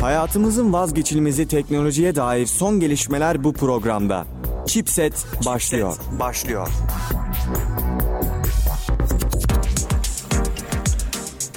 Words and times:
Hayatımızın 0.00 0.72
vazgeçilmezi 0.72 1.48
teknolojiye 1.48 2.14
dair 2.14 2.46
son 2.46 2.80
gelişmeler 2.80 3.44
bu 3.44 3.52
programda. 3.52 4.24
Chipset 4.66 5.26
başlıyor. 5.46 5.92
Chipset 5.92 6.20
başlıyor. 6.20 6.68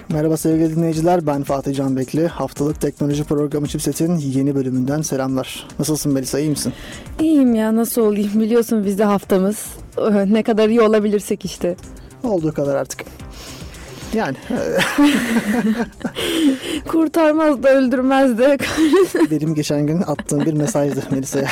Merhaba 0.10 0.38
sevgili 0.38 0.76
dinleyiciler 0.76 1.28
ben 1.28 1.44
Fatih 1.44 1.76
Can 1.76 1.96
Bekli. 1.98 2.28
Haftalık 2.28 2.82
teknoloji 2.82 3.24
programı 3.24 3.68
Chipset'in 3.68 4.18
yeni 4.18 4.56
bölümünden 4.56 5.02
selamlar. 5.02 5.68
Nasılsın 5.80 6.14
Melisa 6.14 6.40
iyi 6.40 6.50
misin? 6.50 6.74
İyiyim 7.20 7.56
ya 7.56 7.76
nasıl 7.76 8.02
olayım 8.02 8.40
biliyorsun 8.40 8.86
bizde 8.86 9.04
haftamız. 9.04 9.66
Ne 10.28 10.44
kadar 10.44 10.70
iyi 10.70 10.82
olabilirsek 10.82 11.46
işte. 11.46 11.76
Olduğu 12.24 12.54
kadar 12.54 12.76
artık. 12.76 13.06
Yani. 14.14 14.36
Kurtarmaz 16.88 17.64
da 17.64 17.70
öldürmez 17.70 18.38
de. 18.38 18.58
Benim 19.32 19.56
geçen 19.56 19.88
gün 19.88 20.02
attığım 20.02 20.46
bir 20.46 20.54
mesajdı 20.54 21.04
Melisa'ya. 21.12 21.48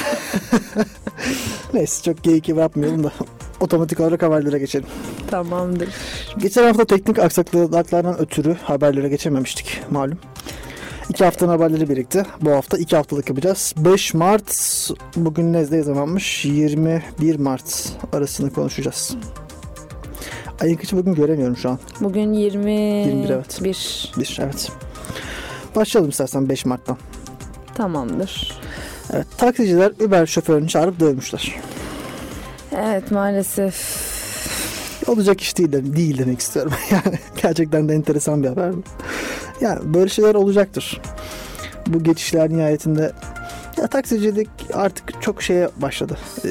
Neyse 1.73 2.03
çok 2.03 2.23
geyik 2.23 2.49
yapmayalım 2.49 3.03
da 3.03 3.11
otomatik 3.59 3.99
olarak 3.99 4.23
haberlere 4.23 4.59
geçelim. 4.59 4.87
Tamamdır. 5.31 5.89
Geçen 6.37 6.63
hafta 6.63 6.85
teknik 6.85 7.19
aksaklıklardan 7.19 8.19
ötürü 8.19 8.55
haberlere 8.63 9.09
geçememiştik 9.09 9.81
malum. 9.89 10.17
İki 11.09 11.25
haftanın 11.25 11.51
haberleri 11.51 11.89
birikti. 11.89 12.25
Bu 12.41 12.51
hafta 12.51 12.77
iki 12.77 12.95
haftalık 12.95 13.29
yapacağız. 13.29 13.73
5 13.77 14.13
Mart 14.13 14.89
bugün 15.15 15.53
ne 15.53 15.83
zamanmış? 15.83 16.45
21 16.45 17.39
Mart 17.39 17.89
arasını 18.13 18.53
konuşacağız. 18.53 19.15
Ayın 20.61 20.75
kaçı 20.75 20.97
bugün 20.97 21.15
göremiyorum 21.15 21.57
şu 21.57 21.69
an. 21.69 21.79
Bugün 22.01 22.33
20... 22.33 22.71
21 22.71 23.29
evet. 23.29 23.63
1. 23.63 24.11
1 24.17 24.37
evet. 24.41 24.71
Başlayalım 25.75 26.09
istersen 26.09 26.49
5 26.49 26.65
Mart'tan. 26.65 26.97
Tamamdır. 27.75 28.59
Evet, 29.13 29.27
taksiciler 29.37 29.91
Uber 29.91 30.25
şoförünü 30.25 30.67
çağırıp 30.67 30.99
dövmüşler. 30.99 31.55
Evet 32.75 33.11
maalesef. 33.11 34.09
Olacak 35.07 35.41
iş 35.41 35.57
değil, 35.57 35.71
de, 35.71 35.95
değil 35.95 36.17
demek 36.17 36.39
istiyorum. 36.39 36.73
Yani 36.91 37.19
gerçekten 37.41 37.89
de 37.89 37.93
enteresan 37.93 38.43
bir 38.43 38.47
haber. 38.47 38.73
Yani 39.61 39.93
böyle 39.93 40.09
şeyler 40.09 40.35
olacaktır. 40.35 41.01
Bu 41.87 42.03
geçişler 42.03 42.49
nihayetinde 42.49 43.11
ya 43.77 43.87
taksicilik 43.87 44.49
artık 44.73 45.21
çok 45.21 45.43
şeye 45.43 45.69
başladı. 45.77 46.17
E, 46.45 46.49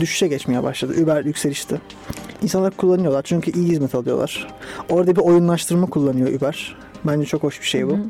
düşüşe 0.00 0.28
geçmeye 0.28 0.62
başladı. 0.62 0.94
Uber 1.02 1.24
yükselişte. 1.24 1.76
İnsanlar 2.44 2.76
kullanıyorlar 2.76 3.22
çünkü 3.22 3.50
iyi 3.50 3.68
hizmet 3.68 3.94
alıyorlar. 3.94 4.48
Orada 4.88 5.16
bir 5.16 5.20
oyunlaştırma 5.20 5.86
kullanıyor 5.86 6.28
Uber. 6.28 6.76
Bence 7.04 7.26
çok 7.26 7.42
hoş 7.42 7.60
bir 7.60 7.66
şey 7.66 7.86
bu. 7.86 7.92
Hı-hı. 7.92 8.04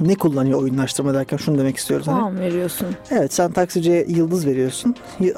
Ne 0.00 0.14
kullanıyor 0.14 0.62
oyunlaştırma 0.62 1.14
derken 1.14 1.36
şunu 1.36 1.58
demek 1.58 1.76
istiyoruz. 1.76 2.06
Puan 2.06 2.20
hani. 2.20 2.40
veriyorsun. 2.40 2.86
Evet 3.10 3.32
sen 3.32 3.52
taksiciye 3.52 4.06
yıldız 4.08 4.46
veriyorsun. 4.46 4.94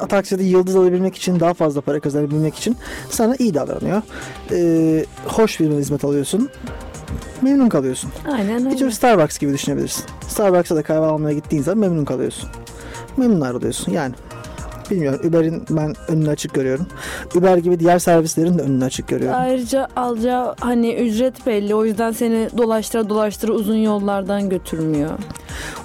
Takside 0.08 0.44
yıldız 0.44 0.76
alabilmek 0.76 1.16
için 1.16 1.40
daha 1.40 1.54
fazla 1.54 1.80
para 1.80 2.00
kazanabilmek 2.00 2.54
için 2.54 2.76
sana 3.10 3.36
iyi 3.38 3.54
davranıyor. 3.54 4.02
Ee, 4.50 5.04
hoş 5.26 5.60
bir 5.60 5.70
hizmet 5.70 6.04
alıyorsun 6.04 6.50
memnun 7.42 7.68
kalıyorsun. 7.68 8.10
Aynen 8.32 8.60
öyle. 8.60 8.70
Bir 8.70 8.76
tür 8.76 8.90
Starbucks 8.90 9.38
gibi 9.38 9.52
düşünebilirsin. 9.52 10.04
Starbucks'a 10.28 10.76
da 10.76 10.82
kahve 10.82 11.06
almaya 11.06 11.34
gittiğin 11.34 11.62
zaman 11.62 11.78
memnun 11.78 12.04
kalıyorsun. 12.04 12.48
Memnun 13.16 13.40
ayrılıyorsun 13.40 13.92
yani. 13.92 14.14
Bilmiyorum 14.92 15.20
Uber'in 15.24 15.64
ben 15.70 15.94
önünü 16.08 16.30
açık 16.30 16.54
görüyorum. 16.54 16.86
Uber 17.34 17.56
gibi 17.56 17.80
diğer 17.80 17.98
servislerin 17.98 18.58
de 18.58 18.62
önünü 18.62 18.84
açık 18.84 19.08
görüyorum. 19.08 19.38
Ayrıca 19.40 19.88
alacağı 19.96 20.54
hani 20.60 20.94
ücret 20.94 21.46
belli. 21.46 21.74
O 21.74 21.84
yüzden 21.84 22.12
seni 22.12 22.48
dolaştıra 22.58 23.08
dolaştıra 23.08 23.52
uzun 23.52 23.76
yollardan 23.76 24.48
götürmüyor. 24.48 25.10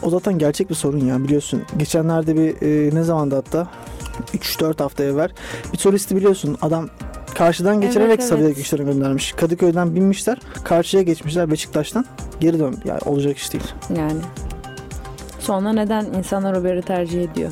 O 0.03 0.09
zaten 0.09 0.39
gerçek 0.39 0.69
bir 0.69 0.75
sorun 0.75 1.05
ya 1.05 1.23
biliyorsun. 1.23 1.61
Geçenlerde 1.78 2.35
bir 2.35 2.61
e, 2.61 2.95
ne 2.95 3.03
zamanda 3.03 3.38
hatta 3.38 3.67
3-4 4.33 4.83
hafta 4.83 5.03
evvel 5.03 5.29
bir 5.74 5.78
turisti 5.78 6.16
biliyorsun 6.16 6.57
adam 6.62 6.89
karşıdan 7.35 7.81
geçirerek 7.81 8.09
evet, 8.09 8.19
evet. 8.19 8.29
Sabiha 8.29 8.50
Gökçen'e 8.50 8.84
göndermiş. 8.84 9.31
Kadıköy'den 9.31 9.95
binmişler. 9.95 10.38
Karşıya 10.63 11.03
geçmişler 11.03 11.51
Beşiktaş'tan. 11.51 12.06
Geri 12.39 12.59
dön. 12.59 12.75
Yani 12.85 13.00
olacak 13.06 13.38
iş 13.38 13.53
değil. 13.53 13.74
Yani. 13.97 14.22
Sonra 15.39 15.74
neden 15.74 16.06
insanlar 16.06 16.56
Uber'i 16.56 16.81
tercih 16.81 17.24
ediyor? 17.24 17.51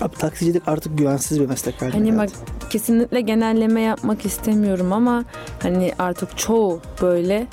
Abi 0.00 0.16
taksicilik 0.16 0.68
artık 0.68 0.98
güvensiz 0.98 1.40
bir 1.40 1.46
meslek 1.46 1.82
haline 1.82 1.94
Hani 1.94 2.18
bak 2.18 2.28
kesinlikle 2.70 3.20
genelleme 3.20 3.80
yapmak 3.80 4.26
istemiyorum 4.26 4.92
ama 4.92 5.24
hani 5.62 5.92
artık 5.98 6.38
çoğu 6.38 6.80
böyle 7.02 7.46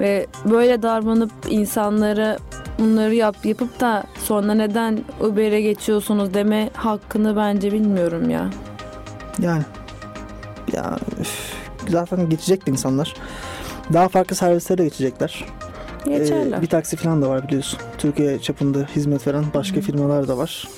ve 0.00 0.26
böyle 0.44 0.82
davranıp 0.82 1.30
insanları 1.48 2.38
bunları 2.78 3.14
yap 3.14 3.36
yapıp 3.44 3.80
da 3.80 4.04
sonra 4.24 4.54
neden 4.54 5.04
Uber'e 5.20 5.60
geçiyorsunuz 5.60 6.34
deme 6.34 6.70
hakkını 6.74 7.36
bence 7.36 7.72
bilmiyorum 7.72 8.30
ya. 8.30 8.50
Yani 9.38 9.62
ya 10.72 10.98
üf, 11.20 11.54
zaten 11.88 12.28
geçecekti 12.28 12.70
insanlar. 12.70 13.14
Daha 13.92 14.08
farklı 14.08 14.36
servislere 14.36 14.84
geçecekler. 14.84 15.44
Geçerler. 16.04 16.58
Ee, 16.58 16.62
bir 16.62 16.66
taksi 16.66 16.96
falan 16.96 17.22
da 17.22 17.28
var 17.28 17.48
biliyorsun. 17.48 17.78
Türkiye 17.98 18.38
çapında 18.38 18.78
hizmet 18.96 19.26
veren 19.26 19.44
başka 19.54 19.76
Hı-hı. 19.76 19.84
firmalar 19.84 20.28
da 20.28 20.38
var. 20.38 20.68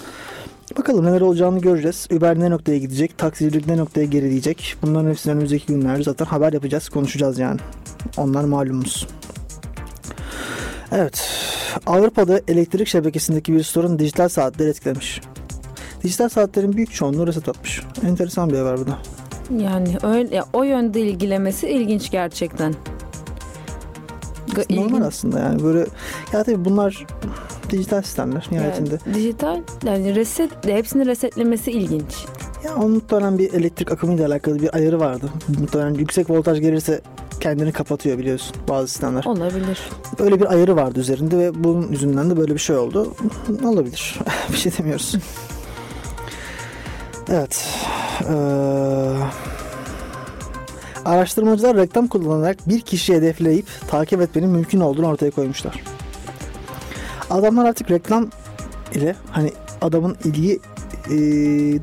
Bakalım 0.79 1.05
neler 1.07 1.21
olacağını 1.21 1.61
göreceğiz. 1.61 2.09
Uber 2.13 2.39
ne 2.39 2.51
noktaya 2.51 2.79
gidecek? 2.79 3.19
Taksicilik 3.19 3.67
ne 3.67 3.77
noktaya 3.77 4.07
gerileyecek? 4.07 4.77
Bunların 4.83 5.11
hepsini 5.11 5.33
önümüzdeki 5.33 5.67
günlerde 5.67 6.03
zaten 6.03 6.25
haber 6.25 6.53
yapacağız, 6.53 6.89
konuşacağız 6.89 7.39
yani. 7.39 7.61
Onlar 8.17 8.45
malumuz. 8.45 9.07
Evet. 10.93 11.31
Avrupa'da 11.87 12.41
elektrik 12.49 12.89
şebekesindeki 12.89 13.55
bir 13.55 13.63
sorun 13.63 13.99
dijital 13.99 14.29
saatleri 14.29 14.69
etkilemiş. 14.69 15.21
Dijital 16.03 16.29
saatlerin 16.29 16.73
büyük 16.73 16.93
çoğunluğu 16.93 17.27
reset 17.27 17.49
atmış. 17.49 17.83
Enteresan 18.07 18.51
bir 18.51 18.59
haber 18.59 18.79
bu 18.79 18.87
da. 18.87 18.99
Yani 19.59 19.97
öyle 20.03 20.43
o 20.53 20.63
yönde 20.63 21.01
ilgilemesi 21.01 21.69
ilginç 21.69 22.11
gerçekten. 22.11 22.75
Normal 24.49 24.87
İlgin... 24.89 25.01
aslında 25.01 25.39
yani 25.39 25.63
böyle 25.63 25.87
ya 26.33 26.45
tabii 26.45 26.65
bunlar 26.65 27.07
dijital 27.71 28.03
sistemler 28.03 28.49
nihayetinde. 28.51 28.99
Yani, 29.07 29.15
dijital 29.15 29.61
yani 29.85 30.15
reset 30.15 30.67
hepsini 30.67 31.07
resetlemesi 31.07 31.71
ilginç. 31.71 32.27
Ya 32.65 32.77
onun 32.77 32.91
muhtemelen 32.91 33.39
bir 33.39 33.53
elektrik 33.53 33.93
akımıyla 33.93 34.27
alakalı 34.27 34.59
bir 34.59 34.75
ayarı 34.75 35.01
vardı. 35.01 35.31
Muhtemelen 35.61 35.95
yüksek 35.95 36.31
voltaj 36.31 36.61
gelirse 36.61 37.01
kendini 37.41 37.73
kapatıyor 37.73 38.19
biliyorsun 38.19 38.57
bazı 38.69 38.89
sistemler. 38.89 39.25
Olabilir. 39.25 39.79
Öyle 40.19 40.41
bir 40.41 40.53
ayarı 40.53 40.77
vardı 40.77 41.01
üzerinde 41.01 41.39
ve 41.39 41.65
bunun 41.65 41.93
yüzünden 41.93 42.31
de 42.31 42.37
böyle 42.37 42.55
bir 42.55 42.59
şey 42.59 42.77
oldu. 42.77 43.15
Olabilir. 43.65 44.19
bir 44.53 44.57
şey 44.57 44.73
demiyoruz. 44.79 45.15
Evet. 47.29 47.67
Ee, 48.23 48.35
araştırmacılar 51.07 51.77
reklam 51.77 52.07
kullanarak 52.07 52.69
bir 52.69 52.81
kişiyi 52.81 53.15
hedefleyip 53.15 53.67
takip 53.89 54.21
etmenin 54.21 54.49
mümkün 54.49 54.81
olduğunu 54.81 55.07
ortaya 55.07 55.31
koymuşlar. 55.31 55.83
Adamlar 57.31 57.65
artık 57.65 57.91
reklam 57.91 58.31
ile 58.95 59.17
hani 59.31 59.53
adamın 59.81 60.17
ilgi 60.25 60.61
e, 61.11 61.15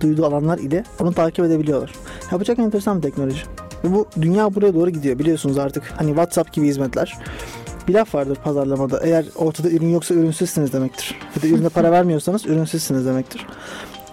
duyduğu 0.02 0.26
alanlar 0.26 0.58
ile 0.58 0.84
onu 1.00 1.14
takip 1.14 1.46
edebiliyorlar. 1.46 1.94
Yapacak 2.32 2.60
enteresan 2.60 2.98
bir 2.98 3.02
teknoloji. 3.02 3.42
Ve 3.84 3.94
bu 3.94 4.08
dünya 4.22 4.56
buraya 4.56 4.74
doğru 4.74 4.90
gidiyor 4.90 5.20
biliyorsunuz 5.20 5.58
artık. 5.58 5.84
Hani 5.98 6.08
WhatsApp 6.08 6.54
gibi 6.54 6.68
hizmetler. 6.68 7.18
Bir 7.88 7.94
laf 7.94 8.16
vardır 8.16 8.38
pazarlamada. 8.44 9.00
Eğer 9.04 9.26
ortada 9.36 9.70
ürün 9.70 9.90
yoksa 9.90 10.14
ürünsüzsünüz 10.14 10.74
demektir. 10.74 11.16
Ya 11.36 11.42
da 11.42 11.48
ürüne 11.48 11.70
para 11.70 11.92
vermiyorsanız 11.92 12.46
ürünsüzsünüz 12.46 13.06
demektir. 13.06 13.46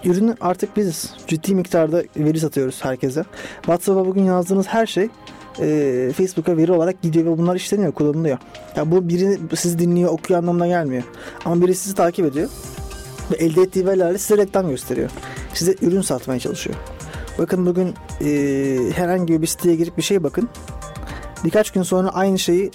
Ürünü 0.05 0.35
artık 0.41 0.77
biziz. 0.77 1.13
Ciddi 1.27 1.55
miktarda 1.55 2.03
veri 2.17 2.39
satıyoruz 2.39 2.83
herkese. 2.83 3.25
WhatsApp'a 3.55 4.05
bugün 4.05 4.23
yazdığınız 4.23 4.67
her 4.67 4.85
şey 4.85 5.09
e, 5.59 6.11
Facebook'a 6.17 6.57
veri 6.57 6.71
olarak 6.71 7.01
gidiyor 7.01 7.25
ve 7.25 7.37
bunlar 7.37 7.55
işleniyor, 7.55 7.91
kullanılıyor. 7.91 8.37
Ya 8.75 8.91
bu 8.91 9.09
biri 9.09 9.39
sizi 9.55 9.79
dinliyor, 9.79 10.11
okuyor 10.11 10.39
anlamına 10.39 10.67
gelmiyor. 10.67 11.03
Ama 11.45 11.61
biri 11.61 11.75
sizi 11.75 11.95
takip 11.95 12.25
ediyor 12.25 12.49
ve 13.31 13.35
elde 13.35 13.61
ettiği 13.61 13.85
verilerle 13.85 14.17
size 14.17 14.37
reklam 14.37 14.69
gösteriyor. 14.69 15.09
Size 15.53 15.75
ürün 15.81 16.01
satmaya 16.01 16.39
çalışıyor. 16.39 16.75
Bakın 17.37 17.65
bugün 17.65 17.93
e, 18.21 18.91
herhangi 18.95 19.41
bir 19.41 19.47
siteye 19.47 19.75
girip 19.75 19.97
bir 19.97 20.03
şey 20.03 20.23
bakın. 20.23 20.49
Birkaç 21.43 21.71
gün 21.71 21.83
sonra 21.83 22.09
aynı 22.09 22.39
şeyi 22.39 22.71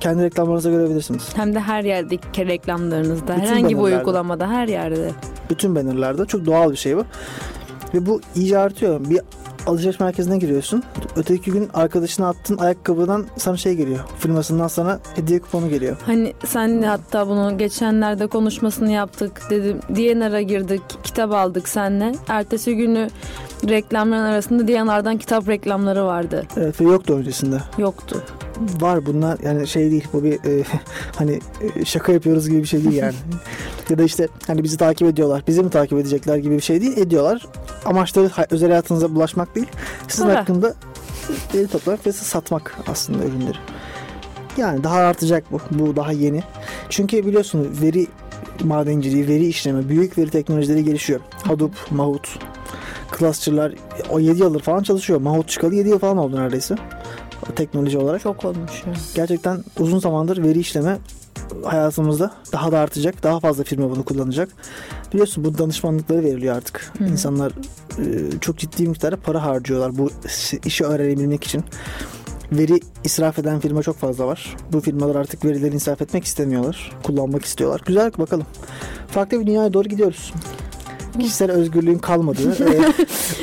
kendi 0.00 0.22
reklamlarınızda 0.22 0.70
görebilirsiniz. 0.70 1.22
Hem 1.36 1.54
de 1.54 1.60
her 1.60 1.84
yerdeki 1.84 2.46
reklamlarınızda, 2.46 3.36
Bütün 3.36 3.46
herhangi 3.46 3.76
bir 3.76 3.82
uygulamada, 3.82 4.48
her 4.48 4.68
yerde. 4.68 5.10
Bütün 5.50 5.74
bannerlarda 5.74 6.26
çok 6.26 6.46
doğal 6.46 6.70
bir 6.70 6.76
şey 6.76 6.96
bu. 6.96 7.04
Ve 7.94 8.06
bu 8.06 8.20
iyice 8.34 8.58
artıyor. 8.58 9.00
Bir 9.10 9.20
alışveriş 9.66 10.00
merkezine 10.00 10.38
giriyorsun. 10.38 10.82
Öteki 11.16 11.50
gün 11.50 11.68
arkadaşına 11.74 12.28
attığın 12.28 12.58
ayakkabıdan 12.58 13.26
sana 13.36 13.56
şey 13.56 13.74
geliyor. 13.74 13.98
Firmasından 14.18 14.68
sana 14.68 14.98
hediye 15.16 15.38
kuponu 15.38 15.68
geliyor. 15.68 15.96
Hani 16.06 16.32
sen 16.46 16.82
hatta 16.82 17.28
bunu 17.28 17.58
geçenlerde 17.58 18.26
konuşmasını 18.26 18.92
yaptık 18.92 19.42
dedim. 19.50 19.80
DNR'a 19.94 20.42
girdik, 20.42 20.82
kitap 21.04 21.32
aldık 21.32 21.68
senle. 21.68 22.12
Ertesi 22.28 22.76
günü 22.76 23.08
reklamların 23.68 24.22
arasında 24.22 24.68
DNR'dan 24.68 25.18
kitap 25.18 25.48
reklamları 25.48 26.04
vardı. 26.04 26.46
Evet 26.56 26.80
ve 26.80 26.84
yoktu 26.84 27.14
öncesinde. 27.14 27.58
Yoktu. 27.78 28.22
Var 28.80 29.06
bunlar 29.06 29.38
yani 29.42 29.68
şey 29.68 29.90
değil 29.90 30.04
bu 30.12 30.24
bir 30.24 30.32
e, 30.32 30.64
hani 31.16 31.40
e, 31.60 31.84
şaka 31.84 32.12
yapıyoruz 32.12 32.48
gibi 32.48 32.58
bir 32.58 32.66
şey 32.66 32.84
değil 32.84 32.96
yani. 32.96 33.14
ya 33.90 33.98
da 33.98 34.02
işte 34.02 34.28
hani 34.46 34.64
bizi 34.64 34.76
takip 34.76 35.08
ediyorlar. 35.08 35.42
Bizi 35.46 35.62
mi 35.62 35.70
takip 35.70 35.98
edecekler 35.98 36.36
gibi 36.36 36.56
bir 36.56 36.60
şey 36.60 36.80
değil. 36.80 36.96
Ediyorlar. 36.96 37.46
Amaçları 37.84 38.30
özel 38.50 38.68
hayatınıza 38.68 39.14
bulaşmak 39.14 39.54
değil. 39.54 39.68
Sizin 40.08 40.28
hakkında 40.28 40.74
veri 41.54 41.66
toplamak 41.66 42.06
ve 42.06 42.12
satmak 42.12 42.78
aslında 42.86 43.24
ürünleri. 43.24 43.58
Yani 44.56 44.84
daha 44.84 44.96
artacak 44.96 45.44
bu. 45.52 45.60
Bu 45.70 45.96
daha 45.96 46.12
yeni. 46.12 46.42
Çünkü 46.88 47.26
biliyorsun 47.26 47.76
veri 47.82 48.06
madenciliği, 48.64 49.28
veri 49.28 49.46
işleme, 49.46 49.88
büyük 49.88 50.18
veri 50.18 50.30
teknolojileri 50.30 50.84
gelişiyor. 50.84 51.20
Hadoop, 51.42 51.72
Mahout, 51.90 52.38
Cluster'lar 53.18 53.72
o 54.10 54.20
7 54.20 54.40
yıldır 54.40 54.60
falan 54.60 54.82
çalışıyor. 54.82 55.20
Mahout 55.20 55.48
çıkalı 55.48 55.74
7 55.74 55.88
yıl 55.88 55.98
falan 55.98 56.16
oldu 56.16 56.36
neredeyse. 56.36 56.74
Teknoloji 57.56 57.98
olarak. 57.98 58.20
Çok 58.22 58.44
olmuş 58.44 58.82
ya. 58.86 58.92
Gerçekten 59.14 59.64
uzun 59.78 59.98
zamandır 59.98 60.42
veri 60.42 60.58
işleme 60.58 60.98
hayatımızda 61.64 62.32
daha 62.52 62.72
da 62.72 62.78
artacak. 62.78 63.22
Daha 63.22 63.40
fazla 63.40 63.64
firma 63.64 63.90
bunu 63.90 64.04
kullanacak. 64.04 64.48
Biliyorsun 65.12 65.44
bu 65.44 65.58
danışmanlıkları 65.58 66.24
veriliyor 66.24 66.56
artık. 66.56 66.92
Hı. 66.98 67.04
İnsanlar 67.04 67.52
e, 67.98 68.40
çok 68.40 68.58
ciddi 68.58 68.88
miktarda 68.88 69.16
para 69.16 69.44
harcıyorlar 69.44 69.98
bu 69.98 70.10
işi 70.64 70.84
öğrenebilmek 70.84 71.44
için. 71.44 71.64
Veri 72.52 72.80
israf 73.04 73.38
eden 73.38 73.60
firma 73.60 73.82
çok 73.82 73.96
fazla 73.96 74.26
var. 74.26 74.56
Bu 74.72 74.80
firmalar 74.80 75.14
artık 75.14 75.44
verileri 75.44 75.76
israf 75.76 76.02
etmek 76.02 76.24
istemiyorlar. 76.24 76.92
Kullanmak 77.02 77.44
istiyorlar. 77.44 77.82
Güzel 77.86 78.12
bakalım. 78.18 78.46
Farklı 79.08 79.40
bir 79.40 79.46
dünyaya 79.46 79.72
doğru 79.72 79.88
gidiyoruz. 79.88 80.32
Kişisel 81.18 81.50
özgürlüğün 81.50 81.98
kalmadığı, 81.98 82.64
e, 82.64 82.80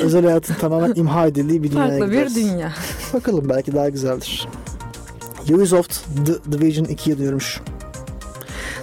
özel 0.02 0.24
hayatın 0.24 0.54
tamamen 0.54 0.92
imha 0.94 1.26
edildiği 1.26 1.62
bir 1.62 1.70
dünyaya 1.70 1.98
Farklı 1.98 2.12
bir 2.12 2.34
dünya. 2.34 2.72
Bakalım 3.14 3.48
belki 3.48 3.74
daha 3.74 3.88
güzeldir. 3.88 4.48
Ubisoft 5.54 5.98
The 6.26 6.52
Division 6.52 6.84
2'ye 6.84 7.18
duyurmuş. 7.18 7.60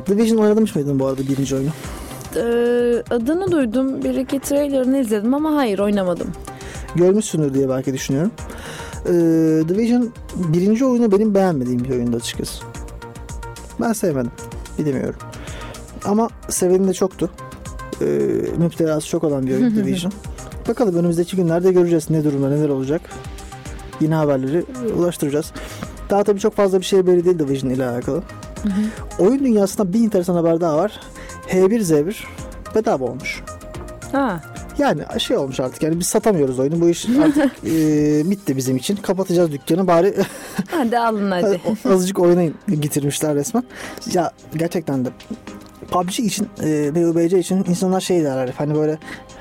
Division 0.08 0.38
oynamış 0.38 0.76
mıydın 0.76 1.00
bu 1.00 1.06
arada 1.06 1.22
birinci 1.22 1.56
oyunu? 1.56 1.70
Ee, 2.36 3.04
adını 3.10 3.52
duydum. 3.52 4.04
Bir 4.04 4.16
iki 4.16 4.40
trailerını 4.40 4.98
izledim 4.98 5.34
ama 5.34 5.56
hayır 5.56 5.80
oynamadım. 5.80 6.28
Görmüşsündür 6.96 7.54
diye 7.54 7.70
belki 7.70 7.94
düşünüyorum. 7.94 8.32
Ee, 9.06 9.12
Division 9.70 10.14
birinci 10.36 10.86
oyunu 10.86 11.12
benim 11.12 11.36
beğenmediğim 11.36 11.84
bir 11.84 11.90
oyundu 11.90 12.18
açıkçası. 12.18 12.64
Ben 13.82 13.94
sevmedim. 13.94 14.32
Bilemiyorum. 14.80 15.20
Ama 16.06 16.30
seveni 16.50 16.88
de 16.88 16.94
çoktu. 16.94 17.30
Ee, 18.02 18.06
müptelası 18.58 19.08
çok 19.08 19.24
olan 19.24 19.48
bir 19.48 19.52
oyun 19.56 19.76
Division. 19.76 20.14
Bakalım 20.68 20.96
önümüzdeki 20.96 21.36
günlerde 21.36 21.72
göreceğiz 21.72 22.10
ne 22.10 22.24
durumda 22.24 22.50
neler 22.50 22.70
olacak. 22.70 23.02
Yine 24.02 24.16
haberleri 24.16 24.64
ulaştıracağız. 24.98 25.52
Daha 26.10 26.24
tabii 26.24 26.40
çok 26.40 26.56
fazla 26.56 26.80
bir 26.80 26.86
şey 26.86 27.08
belli 27.08 27.26
değil 27.26 27.40
Division 27.40 27.70
ile 27.72 27.86
alakalı. 27.90 28.24
Oyun 29.20 29.40
dünyasında 29.40 29.94
bir 29.94 30.00
enteresan 30.04 30.36
haber 30.36 30.62
daha 30.62 30.78
var. 30.78 31.00
H1Z1 31.50 32.16
bedava 32.76 33.06
olmuş. 33.06 33.44
Ha, 34.12 34.42
Yani 34.78 35.02
şey 35.18 35.38
olmuş 35.38 35.60
artık 35.60 35.84
yani 35.84 36.00
biz 36.00 36.08
satamıyoruz 36.08 36.60
oyunu. 36.60 36.82
Bu 36.82 36.90
iş 36.90 37.06
artık 37.24 37.52
e, 37.66 38.30
bitti 38.32 38.58
bizim 38.58 38.78
için. 38.78 38.96
Kapatacağız 38.96 39.52
dükkanı 39.52 39.88
bari 39.88 40.14
hadi 40.72 41.00
alın 41.00 41.32
hadi. 41.32 41.62
azıcık 41.90 42.20
oynayın 42.20 42.56
getirmişler 42.80 43.36
resmen. 43.36 43.64
Ya 44.14 44.32
gerçekten 44.56 45.06
de 45.06 45.10
PUBG 45.84 46.20
için 46.20 46.48
e, 46.64 46.92
PUBG 46.94 47.34
için 47.34 47.66
insanlar 47.68 48.02
şey 48.02 48.24
derler 48.24 48.54
hani 48.58 48.76
böyle 48.76 48.98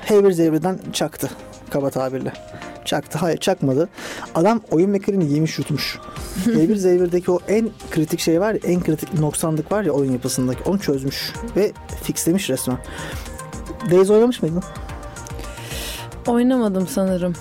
H1Z1'den 0.07 0.79
çaktı 0.93 1.29
kaba 1.69 1.89
tabirle. 1.89 2.33
Çaktı. 2.85 3.17
Hayır 3.17 3.37
çakmadı. 3.37 3.89
Adam 4.35 4.61
oyun 4.71 4.89
mekaniğini 4.89 5.33
yemiş 5.33 5.57
yutmuş. 5.57 5.99
H1Z1'deki 6.45 7.31
o 7.31 7.39
en 7.47 7.69
kritik 7.91 8.19
şey 8.19 8.41
var 8.41 8.53
ya 8.53 8.59
en 8.63 8.83
kritik 8.83 9.19
noksanlık 9.19 9.71
var 9.71 9.83
ya 9.83 9.91
oyun 9.91 10.11
yapısındaki 10.11 10.63
onu 10.63 10.79
çözmüş 10.79 11.33
ve 11.55 11.71
fixlemiş 12.03 12.49
resmen. 12.49 12.77
Days 13.91 14.09
oynamış 14.09 14.41
mıydın? 14.41 14.63
Oynamadım 16.27 16.87
sanırım. 16.87 17.33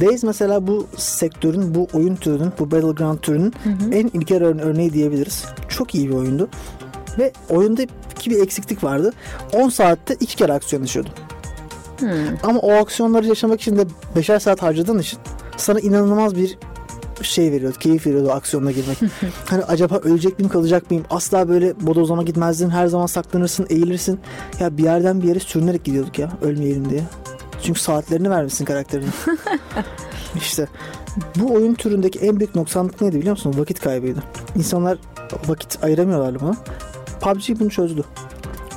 Days 0.00 0.22
mesela 0.24 0.66
bu 0.66 0.86
sektörün, 0.96 1.74
bu 1.74 1.88
oyun 1.92 2.16
türünün, 2.16 2.52
bu 2.58 2.70
Battleground 2.70 3.18
türünün 3.18 3.52
en 3.92 4.06
ilkel 4.06 4.42
ör- 4.42 4.62
örneği 4.62 4.92
diyebiliriz. 4.92 5.44
Çok 5.68 5.94
iyi 5.94 6.08
bir 6.08 6.14
oyundu. 6.14 6.48
Ve 7.18 7.32
oyunda 7.50 7.82
bir 8.26 8.42
eksiklik 8.42 8.84
vardı. 8.84 9.12
10 9.52 9.68
saatte 9.68 10.14
iki 10.20 10.36
kere 10.36 10.52
aksiyon 10.52 10.82
yaşıyordum. 10.82 11.12
Hmm. 11.98 12.10
Ama 12.42 12.60
o 12.60 12.72
aksiyonları 12.72 13.26
yaşamak 13.26 13.60
için 13.60 13.76
de 13.76 13.86
5'er 14.16 14.40
saat 14.40 14.62
harcadığın 14.62 14.98
için 14.98 15.18
sana 15.56 15.80
inanılmaz 15.80 16.36
bir 16.36 16.58
şey 17.22 17.52
veriyordu, 17.52 17.76
keyif 17.78 18.06
veriyordu 18.06 18.30
aksiyonuna 18.30 18.70
girmek. 18.70 18.98
hani 19.46 19.64
acaba 19.64 19.96
ölecek 19.96 20.38
miyim, 20.38 20.48
kalacak 20.48 20.90
mıyım? 20.90 21.04
Asla 21.10 21.48
böyle 21.48 21.80
bodozlama 21.80 22.22
gitmezdin. 22.22 22.70
Her 22.70 22.86
zaman 22.86 23.06
saklanırsın, 23.06 23.66
eğilirsin. 23.70 24.20
Ya 24.60 24.76
bir 24.76 24.82
yerden 24.82 25.22
bir 25.22 25.28
yere 25.28 25.40
sürünerek 25.40 25.84
gidiyorduk 25.84 26.18
ya, 26.18 26.32
ölmeyelim 26.42 26.90
diye. 26.90 27.02
Çünkü 27.62 27.80
saatlerini 27.80 28.30
vermişsin 28.30 28.64
karakterine. 28.64 29.10
işte 30.36 30.68
bu 31.36 31.54
oyun 31.54 31.74
türündeki 31.74 32.18
en 32.18 32.40
büyük 32.40 32.54
noksanlık 32.54 33.00
neydi 33.00 33.16
biliyor 33.16 33.36
musun? 33.36 33.54
Vakit 33.58 33.80
kaybıydı. 33.80 34.22
İnsanlar 34.56 34.98
vakit 35.48 35.84
ayıramıyorlardı 35.84 36.40
buna. 36.40 36.56
PUBG 37.22 37.60
bunu 37.60 37.70
çözdü. 37.70 38.04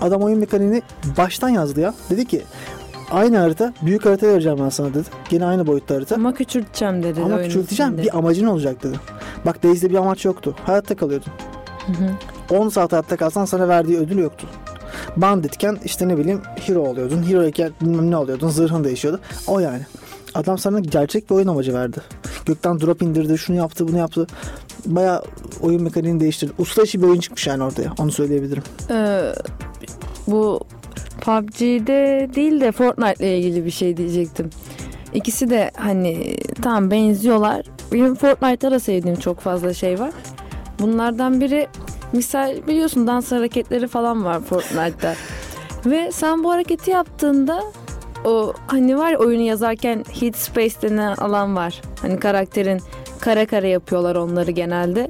Adam 0.02 0.22
oyun 0.22 0.40
mekaniğini 0.40 0.82
baştan 1.18 1.50
yazdı 1.50 1.82
ya. 1.82 1.94
Dedi 2.10 2.26
ki 2.26 2.42
aynı 3.12 3.38
harita, 3.38 3.74
büyük 3.82 4.06
harita 4.06 4.28
vereceğim 4.28 4.58
ben 4.64 4.70
sana 4.70 4.94
dedi. 4.94 5.08
Gene 5.30 5.46
aynı 5.46 5.68
boyutta 5.68 5.96
harita. 5.96 6.16
Ama 6.16 6.34
küçülteceğim 6.34 7.04
dedi. 7.04 7.22
Ama 7.22 7.42
küçülteceğim. 7.42 7.94
içinde. 7.94 8.08
Bir 8.08 8.18
amacın 8.18 8.46
olacak 8.46 8.84
dedi. 8.84 9.00
Bak 9.46 9.64
Days'de 9.64 9.90
bir 9.90 9.96
amaç 9.96 10.26
yoktu. 10.26 10.56
Hayatta 10.66 10.96
kalıyordun. 10.96 11.34
10 12.50 12.70
saat 12.70 12.92
hayatta 12.92 13.18
kalsan 13.18 13.46
sana 13.46 13.68
verdiği 13.68 13.98
ödül 13.98 14.18
yoktu. 14.18 14.48
Banditken 15.18 15.78
işte 15.86 16.08
ne 16.08 16.18
bileyim 16.18 16.42
hero 16.56 16.80
oluyordun. 16.80 17.30
Hero 17.30 17.44
iken 17.44 17.72
bilmem 17.82 18.12
ne 18.12 18.18
oluyordun. 18.18 18.50
Zırhın 18.50 18.84
değişiyordu. 18.84 19.20
O 19.48 19.60
yani. 19.60 19.82
Adam 20.36 20.58
sana 20.58 20.80
gerçek 20.80 21.30
bir 21.30 21.36
oyun 21.36 21.48
amacı 21.48 21.74
verdi. 21.74 21.98
Gökten 22.46 22.82
drop 22.82 23.02
indirdi, 23.02 23.38
şunu 23.38 23.58
yaptı, 23.58 23.88
bunu 23.88 23.98
yaptı. 23.98 24.28
Baya 24.86 25.22
oyun 25.62 25.84
mekaniğini 25.84 26.20
değiştirdi. 26.20 26.54
Usta 26.58 26.84
işi 26.84 27.02
bir 27.02 27.08
oyun 27.08 27.20
çıkmış 27.20 27.48
yani 27.48 27.64
ortaya. 27.64 27.94
Onu 28.00 28.12
söyleyebilirim. 28.12 28.64
Ee, 28.90 29.34
bu 30.28 30.60
PUBG'de 31.22 32.30
değil 32.36 32.62
de 32.62 32.72
Fortnite 32.72 33.26
ile 33.26 33.40
ilgili 33.40 33.66
bir 33.66 33.72
şey 33.72 33.98
diyecektim. 33.98 34.50
İkisi 35.14 35.50
de 35.50 35.72
hani 35.78 36.38
tam 36.62 36.92
benziyorlar. 36.92 37.66
Benim 37.94 38.16
Fortnite'ta 38.16 38.72
da 38.72 38.80
sevdiğim 38.80 39.20
çok 39.20 39.40
fazla 39.40 39.74
şey 39.74 40.00
var. 40.00 40.12
Bunlardan 40.80 41.42
biri 41.42 41.68
misal 42.14 42.68
biliyorsun 42.68 43.08
dans 43.08 43.32
hareketleri 43.32 43.88
falan 43.88 44.26
var 44.26 44.42
Fortnite'da. 44.42 45.16
Ve 45.86 46.12
sen 46.12 46.44
bu 46.44 46.52
hareketi 46.52 46.92
yaptığında 46.92 47.62
o 48.26 48.54
hani 48.68 48.98
var 48.98 49.14
oyunu 49.14 49.42
yazarken 49.42 50.06
hit 50.22 50.36
space 50.38 50.82
denen 50.82 51.16
alan 51.16 51.56
var. 51.56 51.82
Hani 52.02 52.20
karakterin 52.20 52.82
kare 53.20 53.46
kare 53.46 53.70
yapıyorlar 53.70 54.16
onları 54.16 54.52
genelde. 54.52 55.10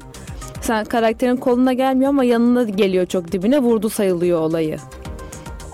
Sen 0.61 0.85
karakterin 0.85 1.35
koluna 1.35 1.73
gelmiyor 1.73 2.09
ama 2.09 2.23
yanına 2.23 2.63
geliyor 2.63 3.05
çok 3.05 3.31
dibine 3.31 3.59
vurdu 3.59 3.89
sayılıyor 3.89 4.39
olayı. 4.39 4.77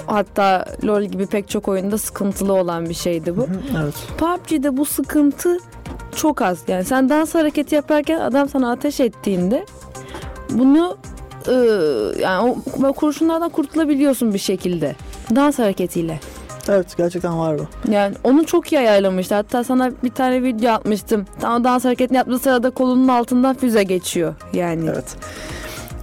Hatta 0.07 0.65
LoL 0.83 1.03
gibi 1.03 1.25
pek 1.25 1.49
çok 1.49 1.67
oyunda 1.67 1.97
sıkıntılı 1.97 2.53
olan 2.53 2.89
bir 2.89 2.93
şeydi 2.93 3.37
bu. 3.37 3.47
Evet. 3.81 3.93
PUBG'de 4.17 4.77
bu 4.77 4.85
sıkıntı 4.85 5.57
çok 6.15 6.41
az. 6.41 6.63
Yani 6.67 6.85
sen 6.85 7.09
dans 7.09 7.35
hareketi 7.35 7.75
yaparken 7.75 8.19
adam 8.19 8.49
sana 8.49 8.71
ateş 8.71 8.99
ettiğinde 8.99 9.65
bunu 10.49 10.97
ıı, 11.47 12.15
yani 12.19 12.55
o 12.83 12.93
kurşunlardan 12.93 13.49
kurtulabiliyorsun 13.49 14.33
bir 14.33 14.39
şekilde. 14.39 14.95
Dans 15.35 15.59
hareketiyle. 15.59 16.19
Evet 16.69 16.97
gerçekten 16.97 17.39
var 17.39 17.59
bu. 17.59 17.91
Yani 17.91 18.15
onu 18.23 18.45
çok 18.45 18.71
iyi 18.71 18.79
ayarlamışlar. 18.79 19.37
Hatta 19.37 19.63
sana 19.63 19.91
bir 20.03 20.09
tane 20.11 20.43
video 20.43 20.71
atmıştım. 20.73 21.25
Tam 21.39 21.63
dans 21.63 21.85
hareketini 21.85 22.17
yaptığı 22.17 22.39
sırada 22.39 22.69
kolunun 22.69 23.07
altından 23.07 23.55
füze 23.55 23.83
geçiyor. 23.83 24.35
Yani. 24.53 24.89
Evet. 24.93 25.15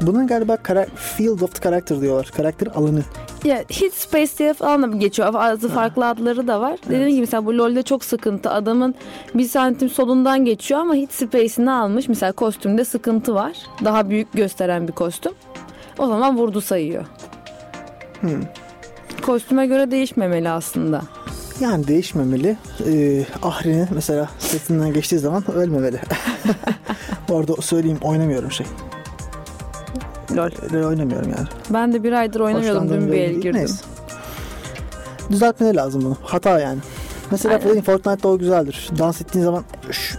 Bunun 0.03 0.27
galiba 0.27 0.57
kara- 0.57 0.87
Field 0.97 1.41
of 1.41 1.55
the 1.55 1.61
Character 1.62 2.00
diyorlar. 2.00 2.31
Karakter 2.37 2.67
alanı. 2.75 3.03
Ya 3.45 3.59
hit 3.71 3.95
space 3.95 4.38
diye 4.38 4.55
falan 4.55 4.83
da 4.93 4.97
geçiyor. 4.97 5.35
Bazı 5.35 5.69
farklı 5.69 6.07
adları 6.09 6.49
da 6.49 6.61
var. 6.61 6.77
Dediğim 6.87 7.09
gibi 7.09 7.21
mesela 7.21 7.47
bu 7.47 7.59
LoL'de 7.59 7.83
çok 7.83 8.05
sıkıntı. 8.05 8.50
Adamın 8.50 8.95
bir 9.35 9.45
santim 9.49 9.88
solundan 9.88 10.45
geçiyor 10.45 10.81
ama 10.81 10.95
hit 10.95 11.12
space'ini 11.12 11.71
almış. 11.71 12.09
Mesela 12.09 12.33
kostümde 12.33 12.85
sıkıntı 12.85 13.35
var. 13.35 13.53
Daha 13.85 14.11
büyük 14.11 14.33
gösteren 14.33 14.88
bir 14.88 14.93
kostüm. 14.93 15.33
O 15.99 16.07
zaman 16.07 16.37
vurdu 16.37 16.61
sayıyor. 16.61 17.05
Hmm. 18.21 18.31
Kostüme 19.22 19.66
göre 19.66 19.90
değişmemeli 19.90 20.48
aslında. 20.48 21.02
Yani 21.60 21.88
değişmemeli. 21.88 22.56
Ee, 22.87 23.25
Ahri'nin 23.42 23.88
mesela 23.94 24.28
setinden 24.38 24.92
geçtiği 24.92 25.18
zaman 25.18 25.50
ölmemeli. 25.50 26.00
Bu 27.28 27.37
arada 27.37 27.62
söyleyeyim 27.62 27.98
oynamıyorum 28.02 28.52
şey. 28.52 28.66
LoL. 30.37 30.50
Öyle 30.75 30.87
oynamıyorum 30.87 31.30
yani. 31.30 31.48
Ben 31.70 31.92
de 31.92 32.02
bir 32.02 32.12
aydır 32.12 32.40
oynamıyordum. 32.40 32.90
Dün 32.90 33.12
bir 33.12 33.20
el 33.20 33.32
girdim. 33.34 33.54
Neyse. 33.54 33.84
Düzeltmeleri 35.30 35.76
lazım 35.76 36.02
bunu. 36.04 36.16
Hata 36.22 36.60
yani. 36.60 36.78
Mesela 37.30 37.60
Aynen. 37.68 37.82
Fortnite'da 37.82 38.28
o 38.28 38.38
güzeldir. 38.38 38.90
Dans 38.98 39.20
ettiğin 39.20 39.44
zaman 39.44 39.64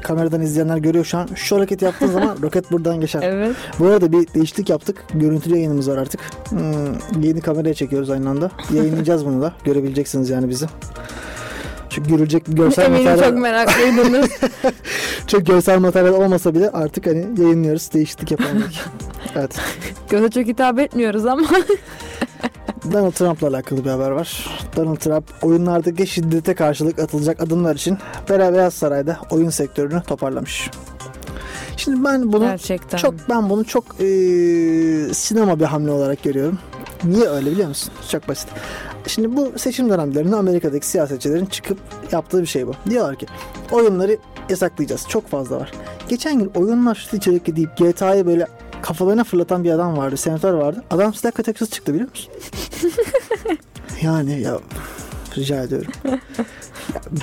kameradan 0.09 0.41
izleyenler 0.41 0.77
görüyor 0.77 1.05
şu 1.05 1.17
an. 1.17 1.29
Şu 1.35 1.55
hareket 1.55 1.81
yaptığın 1.81 2.07
zaman 2.07 2.37
roket 2.41 2.71
buradan 2.71 3.01
geçer. 3.01 3.21
Evet. 3.23 3.55
Bu 3.79 3.87
arada 3.87 4.11
bir 4.11 4.27
değişiklik 4.33 4.69
yaptık. 4.69 5.03
Görüntülü 5.13 5.55
yayınımız 5.55 5.89
var 5.89 5.97
artık. 5.97 6.21
Hmm, 6.49 7.23
yeni 7.23 7.41
kameraya 7.41 7.73
çekiyoruz 7.73 8.09
aynı 8.09 8.29
anda. 8.29 8.51
Yayınlayacağız 8.73 9.25
bunu 9.25 9.41
da. 9.41 9.53
Görebileceksiniz 9.63 10.29
yani 10.29 10.49
bizi. 10.49 10.65
Çünkü 11.89 12.09
görülecek 12.09 12.47
bir 12.47 12.53
görsel 12.53 12.85
Eminim 12.85 13.05
materyal, 13.05 13.29
çok 13.29 13.39
meraklıydınız. 13.39 14.29
çok 15.27 15.45
görsel 15.45 15.79
materyal 15.79 16.13
olmasa 16.13 16.55
bile 16.55 16.69
artık 16.69 17.07
hani 17.07 17.27
yayınlıyoruz. 17.37 17.93
Değişiklik 17.93 18.31
yapalım 18.31 18.61
dedik. 18.63 18.81
evet. 19.35 19.55
Göze 20.09 20.29
çok 20.29 20.45
hitap 20.45 20.79
etmiyoruz 20.79 21.25
ama. 21.25 21.47
Donald 22.91 23.11
Trump'la 23.11 23.47
alakalı 23.47 23.85
bir 23.85 23.89
haber 23.89 24.11
var. 24.11 24.47
Donald 24.75 24.95
Trump 24.97 25.23
oyunlardaki 25.41 26.07
şiddete 26.07 26.53
karşılık 26.53 26.99
atılacak 26.99 27.41
adımlar 27.41 27.75
için 27.75 27.97
Beyaz 28.29 28.73
Saray'da 28.73 29.17
oyun 29.31 29.49
sektörünü 29.49 30.01
toparlamış. 30.03 30.69
Şimdi 31.77 32.03
ben 32.03 32.33
bunu 32.33 32.43
Gerçekten. 32.43 32.97
çok 32.97 33.13
ben 33.29 33.49
bunu 33.49 33.65
çok 33.65 33.85
eee, 33.99 35.13
sinema 35.13 35.59
bir 35.59 35.65
hamle 35.65 35.91
olarak 35.91 36.23
görüyorum. 36.23 36.59
Niye 37.03 37.27
öyle 37.27 37.51
biliyor 37.51 37.67
musun? 37.67 37.93
Çok 38.11 38.27
basit. 38.27 38.47
Şimdi 39.07 39.35
bu 39.37 39.51
seçim 39.59 39.89
dönemlerinde 39.89 40.35
Amerika'daki 40.35 40.87
siyasetçilerin 40.87 41.45
çıkıp 41.45 41.77
yaptığı 42.11 42.41
bir 42.41 42.47
şey 42.47 42.67
bu. 42.67 42.73
Diyorlar 42.89 43.15
ki 43.15 43.25
oyunları 43.71 44.17
yasaklayacağız. 44.49 45.05
Çok 45.07 45.27
fazla 45.27 45.59
var. 45.59 45.71
Geçen 46.09 46.39
gün 46.39 46.51
oyunlar 46.55 46.95
işte 46.95 47.17
içerikli 47.17 47.55
deyip 47.55 47.77
GTA'yı 47.77 48.25
böyle 48.25 48.47
kafalarına 48.81 49.23
fırlatan 49.23 49.63
bir 49.63 49.71
adam 49.71 49.97
vardı. 49.97 50.17
Senatör 50.17 50.53
vardı. 50.53 50.83
Adam 50.89 51.13
silah 51.13 51.31
kategorisine 51.31 51.69
çıktı 51.69 51.93
biliyor 51.93 52.09
musun? 52.09 52.33
yani 54.01 54.41
ya 54.41 54.59
rica 55.37 55.63
ediyorum. 55.63 55.91
Ya 56.05 56.19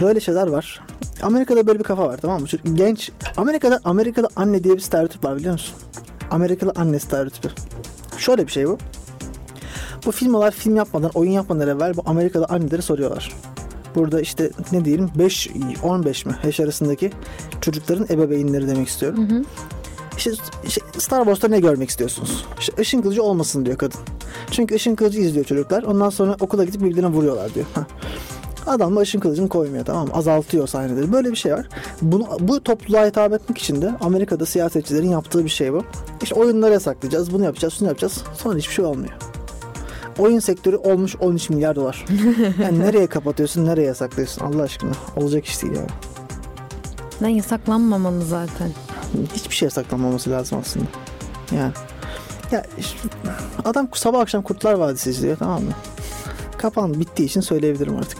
böyle 0.03 0.21
şeyler 0.21 0.47
var. 0.47 0.81
Amerika'da 1.23 1.67
böyle 1.67 1.79
bir 1.79 1.85
kafa 1.85 2.09
var 2.09 2.17
tamam 2.17 2.41
mı? 2.41 2.47
Çünkü 2.49 2.75
genç 2.75 3.11
Amerika'da 3.37 3.81
Amerikalı 3.85 4.29
anne 4.37 4.65
diye 4.65 4.75
bir 4.75 4.81
stereotip 4.81 5.25
var 5.25 5.37
biliyor 5.37 5.53
musun? 5.53 5.75
Amerikalı 6.31 6.73
anne 6.77 6.99
stereotipi. 6.99 7.49
Şöyle 8.19 8.47
bir 8.47 8.53
şey 8.53 8.69
bu. 8.69 8.79
Bu 10.07 10.13
filmler 10.13 10.51
film 10.51 10.77
yapmadan, 10.77 11.11
oyun 11.15 11.31
yapmadan 11.31 11.69
evvel 11.69 11.97
bu 11.97 12.03
Amerikalı 12.07 12.45
anneleri 12.45 12.83
soruyorlar. 12.83 13.33
Burada 13.95 14.21
işte 14.21 14.51
ne 14.73 14.85
diyelim 14.85 15.11
5 15.19 15.51
15 15.83 16.27
mi 16.27 16.37
yaş 16.45 16.61
arasındaki 16.61 17.13
çocukların 17.61 18.07
ebeveynleri 18.11 18.69
demek 18.69 18.89
istiyorum. 18.89 19.47
İşte, 20.17 20.31
işte 20.65 20.81
Star 20.99 21.19
Wars'ta 21.19 21.49
ne 21.49 21.61
görmek 21.61 21.91
istiyorsunuz? 21.91 22.45
İşte 22.61 22.73
ışın 22.79 23.03
kılıcı 23.03 23.23
olmasın 23.23 23.67
diyor 23.67 23.79
kadın. 23.79 24.01
Çünkü 24.51 24.75
ışın 24.75 24.95
kılıcı 24.95 25.21
izliyor 25.21 25.47
çocuklar. 25.47 25.83
Ondan 25.83 26.11
sonra 26.11 26.37
okula 26.41 26.65
gidip 26.65 26.81
birbirine 26.81 27.07
vuruyorlar 27.07 27.55
diyor. 27.55 27.67
Adam 28.67 28.97
da 28.97 29.01
ışın 29.01 29.21
kılıcını 29.21 29.49
koymuyor 29.49 29.85
tamam 29.85 30.07
mı? 30.09 30.15
Azaltıyor 30.15 30.67
sahneleri. 30.67 31.13
Böyle 31.13 31.31
bir 31.31 31.37
şey 31.37 31.53
var. 31.53 31.69
Bunu, 32.03 32.27
bu 32.41 32.63
topluluğa 32.63 33.07
hitap 33.07 33.33
etmek 33.33 33.59
için 33.59 33.83
de 33.83 33.93
Amerika'da 34.01 34.47
siyasetçilerin 34.47 35.11
yaptığı 35.11 35.45
bir 35.45 35.51
şey 35.51 35.73
bu. 35.73 35.83
İşte 36.23 36.35
oyunları 36.35 36.73
yasaklayacağız, 36.73 37.33
bunu 37.33 37.45
yapacağız, 37.45 37.75
şunu 37.75 37.89
yapacağız. 37.89 38.23
Sonra 38.37 38.59
hiçbir 38.59 38.75
şey 38.75 38.85
olmuyor. 38.85 39.13
Oyun 40.19 40.39
sektörü 40.39 40.77
olmuş 40.77 41.17
13 41.17 41.51
milyar 41.51 41.77
dolar. 41.77 42.05
Yani 42.63 42.79
nereye 42.79 43.07
kapatıyorsun, 43.07 43.67
nereye 43.67 43.87
yasaklıyorsun 43.87 44.45
Allah 44.45 44.63
aşkına. 44.63 44.93
Olacak 45.17 45.45
iş 45.45 45.63
değil 45.63 45.75
yani. 45.75 45.89
Ben 47.23 47.29
yasaklanmamalı 47.29 48.23
zaten. 48.25 48.71
Hiçbir 49.35 49.55
şey 49.55 49.67
yasaklanmaması 49.67 50.31
lazım 50.31 50.59
aslında. 50.59 50.87
Yani. 51.57 51.73
Ya 52.53 52.63
işte 52.79 52.99
adam 53.65 53.89
sabah 53.95 54.21
akşam 54.21 54.43
Kurtlar 54.43 54.73
Vadisi 54.73 55.11
izliyor 55.11 55.37
tamam 55.37 55.63
mı? 55.63 55.73
Kapandı 56.59 57.01
bittiği 57.01 57.29
için 57.29 57.41
söyleyebilirim 57.41 57.97
artık. 57.97 58.19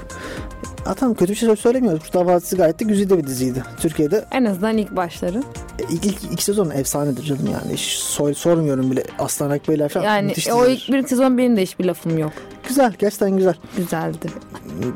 Adam 0.87 1.15
kötü 1.15 1.33
bir 1.33 1.37
şey 1.37 1.57
söylemiyor. 1.57 2.01
Kurtlar 2.01 2.25
Vadisi 2.25 2.57
gayet 2.57 2.81
de 2.81 2.85
güzide 2.85 3.19
bir 3.19 3.27
diziydi. 3.27 3.63
Türkiye'de 3.81 4.25
En 4.33 4.45
azından 4.45 4.79
ilk 4.79 4.97
başları. 4.97 5.43
e, 5.79 5.83
ilk, 5.93 6.05
ilk 6.05 6.33
iki 6.33 6.45
sezon 6.45 6.71
efsanedir 6.71 7.23
canım 7.23 7.47
yani. 7.47 7.73
Hiç 7.73 7.81
soy, 7.91 8.35
sormuyorum 8.35 8.91
bile. 8.91 9.05
Aslan 9.19 9.51
Akbeyler 9.51 9.89
falan 9.89 10.05
Yani 10.05 10.27
müthiş 10.27 10.49
o 10.49 10.67
ilk 10.67 10.89
bir 10.89 11.07
sezon 11.07 11.39
benim 11.39 11.57
de 11.57 11.63
hiçbir 11.63 11.85
lafım 11.85 12.19
yok. 12.19 12.33
Güzel 12.69 12.93
gerçekten 12.99 13.37
güzel. 13.37 13.55
Güzeldi. 13.77 14.31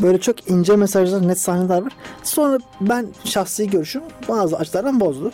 Böyle 0.03 0.21
çok 0.21 0.51
ince 0.51 0.77
mesajlar, 0.77 1.29
net 1.29 1.41
sahneler 1.41 1.83
var. 1.83 1.93
Sonra 2.23 2.59
ben 2.81 3.07
şahsi 3.25 3.71
görüşüm 3.71 4.03
bazı 4.29 4.57
açılardan 4.57 5.01
bozdu. 5.01 5.33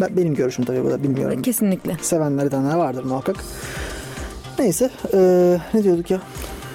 Ben, 0.00 0.16
benim 0.16 0.34
görüşüm 0.34 0.64
tabii 0.64 0.84
bu 0.84 0.90
da 0.90 1.02
bilmiyorum. 1.02 1.42
Kesinlikle. 1.42 1.96
Sevenler 2.02 2.46
edenler 2.46 2.74
vardır 2.76 3.04
muhakkak. 3.04 3.36
Neyse 4.58 4.90
eee, 5.12 5.60
ne 5.74 5.82
diyorduk 5.84 6.10
ya? 6.10 6.20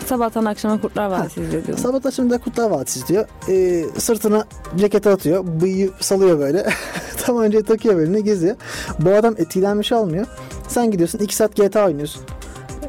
Sabahtan 0.06 0.46
akşama 0.46 0.82
Kurtlar 0.82 1.08
Vadisi 1.08 1.42
izliyordum. 1.42 1.78
Sabah 1.78 2.12
şimdi 2.12 2.38
Kurtlar 2.38 2.70
Vadisi 2.70 3.08
diyor. 3.08 3.26
Eee, 3.48 3.86
sırtına 3.98 4.46
ceketi 4.78 5.10
atıyor. 5.10 5.46
Bıyığı 5.62 5.90
salıyor 6.00 6.40
böyle. 6.40 6.66
Tam 7.26 7.38
önce 7.38 7.64
takıyor 7.64 7.98
beline 7.98 8.22
geziyor. 8.22 8.56
Bu 9.00 9.10
adam 9.10 9.34
etkilenmiş 9.38 9.92
almıyor. 9.92 10.26
Sen 10.68 10.92
gidiyorsun 10.92 11.20
2 11.20 11.36
saat 11.36 11.56
GTA 11.56 11.86
oynuyorsun. 11.86 12.22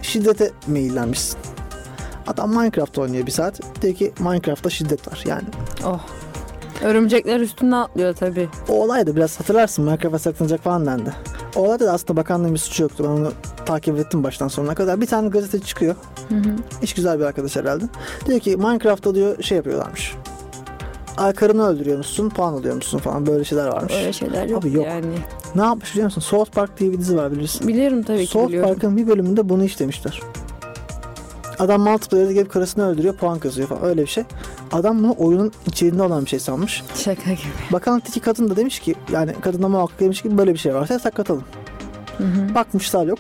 Şiddete 0.03 0.51
meyillenmişsin. 0.67 1.39
Adam 2.27 2.51
Minecraft 2.51 2.99
oynuyor 2.99 3.27
bir 3.27 3.33
saat. 3.33 3.83
Diyor 3.83 3.95
ki 3.95 4.13
Minecraft'ta 4.21 4.71
şiddet 4.71 5.09
var. 5.09 5.23
Yani 5.27 5.43
Oh. 5.85 6.01
Örümcekler 6.85 7.41
üstüne 7.41 7.77
atlıyor 7.77 8.15
tabii. 8.15 8.49
o 8.69 8.73
olay 8.73 9.07
da 9.07 9.17
biraz 9.17 9.41
hatırlarsın 9.41 9.85
Minecraft'a 9.85 10.19
saklanacak 10.19 10.61
falan 10.61 10.87
dendi. 10.87 11.15
O 11.57 11.61
olayda 11.61 11.87
da 11.87 11.93
aslında 11.93 12.17
bakanlığın 12.17 12.53
bir 12.55 12.59
suçu 12.59 12.83
yoktu. 12.83 13.05
Ben 13.05 13.11
onu 13.11 13.33
takip 13.67 13.99
ettim 13.99 14.25
baştan 14.25 14.49
sonuna 14.49 14.75
kadar. 14.75 15.01
Bir 15.01 15.07
tane 15.07 15.29
gazete 15.29 15.61
çıkıyor. 15.61 15.95
Hiç 16.83 16.95
güzel 16.95 17.19
bir 17.19 17.25
arkadaş 17.25 17.57
herhalde. 17.57 17.85
Diyor 18.27 18.41
ki 18.41 18.57
Minecraft'ta 18.57 19.15
diyor 19.15 19.43
şey 19.43 19.57
yapıyorlarmış. 19.57 20.15
Ay 21.17 21.33
karını 21.33 21.67
öldürüyormuşsun, 21.69 22.29
puan 22.29 22.53
alıyormuşsun 22.53 22.99
falan 22.99 23.27
böyle 23.27 23.45
şeyler 23.45 23.67
varmış. 23.67 23.95
Öyle 23.95 24.13
şeyler 24.13 24.47
yok, 24.47 24.63
Abi 24.65 24.73
yok. 24.73 24.87
yani. 24.87 25.07
Ne 25.55 25.63
yapmış 25.63 25.93
biliyor 25.93 26.05
musun? 26.05 26.21
South 26.21 26.51
Park 26.51 26.79
diye 26.79 26.93
bir 26.93 26.99
dizi 26.99 27.17
var 27.17 27.33
bilirsin. 27.33 27.69
Biliyorum 27.69 28.03
tabii 28.03 28.27
ki 28.27 28.33
South 28.33 28.49
biliyorum. 28.49 28.69
Park'ın 28.69 28.97
bir 28.97 29.07
bölümünde 29.07 29.49
bunu 29.49 29.65
işlemişler. 29.65 30.21
Adam 31.59 31.81
multiplayer'da 31.81 32.33
gelip 32.33 32.53
karısını 32.53 32.89
öldürüyor, 32.89 33.15
puan 33.15 33.39
kazıyor 33.39 33.69
falan 33.69 33.85
öyle 33.85 34.03
bir 34.03 34.07
şey. 34.07 34.25
Adam 34.73 34.99
bunu 34.99 35.15
oyunun 35.19 35.53
içeriğinde 35.67 36.03
olan 36.03 36.25
bir 36.25 36.31
şey 36.31 36.39
sanmış. 36.39 36.83
Şaka 36.95 37.33
gibi. 37.33 37.73
Bakanlıktaki 37.73 38.21
kadın 38.21 38.51
da 38.51 38.57
demiş 38.57 38.81
ki 38.81 38.95
yani 39.13 39.33
kadın 39.41 39.63
da 39.63 39.69
muhakkak 39.69 40.01
demiş 40.01 40.23
ki 40.23 40.39
böyle 40.39 40.53
bir 40.53 40.59
şey 40.59 40.75
varsa 40.75 40.99
saklatalım. 40.99 41.45
Bakmışlar 42.55 43.07
yok. 43.07 43.19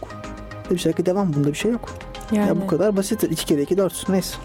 Demişler 0.71 0.93
ki 0.93 1.07
devam 1.07 1.33
bunda 1.35 1.49
bir 1.49 1.55
şey 1.55 1.71
yok. 1.71 1.89
Yani. 2.33 2.49
Ya 2.49 2.63
bu 2.63 2.67
kadar 2.67 2.97
basittir. 2.97 3.31
2 3.31 3.47
kere 3.47 3.63
2 3.63 3.77
4 3.77 4.09
neyse. 4.09 4.37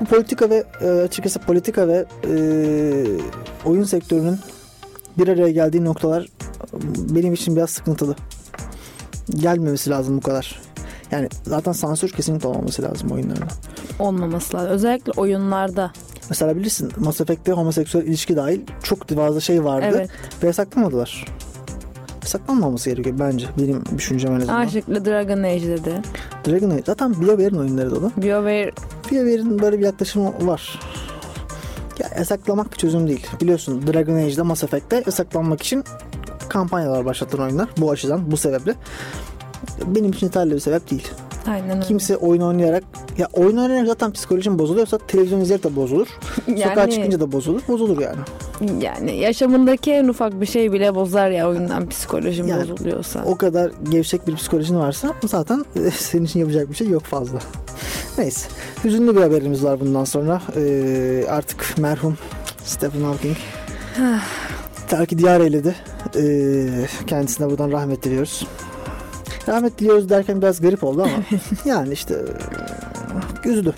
Bu 0.00 0.04
politika 0.04 0.50
ve 0.50 0.64
e, 0.80 0.88
açıkçası 0.88 1.38
politika 1.38 1.88
ve 1.88 2.04
e, 2.24 2.34
oyun 3.64 3.84
sektörünün 3.84 4.38
bir 5.18 5.28
araya 5.28 5.50
geldiği 5.50 5.84
noktalar 5.84 6.22
e, 6.22 6.26
benim 7.14 7.34
için 7.34 7.56
biraz 7.56 7.70
sıkıntılı. 7.70 8.16
Gelmemesi 9.30 9.90
lazım 9.90 10.16
bu 10.16 10.20
kadar. 10.20 10.60
Yani 11.10 11.28
zaten 11.42 11.72
sansür 11.72 12.08
kesinlikle 12.10 12.48
olmaması 12.48 12.82
lazım 12.82 13.10
oyunlarda. 13.10 13.44
Olmaması 13.98 14.56
lazım. 14.56 14.70
Özellikle 14.70 15.12
oyunlarda. 15.12 15.92
Mesela 16.30 16.56
bilirsin 16.56 16.92
Mass 16.96 17.20
Effect'te 17.20 17.52
homoseksüel 17.52 18.02
ilişki 18.02 18.36
dahil 18.36 18.60
çok 18.82 19.08
fazla 19.08 19.40
şey 19.40 19.64
vardı 19.64 19.86
Evet. 19.90 20.10
ve 20.42 20.46
yasaklamadılar. 20.46 21.24
Yasaklanmaması 22.22 22.90
gerekiyor 22.90 23.16
bence. 23.18 23.46
Benim 23.58 23.82
düşüncem 23.96 24.32
en 24.32 24.40
azından. 24.40 24.54
Aşıklı 24.60 25.04
Dragon 25.04 25.42
Age'de 25.42 25.84
de. 25.84 26.02
Dragon 26.48 26.70
Age 26.70 26.82
zaten 26.86 27.20
BioWare'in 27.20 27.56
oyunları 27.58 27.90
da. 27.90 28.10
BioWare 28.16 28.70
BioWare'in 29.10 29.58
böyle 29.58 29.78
bir 29.78 29.84
yaklaşımı 29.84 30.46
var. 30.46 30.80
Ya 31.98 32.08
yasaklamak 32.18 32.72
bir 32.72 32.76
çözüm 32.76 33.08
değil. 33.08 33.26
Biliyorsun 33.40 33.86
Dragon 33.86 34.14
Age'de 34.14 34.42
Mass 34.42 34.64
Effect'te 34.64 35.02
yasaklanmak 35.06 35.62
için 35.62 35.84
kampanyalar 36.48 37.04
başlatan 37.04 37.40
oyunlar. 37.40 37.68
Bu 37.78 37.90
açıdan, 37.90 38.30
bu 38.30 38.36
sebeple. 38.36 38.74
Benim 39.86 40.10
için 40.10 40.26
yeterli 40.26 40.54
bir 40.54 40.60
sebep 40.60 40.90
değil. 40.90 41.08
aynen 41.46 41.70
öyle. 41.70 41.80
Kimse 41.80 42.16
oyun 42.16 42.40
oynayarak 42.42 42.84
ya 43.18 43.28
oyun 43.32 43.56
oynayarak 43.56 43.86
zaten 43.86 44.12
psikolojin 44.12 44.58
bozuluyorsa 44.58 44.98
televizyon 44.98 45.40
izleyerek 45.40 45.64
de 45.64 45.76
bozulur. 45.76 46.06
Sokağa 46.46 46.80
Yani- 46.80 46.94
çıkınca 46.94 47.20
da 47.20 47.32
bozulur. 47.32 47.62
Bozulur 47.68 48.00
yani. 48.00 48.18
Yani 48.80 49.16
yaşamındaki 49.16 49.92
en 49.92 50.08
ufak 50.08 50.40
bir 50.40 50.46
şey 50.46 50.72
bile 50.72 50.94
bozar 50.94 51.30
ya 51.30 51.48
oyundan 51.48 51.88
psikolojim 51.88 52.48
Yani 52.48 52.70
bozuluyorsa. 52.70 53.22
O 53.24 53.36
kadar 53.36 53.72
gevşek 53.90 54.26
bir 54.26 54.34
psikolojin 54.36 54.76
varsa 54.78 55.14
zaten 55.26 55.64
senin 55.98 56.24
için 56.24 56.40
yapacak 56.40 56.70
bir 56.70 56.74
şey 56.74 56.88
yok 56.88 57.02
fazla. 57.02 57.38
Neyse. 58.18 58.48
Hüzünlü 58.84 59.16
bir 59.16 59.20
haberimiz 59.20 59.64
var 59.64 59.80
bundan 59.80 60.04
sonra. 60.04 60.42
Ee, 60.56 61.24
artık 61.28 61.74
merhum 61.78 62.16
Stephen 62.64 63.00
Hawking 63.02 63.36
terki 64.88 65.18
diyar 65.18 65.40
eyledi. 65.40 65.74
Ee, 66.16 66.68
kendisine 67.06 67.50
buradan 67.50 67.72
rahmet 67.72 68.02
diliyoruz. 68.02 68.46
Rahmet 69.48 69.78
diliyoruz 69.78 70.08
derken 70.08 70.42
biraz 70.42 70.60
garip 70.60 70.84
oldu 70.84 71.02
ama 71.02 71.12
yani 71.64 71.92
işte 71.92 72.14
e, 73.44 73.48
üzdü. 73.48 73.74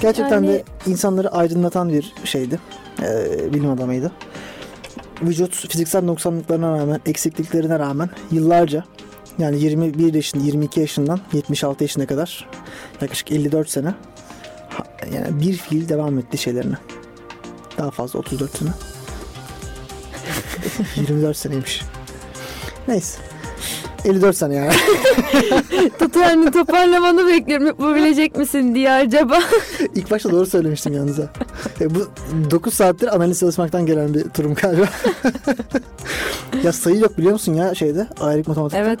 Gerçekten 0.00 0.34
Yani- 0.34 0.48
de 0.48 0.64
insanları 0.86 1.32
aydınlatan 1.32 1.88
bir 1.88 2.14
şeydi. 2.24 2.60
Ee, 3.02 3.54
bilim 3.54 3.70
adamıydı. 3.70 4.12
Vücut 5.22 5.54
fiziksel 5.54 6.04
noksanlıklarına 6.04 6.78
rağmen, 6.78 7.00
eksikliklerine 7.06 7.78
rağmen 7.78 8.10
yıllarca 8.30 8.84
yani 9.38 9.60
21 9.60 10.14
yaşında, 10.14 10.44
22 10.44 10.80
yaşından 10.80 11.20
76 11.32 11.84
yaşına 11.84 12.06
kadar 12.06 12.48
yaklaşık 13.00 13.32
54 13.32 13.70
sene 13.70 13.94
yani 15.14 15.40
bir 15.40 15.56
fiil 15.56 15.88
devam 15.88 16.18
etti 16.18 16.38
şeylerine. 16.38 16.76
Daha 17.78 17.90
fazla 17.90 18.18
34 18.18 18.56
sene. 18.58 18.70
24 20.96 21.36
seneymiş. 21.36 21.82
Neyse. 22.88 23.18
54 24.08 24.36
sene 24.36 24.54
yani. 24.54 24.72
Tutarını 25.98 26.52
toparlamanı 26.52 27.26
bekliyorum. 27.26 27.66
Yapabilecek 27.66 28.36
misin 28.36 28.74
diye 28.74 28.92
acaba. 28.92 29.38
İlk 29.94 30.10
başta 30.10 30.30
doğru 30.30 30.46
söylemiştim 30.46 30.92
yalnız. 30.92 31.18
E, 31.80 31.94
bu 31.94 32.08
9 32.50 32.74
saattir 32.74 33.14
analiz 33.16 33.40
çalışmaktan 33.40 33.86
gelen 33.86 34.14
bir 34.14 34.24
durum 34.36 34.54
galiba. 34.54 34.86
ya 36.62 36.72
sayı 36.72 37.00
yok 37.00 37.18
biliyor 37.18 37.32
musun 37.32 37.54
ya 37.54 37.74
şeyde 37.74 38.06
ayrık 38.20 38.48
matematik. 38.48 38.78
evet. 38.78 39.00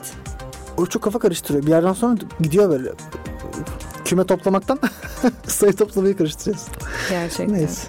O 0.76 0.86
çok 0.86 1.02
kafa 1.02 1.18
karıştırıyor. 1.18 1.66
Bir 1.66 1.70
yerden 1.70 1.92
sonra 1.92 2.16
gidiyor 2.40 2.70
böyle. 2.70 2.88
Küme 4.04 4.24
toplamaktan 4.24 4.78
sayı 5.46 5.72
toplamayı 5.72 6.16
karıştırıyorsun. 6.16 6.68
Gerçekten. 7.10 7.52
Neyse. 7.52 7.88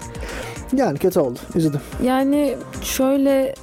Yani 0.76 0.98
kötü 0.98 1.20
oldu. 1.20 1.38
Üzüldüm. 1.54 1.80
Yani 2.02 2.56
şöyle 2.82 3.54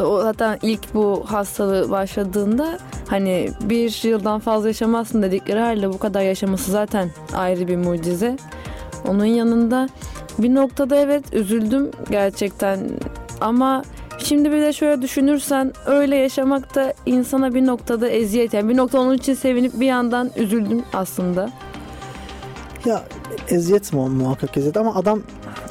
o 0.00 0.20
zaten 0.20 0.58
ilk 0.62 0.94
bu 0.94 1.24
hastalığı 1.26 1.90
başladığında 1.90 2.78
hani 3.08 3.50
bir 3.60 4.08
yıldan 4.08 4.40
fazla 4.40 4.68
yaşamazsın 4.68 5.22
dedikleri 5.22 5.60
halde 5.60 5.92
bu 5.92 5.98
kadar 5.98 6.22
yaşaması 6.22 6.70
zaten 6.70 7.10
ayrı 7.36 7.68
bir 7.68 7.76
mucize. 7.76 8.36
Onun 9.08 9.24
yanında 9.24 9.88
bir 10.38 10.54
noktada 10.54 10.96
evet 10.96 11.34
üzüldüm 11.34 11.90
gerçekten 12.10 12.80
ama 13.40 13.82
şimdi 14.18 14.52
bir 14.52 14.62
de 14.62 14.72
şöyle 14.72 15.02
düşünürsen 15.02 15.72
öyle 15.86 16.16
yaşamak 16.16 16.74
da 16.74 16.94
insana 17.06 17.54
bir 17.54 17.66
noktada 17.66 18.08
eziyet. 18.08 18.54
Yani 18.54 18.68
bir 18.68 18.76
nokta 18.76 19.00
onun 19.00 19.14
için 19.14 19.34
sevinip 19.34 19.80
bir 19.80 19.86
yandan 19.86 20.30
üzüldüm 20.36 20.82
aslında. 20.92 21.50
Ya 22.84 23.02
eziyet 23.48 23.92
mi 23.92 24.08
muhakkak 24.08 24.56
eziyet 24.56 24.76
ama 24.76 24.94
adam 24.94 25.22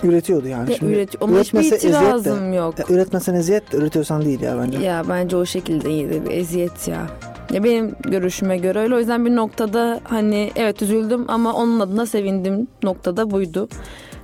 üretiyordu 0.04 0.48
yani. 0.48 0.72
Ya 0.72 0.78
Şimdi 0.78 0.94
üret- 0.94 1.18
Ona 1.24 1.40
hiçbir 1.40 1.60
üretmese 1.60 1.84
de- 1.84 1.90
itirazım 1.90 2.54
yok. 2.54 2.80
Ya 2.80 2.86
üretmesen 2.90 3.34
eziyet 3.34 3.72
de 3.72 3.78
üretiyorsan 3.78 4.26
değil 4.26 4.42
ya 4.42 4.58
bence. 4.64 4.78
Ya 4.80 5.04
bence 5.10 5.36
o 5.38 5.46
şekilde 5.46 5.90
iyi 5.90 6.10
de 6.10 6.26
bir 6.26 6.32
eziyet 6.32 6.88
ya. 6.88 7.08
Ya 7.52 7.64
benim 7.64 7.96
görüşüme 8.04 8.58
göre 8.58 8.80
öyle. 8.80 8.96
O 8.96 9.00
yüzden 9.00 9.26
bir 9.26 9.36
noktada 9.36 10.00
hani 10.04 10.52
evet 10.56 10.82
üzüldüm 10.82 11.26
ama 11.28 11.54
onun 11.54 11.80
adına 11.80 12.06
sevindim 12.06 12.68
noktada 12.84 13.32
buydu. 13.32 13.70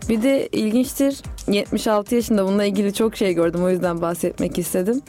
Bir 0.10 0.22
de 0.24 0.48
ilginçtir 0.48 1.22
76 1.48 2.15
yaşında 2.15 2.46
bununla 2.48 2.63
ilgili 2.65 2.93
çok 2.93 3.15
şey 3.15 3.34
gördüm 3.34 3.63
o 3.63 3.69
yüzden 3.69 4.01
bahsetmek 4.01 4.57
istedim. 4.57 5.01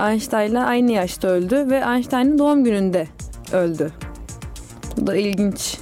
Einstein'la 0.00 0.64
aynı 0.66 0.92
yaşta 0.92 1.28
öldü 1.28 1.66
ve 1.70 1.76
Einstein'ın 1.94 2.38
doğum 2.38 2.64
gününde 2.64 3.06
öldü. 3.52 3.92
Bu 4.96 5.06
da 5.06 5.16
ilginç, 5.16 5.78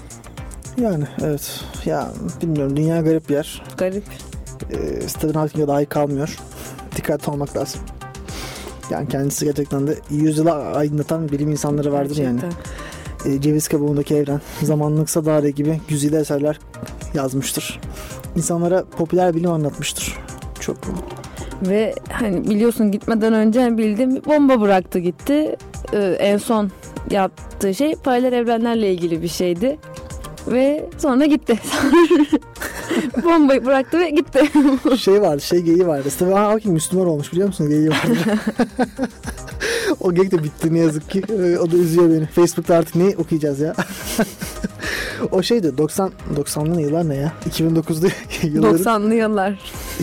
Yani 0.81 1.05
evet. 1.25 1.61
Ya 1.85 2.09
bilmiyorum 2.43 2.77
dünya 2.77 3.01
garip 3.01 3.29
bir 3.29 3.35
yer. 3.35 3.63
garip. 3.79 4.05
Ee, 4.73 5.09
Stephen 5.09 5.35
Hawking'e 5.35 5.69
dahi 5.69 5.87
kalmıyor. 5.87 6.37
Dikkatli 6.97 7.31
olmak 7.31 7.57
lazım. 7.57 7.81
Yani 8.91 9.09
kendisi 9.09 9.45
gerçekten 9.45 9.87
de 9.87 9.99
yüzyıla 10.11 10.55
aydınlatan 10.55 11.29
bilim 11.29 11.51
insanları 11.51 11.93
vardır 11.93 12.17
yani. 12.17 12.41
Gerçekten. 12.41 13.33
Ee, 13.33 13.41
ceviz 13.41 13.69
kabuğundaki 13.69 14.15
evren, 14.15 14.41
zamanlıksa 14.63 15.25
daire 15.25 15.51
gibi 15.51 15.81
güzide 15.89 16.19
eserler 16.19 16.59
yazmıştır. 17.15 17.81
İnsanlara 18.37 18.85
popüler 18.85 19.35
bilim 19.35 19.51
anlatmıştır. 19.51 20.19
Çok 20.61 20.77
Ve 21.63 21.95
hani 22.13 22.51
biliyorsun 22.51 22.93
gitmeden 22.93 23.33
önce 23.33 23.79
bildim 23.79 24.15
bir 24.15 24.25
bomba 24.25 24.61
bıraktı 24.61 24.99
gitti. 24.99 25.57
Ee, 25.93 26.17
en 26.21 26.37
son 26.37 26.71
yaptığı 27.11 27.75
şey 27.75 27.95
paralel 27.95 28.33
evrenlerle 28.33 28.93
ilgili 28.93 29.23
bir 29.23 29.29
şeydi. 29.29 29.79
Ve 30.47 30.87
sonra 30.99 31.25
gitti. 31.25 31.59
Bombayı 33.25 33.67
bıraktı 33.67 33.99
ve 33.99 34.11
gitti. 34.11 34.51
şey 34.99 35.23
vardı, 35.23 35.41
şey 35.41 35.61
geyiği 35.61 35.87
vardı. 35.87 36.11
Stephen 36.11 36.33
Hawking 36.33 36.75
Müslüman 36.75 37.07
olmuş 37.07 37.33
biliyor 37.33 37.47
musun? 37.47 37.69
Geyiği 37.69 37.91
vardı. 37.91 38.17
o 40.01 40.15
geyik 40.15 40.33
de 40.33 40.43
bitti 40.45 40.75
ne 40.75 40.79
yazık 40.79 41.11
ki. 41.11 41.23
Ee, 41.29 41.59
O 41.59 41.71
da 41.71 41.77
üzüyor 41.77 42.11
beni. 42.11 42.27
Facebook'ta 42.27 42.75
artık 42.77 42.95
ne 42.95 43.15
okuyacağız 43.17 43.61
ya? 43.61 43.75
o 45.31 45.43
şeydi 45.43 45.79
90 45.79 46.13
90'lı 46.37 46.81
yıllar 46.81 47.09
ne 47.09 47.17
ya? 47.17 47.33
2009'lu 47.51 48.09
yılların 48.43 48.79
90'lı 48.79 49.15
yıllar. 49.15 49.61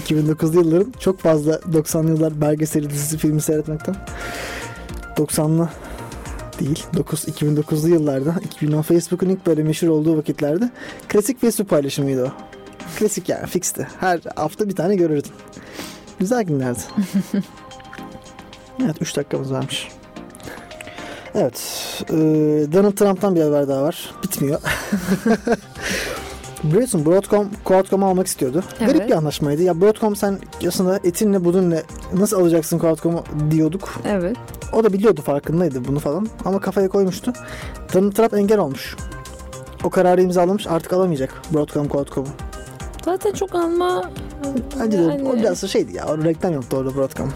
2009'lu 0.07 0.59
yılların 0.59 0.93
çok 0.99 1.19
fazla 1.19 1.53
90'lı 1.53 2.09
yıllar 2.09 2.41
belgeseli 2.41 2.89
dizisi 2.89 3.17
filmi 3.17 3.41
seyretmekten 3.41 3.95
90'lı 5.17 5.69
değil 6.59 6.83
9 6.97 7.23
2009'lu 7.23 7.89
yıllarda 7.89 8.35
2010 8.45 8.81
Facebook'un 8.81 9.29
ilk 9.29 9.47
böyle 9.47 9.63
meşhur 9.63 9.87
olduğu 9.87 10.17
vakitlerde 10.17 10.69
klasik 11.07 11.41
Facebook 11.41 11.69
paylaşımıydı 11.69 12.25
o. 12.25 12.56
Klasik 12.95 13.29
yani 13.29 13.47
fixti. 13.47 13.87
Her 13.99 14.19
hafta 14.35 14.69
bir 14.69 14.75
tane 14.75 14.95
görürdün. 14.95 15.31
Güzel 16.19 16.43
günlerdi. 16.43 16.79
evet 18.83 18.95
3 19.01 19.17
dakikamız 19.17 19.51
varmış. 19.51 19.87
Evet. 21.35 21.61
e, 22.09 22.13
Donald 22.73 22.91
Trump'tan 22.91 23.35
bir 23.35 23.41
haber 23.41 23.67
daha 23.67 23.83
var. 23.83 24.11
Bitmiyor. 24.23 24.61
Biliyorsun 26.63 27.05
Broadcom 27.05 27.49
Qualcomm'u 27.63 28.05
almak 28.05 28.27
istiyordu. 28.27 28.63
Evet. 28.79 28.93
Garip 28.93 29.09
bir 29.09 29.13
anlaşmaydı. 29.13 29.63
Ya 29.63 29.81
Broadcom 29.81 30.15
sen 30.15 30.39
aslında 30.67 30.99
etinle 31.03 31.45
budunla 31.45 31.81
nasıl 32.13 32.41
alacaksın 32.41 32.79
Qualcomm'u 32.79 33.23
diyorduk. 33.51 33.93
Evet. 34.05 34.37
O 34.73 34.83
da 34.83 34.93
biliyordu 34.93 35.21
farkındaydı 35.21 35.85
bunu 35.87 35.99
falan. 35.99 36.27
Ama 36.45 36.59
kafaya 36.59 36.89
koymuştu. 36.89 37.33
Donald 37.93 38.11
Trump 38.11 38.33
engel 38.33 38.59
olmuş. 38.59 38.95
O 39.83 39.89
kararı 39.89 40.21
imzalamış 40.21 40.67
artık 40.67 40.93
alamayacak 40.93 41.33
Broadcom 41.53 41.87
Qualcomm'u. 41.87 42.46
Zaten 43.07 43.31
çok 43.31 43.55
alma 43.55 44.11
Bence 44.79 44.97
de 44.97 45.01
Yani- 45.01 45.29
o 45.29 45.35
biraz 45.35 45.71
şeydi 45.71 45.95
ya. 45.95 46.05
O 46.05 46.23
reklam 46.23 46.53
yaptı 46.53 46.77
orada 46.77 46.95
Broadcom. 46.95 47.33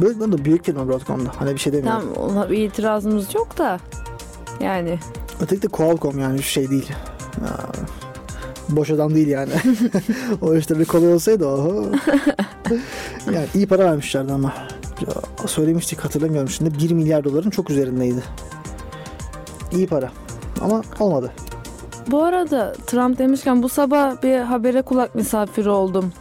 Böyle 0.00 0.32
de 0.32 0.44
büyük 0.44 0.64
firma 0.64 0.88
Broadcom'da. 0.88 1.30
Hani 1.36 1.54
bir 1.54 1.58
şey 1.58 1.72
demiyorum. 1.72 2.12
Tamam 2.14 2.30
ona 2.30 2.50
bir 2.50 2.58
itirazımız 2.58 3.34
yok 3.34 3.58
da 3.58 3.78
yani 4.60 4.98
Öteki 5.40 5.62
de 5.62 5.68
Qualcomm 5.68 6.18
yani 6.18 6.38
bir 6.38 6.42
şey 6.42 6.70
değil. 6.70 6.92
Ya, 7.40 7.58
boş 8.68 8.90
adam 8.90 9.14
değil 9.14 9.28
yani. 9.28 9.52
o 10.40 10.54
işte 10.54 10.78
bir 10.78 10.84
kolay 10.84 11.14
olsaydı 11.14 11.46
oho. 11.46 11.84
yani 13.34 13.46
iyi 13.54 13.66
para 13.66 13.84
vermişlerdi 13.84 14.32
ama. 14.32 14.52
Ya, 15.00 15.48
söylemiştik 15.48 16.00
hatırlamıyorum 16.00 16.48
şimdi. 16.48 16.78
1 16.78 16.90
milyar 16.90 17.24
doların 17.24 17.50
çok 17.50 17.70
üzerindeydi. 17.70 18.22
İyi 19.72 19.86
para. 19.86 20.10
Ama 20.60 20.82
olmadı. 21.00 21.32
Bu 22.10 22.22
arada 22.22 22.72
Trump 22.86 23.18
demişken 23.18 23.62
bu 23.62 23.68
sabah 23.68 24.22
bir 24.22 24.38
habere 24.38 24.82
kulak 24.82 25.14
misafiri 25.14 25.68
oldum. 25.68 26.12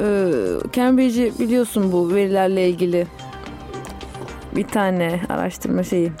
Ee, 0.00 0.32
Cambridge'i 0.72 1.32
biliyorsun 1.38 1.92
bu 1.92 2.14
verilerle 2.14 2.68
ilgili 2.68 3.06
bir 4.56 4.68
tane 4.68 5.20
araştırma 5.28 5.82
şeyi. 5.82 6.12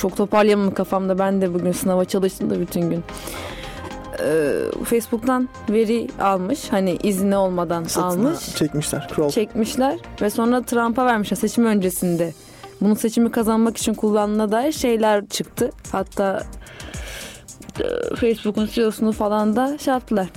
Çok 0.00 0.16
toparlayamam 0.16 0.74
kafamda. 0.74 1.18
Ben 1.18 1.40
de 1.40 1.54
bugün 1.54 1.72
sınava 1.72 2.04
çalıştım 2.04 2.50
da 2.50 2.60
bütün 2.60 2.90
gün. 2.90 3.04
Ee, 4.20 4.52
Facebook'tan 4.84 5.48
veri 5.70 6.08
almış. 6.20 6.72
Hani 6.72 6.98
izni 7.02 7.36
olmadan 7.36 7.84
Sırtına 7.84 8.06
almış. 8.06 8.56
Çekmişler. 8.56 9.08
Kroll. 9.14 9.30
Çekmişler 9.30 9.98
ve 10.22 10.30
sonra 10.30 10.62
Trump'a 10.62 11.06
vermişler 11.06 11.36
seçim 11.36 11.66
öncesinde. 11.66 12.32
Bunu 12.80 12.96
seçimi 12.96 13.30
kazanmak 13.30 13.76
için 13.76 13.94
kullanına 13.94 14.52
dair 14.52 14.72
şeyler 14.72 15.26
çıktı. 15.26 15.70
Hatta 15.92 16.42
Facebook'un 18.20 18.66
CEO'sunu 18.66 19.12
falan 19.12 19.56
da 19.56 19.78
şey 19.78 19.94
yaptılar. 19.94 20.28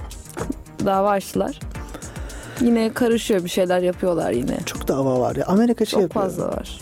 Dava 0.86 1.10
açtılar. 1.10 1.60
Yine 2.62 2.94
karışıyor 2.94 3.44
bir 3.44 3.50
şeyler 3.50 3.80
yapıyorlar 3.80 4.32
yine. 4.32 4.58
Çok 4.66 4.88
dava 4.88 5.20
var 5.20 5.36
ya. 5.36 5.46
Amerika 5.46 5.86
şey 5.86 5.92
Çok 5.92 6.02
yapıyor. 6.02 6.26
fazla 6.26 6.48
var. 6.48 6.80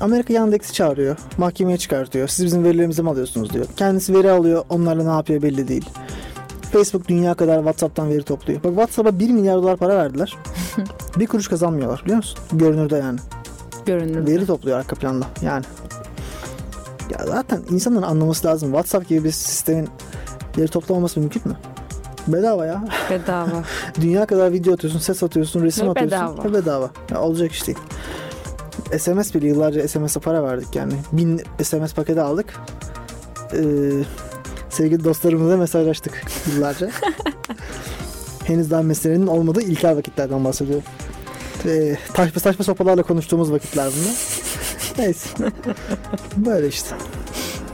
Amerika 0.00 0.32
Yandex'i 0.32 0.72
çağırıyor. 0.72 1.16
Mahkemeye 1.38 1.78
çıkartıyor. 1.78 2.28
Siz 2.28 2.44
bizim 2.44 2.64
verilerimizi 2.64 3.02
mi 3.02 3.10
alıyorsunuz 3.10 3.52
diyor. 3.52 3.66
Kendisi 3.76 4.14
veri 4.14 4.30
alıyor. 4.30 4.64
Onlarla 4.68 5.04
ne 5.04 5.10
yapıyor 5.10 5.42
belli 5.42 5.68
değil. 5.68 5.84
Facebook 6.72 7.08
dünya 7.08 7.34
kadar 7.34 7.56
WhatsApp'tan 7.56 8.10
veri 8.10 8.22
topluyor. 8.22 8.64
Bak 8.64 8.70
WhatsApp'a 8.70 9.18
1 9.18 9.30
milyar 9.30 9.56
dolar 9.56 9.76
para 9.76 9.96
verdiler. 9.96 10.36
bir 11.18 11.26
kuruş 11.26 11.48
kazanmıyorlar 11.48 12.00
biliyor 12.02 12.16
musun? 12.16 12.38
Görünürde 12.52 12.96
yani. 12.96 13.18
Görünür. 13.86 14.26
Veri 14.26 14.46
topluyor 14.46 14.78
arka 14.78 14.96
planda 14.96 15.26
yani. 15.42 15.64
Ya 17.10 17.26
zaten 17.26 17.62
insanların 17.70 18.02
anlaması 18.02 18.46
lazım. 18.46 18.68
WhatsApp 18.68 19.08
gibi 19.08 19.24
bir 19.24 19.30
sistemin 19.30 19.88
veri 20.58 20.68
toplamaması 20.68 21.20
mümkün 21.20 21.42
mü? 21.48 21.56
Bedava 22.26 22.66
ya. 22.66 22.84
Bedava. 23.10 23.64
Dünya 24.00 24.26
kadar 24.26 24.52
video 24.52 24.74
atıyorsun, 24.74 24.98
ses 24.98 25.22
atıyorsun, 25.22 25.62
resim 25.62 25.86
Ve 25.86 25.90
atıyorsun. 25.90 26.36
bedava. 26.36 26.44
Ve 26.44 26.52
bedava. 26.52 26.90
Ya 27.10 27.20
olacak 27.20 27.52
iş 27.52 27.66
değil. 27.66 27.78
SMS 28.98 29.34
bile 29.34 29.46
yıllarca 29.48 29.88
SMS'e 29.88 30.20
para 30.20 30.42
verdik 30.44 30.76
yani. 30.76 30.92
Bin 31.12 31.42
SMS 31.62 31.94
paketi 31.94 32.20
aldık. 32.20 32.54
Ee, 33.52 33.60
sevgili 34.70 35.04
dostlarımızla 35.04 35.56
mesajlaştık 35.56 36.22
yıllarca. 36.52 36.90
Henüz 38.44 38.70
daha 38.70 38.82
meselenin 38.82 39.26
olmadığı 39.26 39.62
ilkel 39.62 39.96
vakitlerden 39.96 40.44
bahsediyorum. 40.44 40.84
Ee, 41.66 41.96
taşma 42.14 42.40
saçma 42.40 42.64
sopalarla 42.64 43.02
konuştuğumuz 43.02 43.52
vakitler 43.52 43.90
bunlar. 43.96 44.14
Neyse. 44.98 45.28
Böyle 46.36 46.68
işte. 46.68 46.96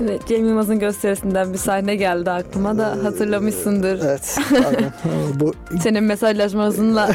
Evet, 0.02 0.22
Cem 0.28 0.46
Yılmaz'ın 0.46 0.78
gösterisinden 0.78 1.52
bir 1.52 1.58
sahne 1.58 1.96
geldi 1.96 2.30
aklıma 2.30 2.78
da 2.78 3.04
hatırlamışsındır. 3.04 4.00
Evet. 4.04 4.38
Bu 5.40 5.54
Senin 5.82 6.04
mesajlaşma 6.04 6.64
hızınla 6.66 7.10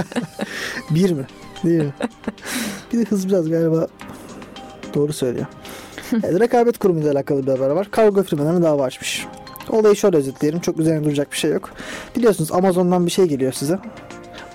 bir 0.90 1.10
mi? 1.10 1.26
Değil 1.64 1.82
mi? 1.82 1.92
bir 2.92 2.98
de 2.98 3.04
hız 3.04 3.28
biraz 3.28 3.50
galiba 3.50 3.86
doğru 4.94 5.12
söylüyor. 5.12 5.46
Evet, 6.12 6.40
rekabet 6.40 6.78
kurumuyla 6.78 7.12
alakalı 7.12 7.46
bir 7.46 7.52
haber 7.52 7.70
var. 7.70 7.90
Kargo 7.90 8.22
firmalarına 8.22 8.62
dava 8.62 8.84
açmış. 8.84 9.26
Olayı 9.68 9.96
şöyle 9.96 10.16
özetleyelim. 10.16 10.60
Çok 10.60 10.80
üzerine 10.80 11.04
duracak 11.04 11.32
bir 11.32 11.36
şey 11.36 11.50
yok. 11.50 11.70
Biliyorsunuz 12.16 12.52
Amazon'dan 12.52 13.06
bir 13.06 13.10
şey 13.10 13.24
geliyor 13.26 13.52
size. 13.52 13.78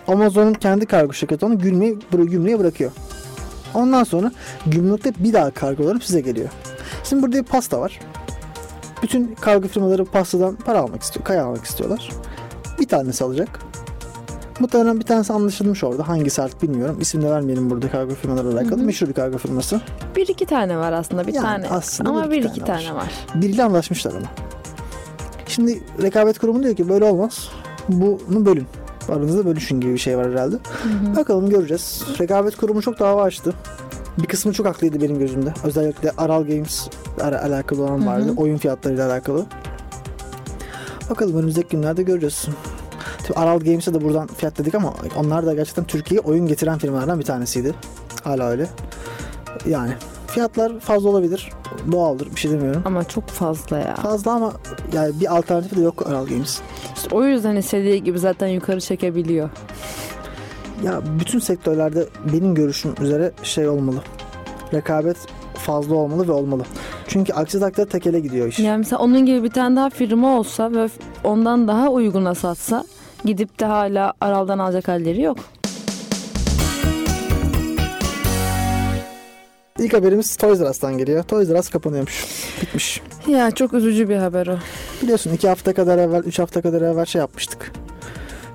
Amazon'un 0.07 0.53
kendi 0.53 0.85
kargo 0.85 1.13
şirketi 1.13 1.45
onu 1.45 1.59
gümrüğe 1.59 2.59
bırakıyor. 2.59 2.91
Ondan 3.73 4.03
sonra 4.03 4.31
gümrükte 4.65 5.13
bir 5.19 5.33
daha 5.33 5.51
kargolanıp 5.51 6.03
size 6.03 6.21
geliyor. 6.21 6.49
Şimdi 7.03 7.23
burada 7.23 7.37
bir 7.37 7.43
pasta 7.43 7.79
var. 7.79 7.99
Bütün 9.03 9.35
kargo 9.35 9.67
firmaları 9.67 10.05
pastadan 10.05 10.55
para 10.55 10.79
almak 10.79 11.01
istiyor, 11.03 11.25
kaya 11.25 11.45
almak 11.45 11.65
istiyorlar. 11.65 12.09
Bir 12.79 12.87
tanesi 12.87 13.23
alacak. 13.23 13.59
Muhtemelen 14.59 14.99
bir 14.99 15.05
tanesi 15.05 15.33
anlaşılmış 15.33 15.83
orada. 15.83 16.07
Hangisi 16.07 16.41
artık 16.41 16.63
bilmiyorum. 16.63 16.97
İsim 17.01 17.21
de 17.21 17.31
vermeyelim 17.31 17.69
burada 17.69 17.91
kargo 17.91 18.13
firmalarıyla 18.15 18.61
alakalı. 18.61 18.83
Meşhur 18.83 19.07
bir 19.07 19.13
kargo 19.13 19.37
firması. 19.37 19.81
Bir 20.15 20.27
iki 20.27 20.45
tane 20.45 20.77
var 20.77 20.91
aslında 20.93 21.27
bir 21.27 21.33
Yani 21.33 21.43
tane. 21.43 21.67
aslında 21.69 22.09
Ama 22.09 22.25
bir 22.25 22.31
bir 22.31 22.43
iki 22.49 22.59
tane 22.59 22.83
tane 22.85 22.95
var. 22.95 23.11
Biriyle 23.35 23.63
anlaşmışlar 23.63 24.11
ama. 24.11 24.27
Şimdi 25.47 25.83
rekabet 26.01 26.39
kurumu 26.39 26.63
diyor 26.63 26.75
ki 26.75 26.89
böyle 26.89 27.05
olmaz. 27.05 27.49
Bunu 27.89 28.45
bölün. 28.45 28.65
Aranızda 29.09 29.45
bölüşün 29.45 29.81
gibi 29.81 29.93
bir 29.93 29.97
şey 29.97 30.17
var 30.17 30.31
herhalde. 30.31 30.55
Bakalım 31.15 31.49
göreceğiz. 31.49 32.03
Rekabet 32.19 32.55
kurumu 32.57 32.81
çok 32.81 32.99
dava 32.99 33.23
açtı. 33.23 33.53
Bir 34.17 34.27
kısmı 34.27 34.53
çok 34.53 34.65
haklıydı 34.65 35.01
benim 35.01 35.19
gözümde. 35.19 35.53
Özellikle 35.63 36.11
Aral 36.17 36.43
Games 36.43 36.87
ala- 37.21 37.41
alakalı 37.43 37.83
olan 37.83 38.07
vardı. 38.07 38.33
Oyun 38.37 38.57
fiyatlarıyla 38.57 39.11
alakalı. 39.11 39.45
Bakalım 41.09 41.37
önümüzdeki 41.37 41.67
günlerde 41.69 42.03
göreceğiz. 42.03 42.47
Tabii 43.27 43.39
Aral 43.39 43.59
Games'e 43.59 43.93
de 43.93 44.01
buradan 44.03 44.27
fiyat 44.27 44.57
dedik 44.57 44.75
ama 44.75 44.93
onlar 45.17 45.45
da 45.45 45.53
gerçekten 45.53 45.85
Türkiye'ye 45.85 46.21
oyun 46.27 46.47
getiren 46.47 46.77
firmalardan 46.77 47.19
bir 47.19 47.25
tanesiydi. 47.25 47.73
Hala 48.23 48.49
öyle. 48.49 48.67
Yani 49.67 49.91
fiyatlar 50.33 50.79
fazla 50.79 51.09
olabilir. 51.09 51.49
Doğaldır 51.91 52.31
bir 52.35 52.39
şey 52.39 52.51
demiyorum. 52.51 52.81
Ama 52.85 53.03
çok 53.03 53.27
fazla 53.27 53.77
ya. 53.77 53.95
Fazla 53.95 54.31
ama 54.31 54.53
yani 54.93 55.19
bir 55.19 55.37
alternatifi 55.37 55.75
de 55.75 55.81
yok 55.81 56.07
Aral 56.07 56.25
Games. 56.25 56.61
İşte 56.95 57.15
o 57.15 57.23
yüzden 57.23 57.55
istediği 57.55 58.03
gibi 58.03 58.19
zaten 58.19 58.47
yukarı 58.47 58.81
çekebiliyor. 58.81 59.49
Ya 60.83 61.01
bütün 61.19 61.39
sektörlerde 61.39 62.05
benim 62.33 62.55
görüşüm 62.55 62.95
üzere 63.01 63.31
şey 63.43 63.69
olmalı. 63.69 64.03
Rekabet 64.73 65.17
fazla 65.53 65.95
olmalı 65.95 66.27
ve 66.27 66.31
olmalı. 66.31 66.63
Çünkü 67.07 67.33
aksi 67.33 67.59
takdirde 67.59 67.85
tekele 67.85 68.19
gidiyor 68.19 68.47
iş. 68.47 68.59
Yani 68.59 68.77
mesela 68.77 68.99
onun 69.01 69.25
gibi 69.25 69.43
bir 69.43 69.51
tane 69.51 69.75
daha 69.75 69.89
firma 69.89 70.39
olsa 70.39 70.71
ve 70.71 70.89
ondan 71.23 71.67
daha 71.67 71.89
uyguna 71.89 72.35
satsa 72.35 72.83
gidip 73.25 73.59
de 73.59 73.65
hala 73.65 74.13
Aral'dan 74.21 74.59
alacak 74.59 74.87
halleri 74.87 75.21
yok. 75.21 75.37
İlk 79.79 79.93
haberimiz 79.93 80.35
Toys 80.35 80.59
R 80.59 80.69
Us'tan 80.69 80.97
geliyor. 80.97 81.23
Toys 81.23 81.49
R 81.49 81.59
Us 81.59 81.69
kapanıyormuş. 81.69 82.25
Bitmiş. 82.61 83.01
Ya 83.27 83.51
çok 83.51 83.73
üzücü 83.73 84.09
bir 84.09 84.15
haber 84.15 84.47
o. 84.47 84.55
Biliyorsun 85.01 85.33
iki 85.33 85.47
hafta 85.47 85.73
kadar 85.73 85.97
evvel, 85.97 86.23
üç 86.23 86.39
hafta 86.39 86.61
kadar 86.61 86.81
evvel 86.81 87.05
şey 87.05 87.19
yapmıştık. 87.19 87.71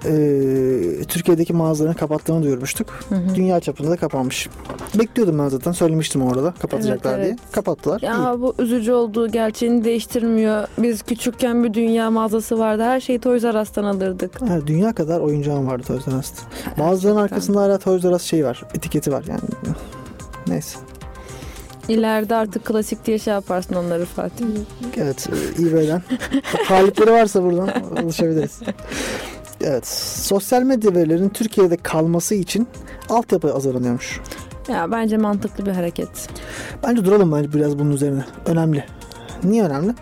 Ee, 0.04 1.04
Türkiye'deki 1.08 1.52
mağazalarını 1.52 1.96
kapattığını 1.96 2.42
duyurmuştuk. 2.42 3.00
Dünya 3.34 3.60
çapında 3.60 3.90
da 3.90 3.96
kapanmış. 3.96 4.48
Bekliyordum 4.94 5.38
ben 5.38 5.48
zaten. 5.48 5.72
Söylemiştim 5.72 6.22
orada 6.22 6.54
kapatacaklar 6.60 7.12
Evet, 7.14 7.24
diye. 7.24 7.28
evet. 7.30 7.52
Kapattılar. 7.52 8.00
İyi. 8.00 8.04
Ya 8.04 8.36
bu 8.40 8.54
üzücü 8.58 8.92
olduğu 8.92 9.28
gerçeğini 9.28 9.84
değiştirmiyor. 9.84 10.68
Biz 10.78 11.02
küçükken 11.02 11.64
bir 11.64 11.74
dünya 11.74 12.10
mağazası 12.10 12.58
vardı. 12.58 12.82
Her 12.82 13.00
şeyi 13.00 13.18
Toys 13.18 13.44
R 13.44 13.60
Us'tan 13.60 13.84
alırdık. 13.84 14.32
Evet, 14.50 14.62
dünya 14.66 14.92
kadar 14.94 15.20
oyuncağım 15.20 15.66
vardı 15.66 15.82
Toys 15.86 16.08
R 16.08 16.16
Us'ta. 16.18 16.42
Bazılarının 16.78 17.20
arkasında 17.20 17.60
hala 17.60 17.78
Toys 17.78 18.04
R 18.04 18.08
Us 18.08 18.22
şey 18.22 18.44
var. 18.44 18.62
Etiketi 18.74 19.12
var 19.12 19.24
yani. 19.28 19.40
Neyse. 20.46 20.78
İleride 21.88 22.34
artık 22.34 22.64
klasik 22.64 23.06
diye 23.06 23.18
şey 23.18 23.34
yaparsın 23.34 23.74
onları 23.74 24.04
Fatih. 24.04 24.44
Evet. 24.96 25.28
e, 25.58 25.62
eBay'den. 25.62 26.02
Talipleri 26.68 27.10
varsa 27.10 27.42
buradan 27.42 27.70
ulaşabiliriz. 28.04 28.60
Evet. 29.60 29.86
Sosyal 29.86 30.62
medya 30.62 30.94
verilerinin 30.94 31.28
Türkiye'de 31.28 31.76
kalması 31.76 32.34
için 32.34 32.68
altyapı 33.08 33.52
hazırlanıyormuş. 33.52 34.20
Ya 34.68 34.90
bence 34.92 35.16
mantıklı 35.16 35.66
bir 35.66 35.70
hareket. 35.70 36.08
Bence 36.82 37.04
duralım 37.04 37.32
bence 37.32 37.52
biraz 37.52 37.78
bunun 37.78 37.90
üzerine. 37.92 38.24
Önemli. 38.46 38.84
Niye 39.44 39.64
önemli? 39.64 39.94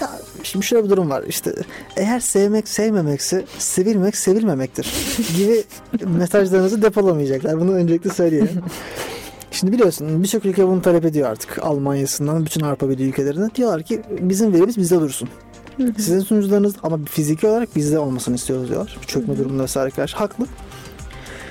Ya 0.00 0.10
şimdi 0.42 0.66
şöyle 0.66 0.84
bir 0.84 0.90
durum 0.90 1.10
var. 1.10 1.22
İşte 1.28 1.54
eğer 1.96 2.20
sevmek 2.20 2.68
sevmemekse 2.68 3.44
sevilmek 3.58 4.16
sevilmemektir 4.16 4.92
gibi 5.36 5.64
mesajlarınızı 6.06 6.82
depolamayacaklar. 6.82 7.60
Bunu 7.60 7.72
öncelikle 7.72 8.10
söyleyelim. 8.10 8.62
Şimdi 9.52 9.72
biliyorsun 9.72 10.22
birçok 10.22 10.44
ülke 10.44 10.68
bunu 10.68 10.82
talep 10.82 11.04
ediyor 11.04 11.30
artık. 11.30 11.58
Almanya'sından 11.62 12.44
bütün 12.44 12.60
Avrupa 12.60 12.88
Birliği 12.88 13.08
ülkelerine. 13.08 13.54
Diyorlar 13.54 13.82
ki 13.82 14.02
bizim 14.20 14.52
verimiz 14.52 14.76
bizde 14.76 15.00
dursun. 15.00 15.28
Sizin 15.78 16.20
sunucularınız 16.20 16.74
ama 16.82 16.98
fiziki 17.04 17.46
olarak 17.46 17.76
bizde 17.76 17.98
olmasını 17.98 18.34
istiyoruz 18.34 18.68
diyorlar. 18.68 18.98
Çökme 19.06 19.38
durumunda 19.38 19.62
vesaire 19.62 19.90
karşı. 19.90 20.16
Haklı. 20.16 20.46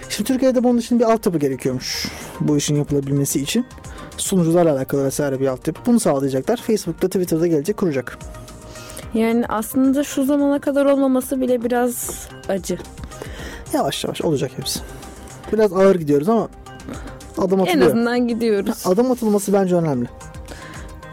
Şimdi 0.09 0.27
Türkiye'de 0.27 0.63
bunun 0.63 0.77
için 0.77 0.99
bir 0.99 1.05
altyapı 1.11 1.39
gerekiyormuş. 1.39 2.07
Bu 2.39 2.57
işin 2.57 2.75
yapılabilmesi 2.75 3.41
için. 3.41 3.65
Sunucularla 4.17 4.73
alakalı 4.73 5.05
vesaire 5.05 5.39
bir 5.39 5.47
altyapı. 5.47 5.81
Bunu 5.85 5.99
sağlayacaklar. 5.99 6.57
Facebook'ta 6.57 7.07
Twitter'da 7.07 7.47
gelecek 7.47 7.77
kuracak. 7.77 8.17
Yani 9.13 9.45
aslında 9.49 10.03
şu 10.03 10.25
zamana 10.25 10.59
kadar 10.59 10.85
olmaması 10.85 11.41
bile 11.41 11.63
biraz 11.63 12.27
acı. 12.49 12.77
Yavaş 13.73 14.03
yavaş 14.03 14.21
olacak 14.21 14.51
hepsi. 14.57 14.79
Biraz 15.53 15.73
ağır 15.73 15.95
gidiyoruz 15.95 16.29
ama 16.29 16.49
adım 17.41 17.59
En 17.59 17.63
atılıyor. 17.63 17.87
azından 17.87 18.27
gidiyoruz. 18.27 18.83
Adım 18.87 19.11
atılması 19.11 19.53
bence 19.53 19.75
önemli. 19.75 20.07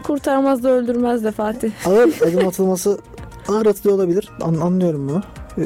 Kurtarmaz 0.03 0.63
da 0.63 0.69
öldürmez 0.69 1.23
de 1.23 1.31
Fatih. 1.31 1.71
Ağır 1.85 2.09
adım 2.27 2.47
atılması 2.47 2.99
ağır 3.47 3.65
atılıyor 3.65 3.95
olabilir. 3.97 4.29
An- 4.41 4.53
anlıyorum 4.61 5.09
bunu. 5.09 5.23
Ee, 5.57 5.61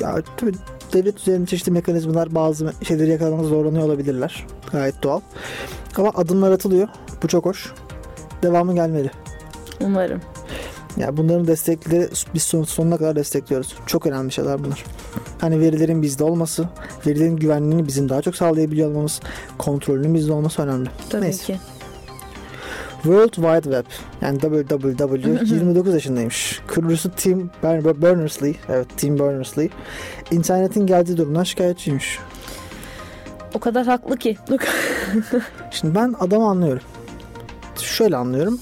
ya 0.00 0.16
tabii 0.36 0.52
devlet 0.92 1.18
üzerinde 1.20 1.46
çeşitli 1.46 1.72
mekanizmalar 1.72 2.34
bazı 2.34 2.72
şeyleri 2.88 3.10
yakalamakta 3.10 3.48
zorlanıyor 3.48 3.84
olabilirler. 3.84 4.46
Gayet 4.72 5.02
doğal. 5.02 5.20
Ama 5.96 6.10
adımlar 6.14 6.52
atılıyor. 6.52 6.88
Bu 7.22 7.28
çok 7.28 7.44
hoş. 7.46 7.72
Devamı 8.42 8.74
gelmeli. 8.74 9.10
Umarım. 9.80 10.20
Ya 10.96 11.16
bunların 11.16 11.46
destekleri 11.46 12.08
biz 12.34 12.42
son, 12.42 12.64
sonuna 12.64 12.96
kadar 12.96 13.16
destekliyoruz. 13.16 13.74
Çok 13.86 14.06
önemli 14.06 14.32
şeyler 14.32 14.64
bunlar. 14.64 14.84
Hani 15.40 15.60
verilerin 15.60 16.02
bizde 16.02 16.24
olması, 16.24 16.68
verilerin 17.06 17.36
güvenliğini 17.36 17.86
bizim 17.86 18.08
daha 18.08 18.22
çok 18.22 18.36
sağlayabiliyor 18.36 18.88
olmamız, 18.90 19.20
kontrolünün 19.58 20.14
bizde 20.14 20.32
olması 20.32 20.62
önemli. 20.62 20.90
Tabii 21.10 21.22
Neyse. 21.22 21.44
ki. 21.44 21.58
World 23.02 23.32
Wide 23.34 23.62
Web 23.62 23.86
yani 24.22 24.40
WWW 24.40 25.54
29 25.54 25.94
yaşındaymış. 25.94 26.60
Kurucusu 26.68 27.10
Tim 27.10 27.50
Ber- 27.62 28.02
Berners-Lee, 28.02 28.54
evet 28.68 28.86
Tim 28.96 29.16
Berners-Lee 29.18 29.70
internetin 30.30 30.86
geldiği 30.86 31.16
durumdan 31.16 31.44
şikayetçiymiş. 31.44 32.18
O 33.54 33.58
kadar 33.58 33.86
haklı 33.86 34.16
ki. 34.16 34.36
Şimdi 35.70 35.94
ben 35.94 36.14
adamı 36.20 36.48
anlıyorum. 36.48 36.82
Şöyle 37.80 38.16
anlıyorum. 38.16 38.60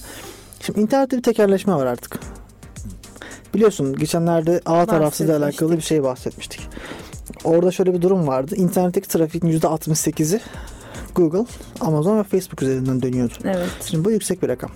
Şimdi 0.68 0.80
internette 0.80 1.16
bir 1.16 1.22
tekerleşme 1.22 1.74
var 1.74 1.86
artık. 1.86 2.18
Biliyorsun 3.54 3.96
geçenlerde 3.96 4.60
ağ 4.66 4.86
tarafsızla 4.86 5.36
alakalı 5.36 5.76
bir 5.76 5.82
şey 5.82 6.02
bahsetmiştik. 6.02 6.68
Orada 7.44 7.70
şöyle 7.70 7.94
bir 7.94 8.02
durum 8.02 8.26
vardı. 8.26 8.54
İnternetteki 8.56 9.08
trafiğin 9.08 9.58
%68'i 9.60 10.40
Google, 11.14 11.44
Amazon 11.80 12.18
ve 12.18 12.22
Facebook 12.22 12.62
üzerinden 12.62 13.02
dönüyordu. 13.02 13.34
evet. 13.44 13.68
Şimdi 13.84 14.04
bu 14.04 14.10
yüksek 14.10 14.42
bir 14.42 14.48
rakam. 14.48 14.70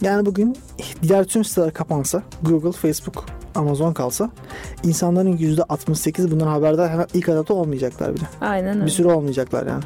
Yani 0.00 0.26
bugün 0.26 0.56
diğer 1.02 1.24
tüm 1.24 1.44
siteler 1.44 1.72
kapansa, 1.72 2.22
Google, 2.42 2.72
Facebook, 2.72 3.24
Amazon 3.54 3.92
kalsa 3.92 4.30
insanların 4.84 5.36
%68 5.36 6.30
bundan 6.30 6.46
haberdar 6.46 6.90
hemen 6.90 7.06
ilk 7.14 7.28
adapte 7.28 7.52
olmayacaklar 7.52 8.14
bile. 8.14 8.24
Aynen 8.40 8.74
öyle. 8.74 8.86
Bir 8.86 8.90
süre 8.90 9.08
olmayacaklar 9.08 9.66
yani. 9.66 9.84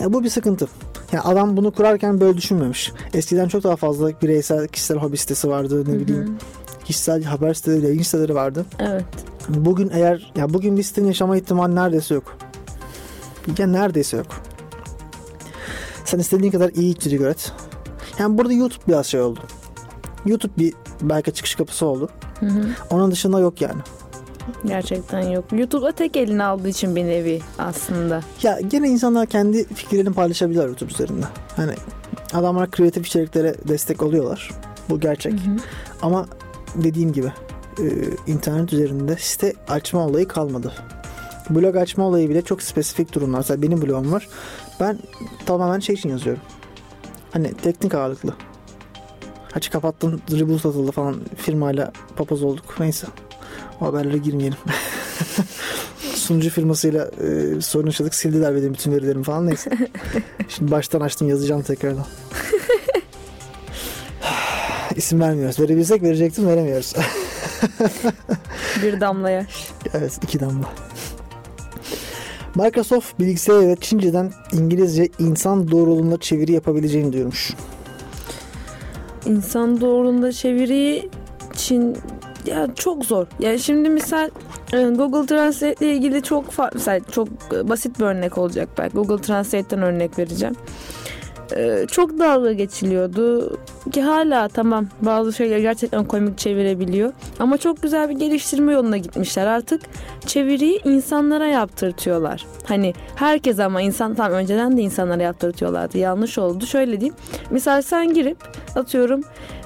Ya 0.00 0.12
bu 0.12 0.24
bir 0.24 0.28
sıkıntı. 0.28 0.68
Yani 1.12 1.22
adam 1.22 1.56
bunu 1.56 1.70
kurarken 1.70 2.20
böyle 2.20 2.36
düşünmemiş. 2.36 2.92
Eskiden 3.14 3.48
çok 3.48 3.64
daha 3.64 3.76
fazla 3.76 4.20
bireysel 4.22 4.68
kişisel 4.68 4.98
hobi 4.98 5.16
sitesi 5.16 5.48
vardı 5.48 5.84
ne 5.88 6.00
bileyim. 6.00 6.38
Kişisel 6.84 7.24
haber 7.24 7.54
siteleri, 7.54 7.84
yayın 7.84 8.02
siteleri 8.02 8.34
vardı. 8.34 8.66
Evet. 8.78 9.04
Bugün 9.48 9.90
eğer 9.94 10.32
ya 10.36 10.54
bugün 10.54 10.76
bir 10.76 10.82
sitenin 10.82 11.06
yaşama 11.06 11.36
ihtimali 11.36 11.74
neredeyse 11.74 12.14
yok. 12.14 12.36
Ya 13.58 13.66
neredeyse 13.66 14.16
yok. 14.16 14.26
Sen 16.04 16.18
istediğin 16.18 16.52
kadar 16.52 16.70
iyi 16.70 16.96
içerik 16.96 17.20
üret. 17.20 17.52
Yani 18.18 18.38
burada 18.38 18.52
YouTube 18.52 18.82
biraz 18.88 19.06
şey 19.06 19.20
oldu. 19.20 19.40
YouTube 20.26 20.52
bir 20.58 20.74
belki 21.02 21.32
çıkış 21.32 21.54
kapısı 21.54 21.86
oldu. 21.86 22.08
Hı 22.40 22.46
hı. 22.46 22.66
Onun 22.90 23.10
dışında 23.10 23.40
yok 23.40 23.60
yani. 23.60 23.80
Gerçekten 24.66 25.20
yok. 25.20 25.44
YouTube'a 25.52 25.92
tek 25.92 26.16
eline 26.16 26.44
aldığı 26.44 26.68
için 26.68 26.96
bir 26.96 27.04
nevi 27.04 27.40
aslında. 27.58 28.20
Ya 28.42 28.60
gene 28.60 28.88
insanlar 28.88 29.26
kendi 29.26 29.64
fikirlerini 29.74 30.12
paylaşabilirler 30.12 30.66
YouTube 30.66 30.92
üzerinde. 30.92 31.26
Hani 31.56 31.72
adamlar 32.32 32.70
kreatif 32.70 33.06
içeriklere 33.06 33.54
destek 33.68 34.02
oluyorlar. 34.02 34.50
Bu 34.88 35.00
gerçek. 35.00 35.34
Ama 36.02 36.26
dediğim 36.74 37.12
gibi 37.12 37.32
e, 37.78 37.84
internet 38.26 38.72
üzerinde 38.72 39.16
site 39.16 39.52
açma 39.68 40.06
olayı 40.06 40.28
kalmadı. 40.28 40.72
Blog 41.50 41.76
açma 41.76 42.04
olayı 42.04 42.28
bile 42.30 42.42
çok 42.42 42.62
spesifik 42.62 43.14
durumlar. 43.14 43.38
Mesela 43.38 43.62
benim 43.62 43.82
blogum 43.82 44.12
var. 44.12 44.28
Ben 44.80 44.98
tamamen 45.46 45.80
şey 45.80 45.94
için 45.94 46.08
yazıyorum. 46.08 46.42
Hani 47.30 47.54
teknik 47.54 47.94
ağırlıklı. 47.94 48.34
Açı 49.54 49.70
kapattım, 49.70 50.20
reboot 50.30 50.66
atıldı 50.66 50.92
falan. 50.92 51.16
Firmayla 51.36 51.92
papaz 52.16 52.42
olduk. 52.42 52.80
Neyse. 52.80 53.06
Haberlere 53.80 54.18
girmeyelim. 54.18 54.58
Sunucu 56.14 56.50
firmasıyla 56.50 57.04
e, 57.04 57.60
sorun 57.60 57.86
yaşadık. 57.86 58.14
Sildiler 58.14 58.56
benim 58.56 58.74
bütün 58.74 58.92
verilerimi 58.92 59.24
falan. 59.24 59.46
Neyse. 59.46 59.70
Şimdi 60.48 60.70
baştan 60.70 61.00
açtım 61.00 61.28
yazacağım 61.28 61.62
tekrardan. 61.62 62.06
İsim 64.96 65.20
vermiyoruz. 65.20 65.60
Verebilsek 65.60 66.02
verecektim 66.02 66.46
veremiyoruz. 66.46 66.94
Bir 68.82 69.00
damla 69.00 69.30
yaş. 69.30 69.68
evet 69.94 70.18
iki 70.22 70.40
damla. 70.40 70.68
Microsoft 72.54 73.18
bilgisayar 73.20 73.68
ve 73.68 73.76
Çince'den 73.80 74.32
İngilizce 74.52 75.08
insan 75.18 75.70
doğruluğunda 75.70 76.20
çeviri 76.20 76.52
yapabileceğini 76.52 77.12
duyurmuş. 77.12 77.52
İnsan 79.26 79.80
doğruluğunda 79.80 80.32
çeviri 80.32 81.08
için 81.54 81.96
ya 82.46 82.68
çok 82.74 83.04
zor. 83.04 83.26
Yani 83.38 83.58
şimdi 83.58 83.88
misal 83.88 84.28
e, 84.72 84.82
Google 84.84 85.26
Translate 85.26 85.86
ile 85.86 85.94
ilgili 85.94 86.22
çok 86.22 86.44
mesela 86.74 87.00
çok 87.12 87.28
e, 87.54 87.68
basit 87.68 87.98
bir 87.98 88.04
örnek 88.04 88.38
olacak 88.38 88.68
belki. 88.78 88.94
Google 88.94 89.22
Translate'ten 89.22 89.82
örnek 89.82 90.18
vereceğim. 90.18 90.54
E, 91.56 91.86
Çok 91.90 92.18
dalga 92.18 92.52
geçiliyordu 92.52 93.56
ki 93.92 94.02
hala 94.02 94.48
tamam 94.48 94.86
bazı 95.02 95.32
şeyler 95.32 95.58
gerçekten 95.58 96.04
komik 96.04 96.38
çevirebiliyor 96.38 97.12
ama 97.38 97.58
çok 97.58 97.82
güzel 97.82 98.08
bir 98.10 98.14
geliştirme 98.14 98.72
yoluna 98.72 98.96
gitmişler 98.96 99.46
artık 99.46 99.82
çeviriyi 100.26 100.80
insanlara 100.84 101.46
yaptırtıyorlar 101.46 102.46
hani 102.64 102.92
herkes 103.16 103.58
ama 103.58 103.80
insan 103.82 104.14
tam 104.14 104.32
önceden 104.32 104.76
de 104.76 104.82
insanlara 104.82 105.22
yaptırtıyorlardı 105.22 105.98
yanlış 105.98 106.38
oldu 106.38 106.66
şöyle 106.66 107.00
diyeyim 107.00 107.14
misal 107.50 107.82
sen 107.82 108.14
girip 108.14 108.38
atıyorum 108.76 109.20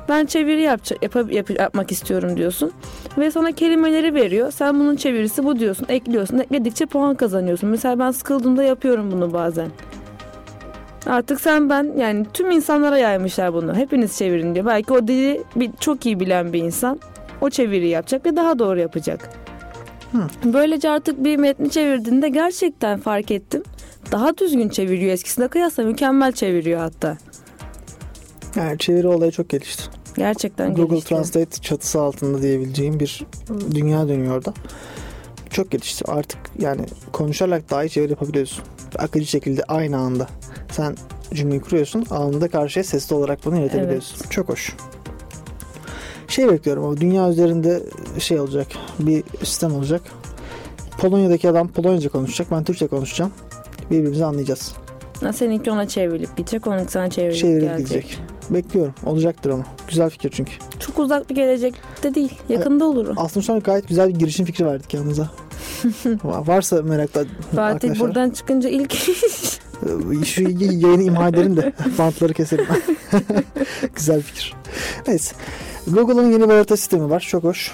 ben 0.09 0.27
çeviri 0.27 0.63
yapacak, 0.63 1.03
yap, 1.03 1.33
yap- 1.33 1.61
yapmak 1.61 1.93
istiyorum 1.93 2.37
diyorsun. 2.37 2.73
Ve 3.19 3.31
sana 3.31 3.53
kelimeleri 3.53 4.15
veriyor. 4.15 4.51
Sen 4.51 4.81
bunun 4.81 4.97
çevirisi 4.97 5.45
bu 5.45 5.59
diyorsun. 5.59 5.87
Ekliyorsun. 5.89 6.39
Ekledikçe 6.39 6.87
puan 6.87 7.15
kazanıyorsun. 7.15 7.69
Mesela 7.69 7.99
ben 7.99 8.11
sıkıldığımda 8.11 8.63
yapıyorum 8.63 9.13
bunu 9.13 9.33
bazen. 9.33 9.69
Artık 11.07 11.41
sen 11.41 11.71
ben 11.71 11.93
yani 11.99 12.27
tüm 12.35 12.51
insanlara 12.51 12.99
yaymışlar 12.99 13.55
bunu. 13.55 13.75
Hepiniz 13.75 14.19
çevirin 14.19 14.55
diyor. 14.55 14.67
Belki 14.67 14.93
o 14.93 15.09
dili 15.09 15.43
bir, 15.57 15.71
çok 15.81 16.07
iyi 16.07 16.21
bilen 16.21 16.53
bir 16.53 16.59
insan 16.63 17.01
o 17.41 17.51
çeviri 17.51 17.89
yapacak 17.89 18.27
ve 18.27 18.37
daha 18.37 18.59
doğru 18.59 18.81
yapacak. 18.81 19.31
Böylece 20.45 20.91
artık 20.91 21.25
bir 21.25 21.37
metni 21.37 21.71
çevirdiğinde 21.71 22.29
gerçekten 22.29 23.01
fark 23.01 23.31
ettim. 23.31 23.63
Daha 24.13 24.39
düzgün 24.39 24.69
çeviriyor 24.69 25.13
eskisine 25.13 25.49
kıyasla 25.49 25.83
mükemmel 25.83 26.33
çeviriyor 26.33 26.81
hatta. 26.81 27.17
Yani 28.57 28.79
çeviri 28.79 29.09
olayı 29.09 29.33
çok 29.33 29.49
gelişti. 29.49 29.83
Gerçekten 30.17 30.75
Google 30.75 30.89
gelişti. 30.95 31.09
Translate 31.09 31.61
çatısı 31.61 32.01
altında 32.01 32.43
diyebileceğim 32.43 33.01
bir 33.01 33.27
dünya 33.75 34.09
dönüyor 34.09 34.37
orada. 34.37 34.55
Çok 35.51 35.71
gelişti. 35.71 36.05
Artık 36.09 36.39
yani 36.59 36.81
konuşarak 37.13 37.71
dahi 37.71 37.91
çeviri 37.91 38.11
yapabiliyorsun. 38.11 38.65
Akıcı 38.99 39.27
şekilde 39.27 39.63
aynı 39.65 39.97
anda. 39.97 40.27
Sen 40.73 40.97
cümleyi 41.35 41.61
kuruyorsun. 41.61 42.07
Anında 42.11 42.49
karşıya 42.49 42.85
sesli 42.85 43.15
olarak 43.15 43.45
bunu 43.45 43.59
iletebiliyorsun. 43.61 44.29
Çok 44.31 44.49
hoş. 44.49 44.77
Şey 46.29 46.49
bekliyorum 46.49 46.85
ama 46.85 46.97
dünya 46.97 47.31
üzerinde 47.31 47.83
şey 48.19 48.41
olacak. 48.41 48.67
Bir 48.99 49.25
sistem 49.45 49.75
olacak. 49.75 50.03
Polonya'daki 50.99 51.49
adam 51.51 51.69
Polonyaca 51.69 52.09
konuşacak. 52.11 52.51
Ben 52.51 52.65
Türkçe 52.65 52.87
konuşacağım. 52.87 53.33
Birbirimizi 53.91 54.25
anlayacağız. 54.25 54.75
Seninki 55.35 55.71
ona 55.71 55.89
çevrilip 55.89 56.37
gidecek, 56.37 56.67
onunki 56.67 56.93
sana 56.93 57.11
çevrilip 57.11 57.41
Çevirip 57.41 57.61
gelecek. 57.63 58.03
gidecek. 58.03 58.19
Bekliyorum. 58.51 58.95
Olacaktır 59.07 59.51
ama. 59.51 59.65
Güzel 59.89 60.11
fikir 60.11 60.31
çünkü. 60.31 60.53
Çok 60.81 60.99
uzak 60.99 61.31
bir 61.31 61.35
gelecekte 61.35 62.15
değil. 62.15 62.33
Yakında 62.49 62.85
olur 62.85 63.07
o. 63.09 63.13
Aslında 63.17 63.47
şu 63.47 63.53
an 63.53 63.61
gayet 63.61 63.89
güzel 63.89 64.09
bir 64.09 64.15
girişim 64.15 64.47
fikri 64.47 64.67
verdik 64.67 64.95
yanınıza. 64.95 65.31
Varsa 66.25 66.83
merakla 66.83 67.25
Fatih 67.51 67.63
arkadaşlar. 67.63 67.99
buradan 68.09 68.31
çıkınca 68.31 68.69
ilk 68.69 68.95
Şu 70.25 70.43
yayını 70.43 71.03
imha 71.03 71.29
edelim 71.29 71.57
de 71.57 71.73
bantları 71.99 72.33
keselim. 72.33 72.67
güzel 73.97 74.23
fikir. 74.23 74.55
Neyse. 75.09 75.37
Google'ın 75.87 76.33
yeni 76.33 76.49
bir 76.49 76.55
harita 76.55 76.77
sistemi 76.77 77.11
var. 77.11 77.27
Çok 77.31 77.45
hoş. 77.45 77.73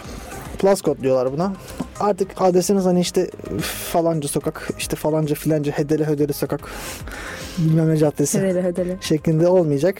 Plus 0.58 0.82
kod 0.82 1.02
diyorlar 1.02 1.32
buna. 1.32 1.52
Artık 2.00 2.30
adresiniz 2.36 2.84
hani 2.84 3.00
işte 3.00 3.30
falanca 3.92 4.28
sokak, 4.28 4.70
işte 4.78 4.96
falanca 4.96 5.34
filanca 5.34 5.72
hedele 5.72 6.04
hödele 6.04 6.32
sokak 6.32 6.60
bilmem 7.58 7.88
ne 7.88 7.96
caddesi 7.96 8.38
hedele 8.38 8.62
hedele. 8.62 8.96
şeklinde 9.00 9.48
olmayacak. 9.48 9.96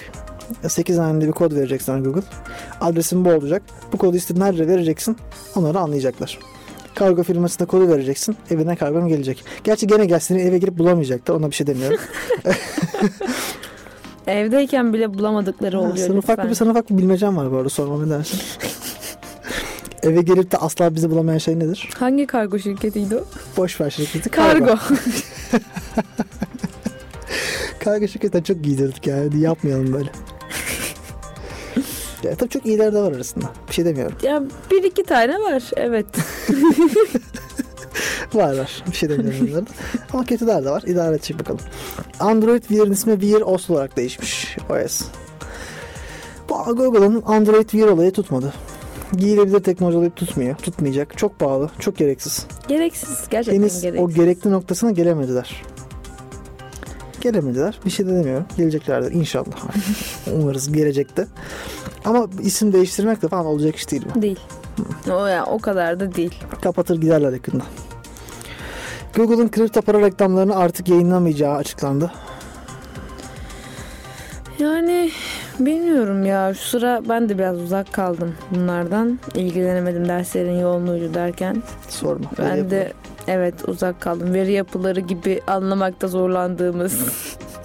8 0.69 0.99
haneli 0.99 1.27
bir 1.27 1.33
kod 1.33 1.53
verecek 1.53 1.83
sana 1.83 1.99
Google. 2.01 2.23
Adresin 2.81 3.25
bu 3.25 3.29
olacak. 3.31 3.63
Bu 3.93 3.99
kodu 3.99 4.17
istediğin 4.17 4.45
her 4.47 4.55
yere 4.55 4.69
vereceksin. 4.69 5.17
Onları 5.55 5.79
anlayacaklar. 5.79 6.39
Kargo 6.95 7.23
firmasına 7.23 7.67
kodu 7.67 7.89
vereceksin. 7.89 8.37
Evine 8.51 8.77
kargon 8.77 9.09
gelecek. 9.09 9.45
Gerçi 9.65 9.87
gene 9.87 10.05
gelsin 10.05 10.39
eve 10.39 10.59
girip 10.59 10.79
bulamayacaklar. 10.79 11.35
Ona 11.35 11.51
bir 11.51 11.55
şey 11.55 11.67
demiyorum. 11.67 11.99
Evdeyken 14.27 14.93
bile 14.93 15.15
bulamadıkları 15.15 15.77
Ha, 15.77 15.83
oluyor 15.83 15.97
sana 15.97 16.19
ufak 16.19 16.49
bir 16.51 16.55
sana 16.55 16.71
ufak 16.71 16.91
bir 16.91 16.99
bilmecem 16.99 17.37
var 17.37 17.53
bu 17.53 17.57
arada 17.57 17.69
sormam 17.69 18.05
edersin. 18.05 18.41
eve 20.03 20.23
gelip 20.23 20.53
de 20.53 20.57
asla 20.57 20.95
bizi 20.95 21.11
bulamayan 21.11 21.39
şey 21.39 21.59
nedir? 21.59 21.89
Hangi 21.99 22.27
kargo 22.27 22.59
şirketiydi 22.59 23.17
o? 23.17 23.25
Boş 23.57 23.81
ver 23.81 23.91
şirketi. 23.91 24.31
Kargo. 24.31 24.75
Kargo 27.79 28.09
şirketten 28.09 28.43
çok 28.43 28.65
giydirdik 28.65 29.07
yani. 29.07 29.41
Yapmayalım 29.41 29.93
böyle. 29.93 30.11
Ya, 32.25 32.35
tabii 32.35 32.49
çok 32.51 32.67
iyiler 32.67 32.93
de 32.95 32.99
var 32.99 33.13
arasında. 33.13 33.45
Bir 33.69 33.73
şey 33.75 33.85
demiyorum. 33.85 34.17
ya 34.23 34.43
bir 34.71 34.83
iki 34.85 35.03
tane 35.03 35.39
var. 35.39 35.63
Evet. 35.77 36.07
Var 38.35 38.59
var. 38.59 38.85
Bir 38.91 38.97
şey 38.97 39.09
demiyorum 39.09 39.47
bunlara 39.49 39.67
da. 39.67 39.71
Ama 40.13 40.25
kötüler 40.25 40.65
de 40.65 40.71
var. 40.71 40.83
İdare 40.87 41.15
edecek 41.17 41.39
bakalım. 41.39 41.61
Android 42.21 42.63
Wear'ın 42.63 42.93
ismi 42.93 43.21
Wear 43.21 43.41
OS 43.41 43.71
olarak 43.71 43.97
değişmiş. 43.97 44.57
OS. 44.71 45.03
Bu 46.49 46.77
Google'ın 46.77 47.23
Android 47.27 47.69
Wear 47.69 47.89
olayı 47.89 48.13
tutmadı. 48.13 48.53
Giyilebilir 49.17 49.61
teknoloji 49.63 49.97
olayı 49.99 50.11
tutmuyor. 50.11 50.55
Tutmayacak. 50.57 51.19
Çok 51.19 51.39
pahalı. 51.39 51.71
Çok 51.79 51.97
gereksiz. 51.97 52.47
Gereksiz. 52.69 53.19
Gerçekten 53.31 53.61
Henüz 53.61 53.83
gereksiz. 53.83 54.05
o 54.05 54.11
gerekli 54.11 54.51
noktasına 54.51 54.91
gelemediler. 54.91 55.63
Gelemediler. 57.21 57.81
Bir 57.85 57.91
şey 57.91 58.07
de 58.07 58.11
demiyorum. 58.11 58.45
Geleceklerdir 58.57 59.13
inşallah. 59.13 59.65
Umarız 60.35 60.73
gelecekte. 60.73 61.27
Ama 62.05 62.27
isim 62.43 62.73
değiştirmek 62.73 63.23
de 63.23 63.29
falan 63.29 63.47
olacak 63.47 63.77
iş 63.77 63.91
değil 63.91 64.05
bu. 64.15 64.23
Değil. 64.23 64.41
O 65.11 65.27
ya 65.27 65.47
o 65.47 65.59
kadar 65.59 66.01
da 66.01 66.15
değil. 66.15 66.35
Kapatır 66.63 67.01
giderler 67.01 67.33
yakında. 67.33 67.63
Google'ın 69.17 69.49
kripto 69.49 69.83
para 69.83 70.01
reklamlarını 70.01 70.57
artık 70.57 70.89
yayınlamayacağı 70.89 71.57
açıklandı. 71.57 72.13
Yani 74.59 75.11
bilmiyorum 75.61 76.27
ya. 76.27 76.55
Şu 76.55 76.69
sıra 76.69 77.03
ben 77.09 77.29
de 77.29 77.39
biraz 77.39 77.61
uzak 77.61 77.93
kaldım 77.93 78.35
bunlardan. 78.51 79.19
İlgilenemedim 79.35 80.09
derslerin 80.09 80.59
yoğunluğuydu 80.59 81.15
derken. 81.15 81.63
Sorma. 81.89 82.31
Ben 82.39 82.71
de 82.71 82.93
evet 83.29 83.55
uzak 83.69 84.01
kaldım. 84.01 84.35
Veri 84.35 84.53
yapıları 84.53 85.01
gibi 85.01 85.41
anlamakta 85.47 86.09
zorlandığımız 86.09 87.01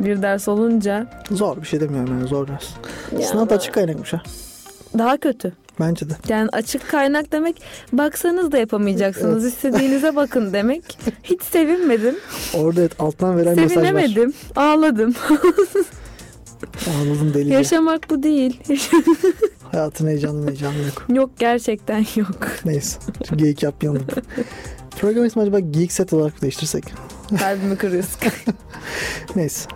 bir 0.00 0.22
ders 0.22 0.48
olunca. 0.48 1.06
Zor 1.30 1.56
bir 1.56 1.66
şey 1.66 1.80
demiyorum 1.80 2.18
yani 2.18 2.28
zor 2.28 2.48
ders. 2.48 2.68
Ya 3.12 3.26
Sınav 3.26 3.48
da 3.48 3.54
açık 3.54 3.74
kaynakmış 3.74 4.12
ha. 4.12 4.22
daha 4.98 5.16
kötü. 5.16 5.52
Bence 5.80 6.10
de. 6.10 6.14
Yani 6.28 6.48
açık 6.52 6.88
kaynak 6.90 7.32
demek 7.32 7.62
baksanız 7.92 8.52
da 8.52 8.58
yapamayacaksınız. 8.58 9.44
İstediğinize 9.44 10.16
bakın 10.16 10.52
demek. 10.52 10.98
Hiç 11.24 11.42
sevinmedim. 11.42 12.14
Orada 12.54 12.80
evet, 12.80 12.92
alttan 12.98 13.36
veren 13.36 13.56
mesaj 13.56 13.76
var. 13.76 13.82
Sevinemedim. 13.82 14.32
Ağladım. 14.56 15.14
Anladım 17.00 17.34
deli. 17.34 17.52
Yaşamak 17.52 18.10
bu 18.10 18.22
değil. 18.22 18.60
Hayatın 19.72 20.06
heyecanı 20.06 20.46
heyecanı 20.46 20.78
yok. 20.78 21.04
yok 21.08 21.30
gerçekten 21.38 22.06
yok. 22.16 22.48
Neyse. 22.64 22.98
Şimdi 23.28 23.42
geyik 23.42 23.62
yapmayalım. 23.62 24.06
Program 25.00 25.24
ismi 25.24 25.42
acaba 25.42 25.58
Geek 25.60 25.92
Set 25.92 26.12
olarak 26.12 26.42
değiştirsek? 26.42 26.84
Kalbimi 27.38 27.76
kırıyorsun. 27.76 28.20
Neyse. 29.36 29.68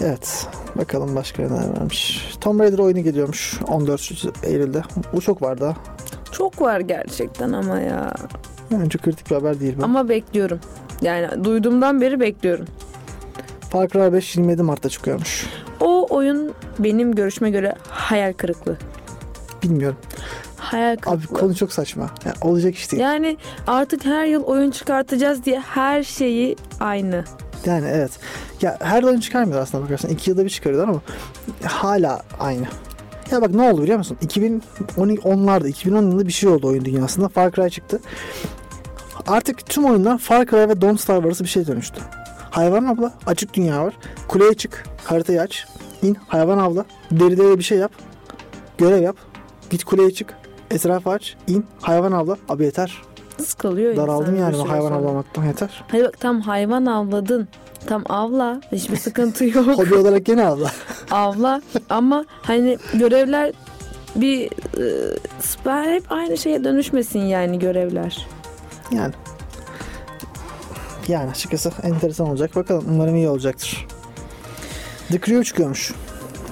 Evet. 0.00 0.48
Bakalım 0.76 1.16
başka 1.16 1.42
neler 1.42 1.68
varmış. 1.68 2.28
Tomb 2.40 2.60
Raider 2.60 2.78
oyunu 2.78 3.00
geliyormuş 3.00 3.60
14 3.68 4.12
Eylül'de. 4.42 4.82
Bu 5.12 5.20
çok 5.20 5.42
var 5.42 5.60
daha. 5.60 5.76
Çok 6.32 6.60
var 6.60 6.80
gerçekten 6.80 7.52
ama 7.52 7.80
ya. 7.80 8.14
Çok 8.90 9.02
kritik 9.02 9.30
bir 9.30 9.34
haber 9.34 9.60
değil 9.60 9.74
bu. 9.78 9.84
Ama 9.84 10.08
bekliyorum. 10.08 10.60
Yani 11.02 11.44
duyduğumdan 11.44 12.00
beri 12.00 12.20
bekliyorum. 12.20 12.66
Far 13.70 13.88
Cry 13.88 14.12
5 14.12 14.36
27 14.36 14.62
Mart'ta 14.62 14.88
çıkıyormuş. 14.88 15.46
O 15.80 16.06
oyun 16.10 16.54
benim 16.78 17.14
görüşme 17.14 17.50
göre 17.50 17.74
hayal 17.88 18.32
kırıklığı. 18.32 18.76
Bilmiyorum. 19.62 19.96
Hayal 20.60 20.92
Abi 20.92 21.00
kırıklığı. 21.00 21.38
konu 21.40 21.54
çok 21.54 21.72
saçma. 21.72 22.10
Yani 22.24 22.36
olacak 22.40 22.74
iş 22.74 22.92
değil. 22.92 23.02
Yani 23.02 23.36
artık 23.66 24.04
her 24.04 24.24
yıl 24.24 24.42
oyun 24.42 24.70
çıkartacağız 24.70 25.44
diye 25.44 25.60
her 25.60 26.02
şeyi 26.02 26.56
aynı. 26.80 27.24
Yani 27.66 27.88
evet. 27.92 28.10
Ya 28.62 28.78
her 28.80 29.02
oyun 29.02 29.20
çıkarmıyor 29.20 29.60
aslında 29.60 29.84
bakarsan. 29.84 30.10
İki 30.10 30.30
yılda 30.30 30.44
bir 30.44 30.50
çıkarıyorlar 30.50 30.88
ama 30.88 31.00
hala 31.64 32.22
aynı. 32.40 32.66
Ya 33.30 33.42
bak 33.42 33.50
ne 33.50 33.62
oldu 33.62 33.82
biliyor 33.82 33.98
musun? 33.98 34.18
2010'larda, 34.26 35.68
2010 35.68 36.02
yılında 36.02 36.26
bir 36.26 36.32
şey 36.32 36.48
oldu 36.50 36.66
oyun 36.68 36.84
dünyasında. 36.84 37.28
Far 37.28 37.52
Cry 37.52 37.70
çıktı. 37.70 38.00
Artık 39.26 39.66
tüm 39.66 39.84
oyunlar 39.84 40.18
Far 40.18 40.46
Cry 40.46 40.68
ve 40.68 40.80
Don't 40.80 41.00
Starve 41.00 41.26
arası 41.26 41.44
bir 41.44 41.48
şey 41.48 41.66
dönüştü. 41.66 42.00
Hayvan 42.50 42.84
avla, 42.84 43.12
açık 43.26 43.54
dünya 43.54 43.84
var. 43.84 43.94
Kuleye 44.28 44.54
çık, 44.54 44.84
haritayı 45.04 45.40
aç, 45.40 45.66
in, 46.02 46.16
hayvan 46.28 46.58
avla. 46.58 46.84
Deride 47.10 47.58
bir 47.58 47.62
şey 47.64 47.78
yap, 47.78 47.92
görev 48.78 49.02
yap. 49.02 49.16
Git 49.70 49.84
kuleye 49.84 50.10
çık, 50.10 50.34
etrafı 50.70 51.10
aç, 51.10 51.36
in, 51.46 51.66
hayvan 51.80 52.12
avla. 52.12 52.36
Abi 52.48 52.64
yeter. 52.64 53.02
Sıkılıyor 53.42 53.96
Daraldım 53.96 54.34
insan 54.34 54.44
yani 54.44 54.56
süre 54.56 54.68
hayvan 54.68 54.92
avlamaktan 54.92 55.44
yeter. 55.44 55.84
Hayır 55.88 56.04
bak 56.04 56.20
tam 56.20 56.40
hayvan 56.40 56.86
avladın. 56.86 57.48
Tam 57.86 58.04
avla. 58.08 58.60
Hiçbir 58.72 58.96
sıkıntı 58.96 59.44
yok. 59.44 59.66
Hobi 59.78 59.94
olarak 59.94 60.26
gene 60.26 60.46
avla. 60.46 60.70
avla 61.10 61.62
ama 61.90 62.24
hani 62.42 62.78
görevler 62.94 63.52
bir 64.16 64.46
e, 64.46 65.16
ben 65.66 65.94
hep 65.94 66.12
aynı 66.12 66.38
şeye 66.38 66.64
dönüşmesin 66.64 67.20
yani 67.20 67.58
görevler. 67.58 68.26
Yani. 68.92 69.14
Yani 71.08 71.30
açıkçası 71.30 71.72
enteresan 71.82 72.28
olacak. 72.28 72.56
Bakalım 72.56 72.84
umarım 72.88 73.16
iyi 73.16 73.28
olacaktır. 73.28 73.86
The 75.08 75.20
Crew 75.20 75.44
çıkıyormuş. 75.44 75.92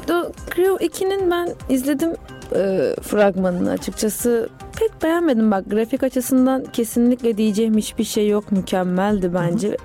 The 0.06 0.14
Crew 0.54 0.86
2'nin 0.86 1.30
ben 1.30 1.54
izledim 1.68 2.14
e, 2.54 2.94
fragmanını 3.02 3.70
açıkçası 3.70 4.48
pek 4.78 5.02
beğenmedim 5.02 5.50
bak 5.50 5.64
grafik 5.70 6.02
açısından 6.02 6.64
kesinlikle 6.64 7.36
diyeceğim 7.36 7.76
hiçbir 7.76 8.04
şey 8.04 8.28
yok 8.28 8.52
mükemmeldi 8.52 9.34
bence. 9.34 9.76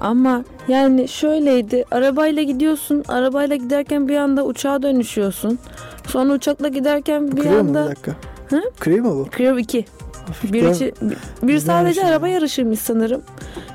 Ama 0.00 0.44
yani 0.68 1.08
şöyleydi 1.08 1.84
arabayla 1.90 2.42
gidiyorsun 2.42 3.04
arabayla 3.08 3.56
giderken 3.56 4.08
bir 4.08 4.16
anda 4.16 4.44
uçağa 4.44 4.82
dönüşüyorsun. 4.82 5.58
Sonra 6.06 6.32
uçakla 6.32 6.68
giderken 6.68 7.32
bir 7.32 7.42
Crew 7.42 7.48
mu 7.48 7.54
bir 7.54 7.58
anda 7.58 7.88
dakika? 7.88 8.12
Hı? 8.48 8.62
Crew 8.84 9.00
mu 9.00 9.18
bu? 9.18 9.30
Crew 9.36 9.60
2 9.60 9.84
Bir, 10.44 10.62
içi- 10.70 10.94
bir- 11.02 11.16
sadece 11.42 11.56
izlememişim. 11.58 12.04
araba 12.06 12.28
yarışıymış 12.28 12.80
sanırım. 12.80 13.22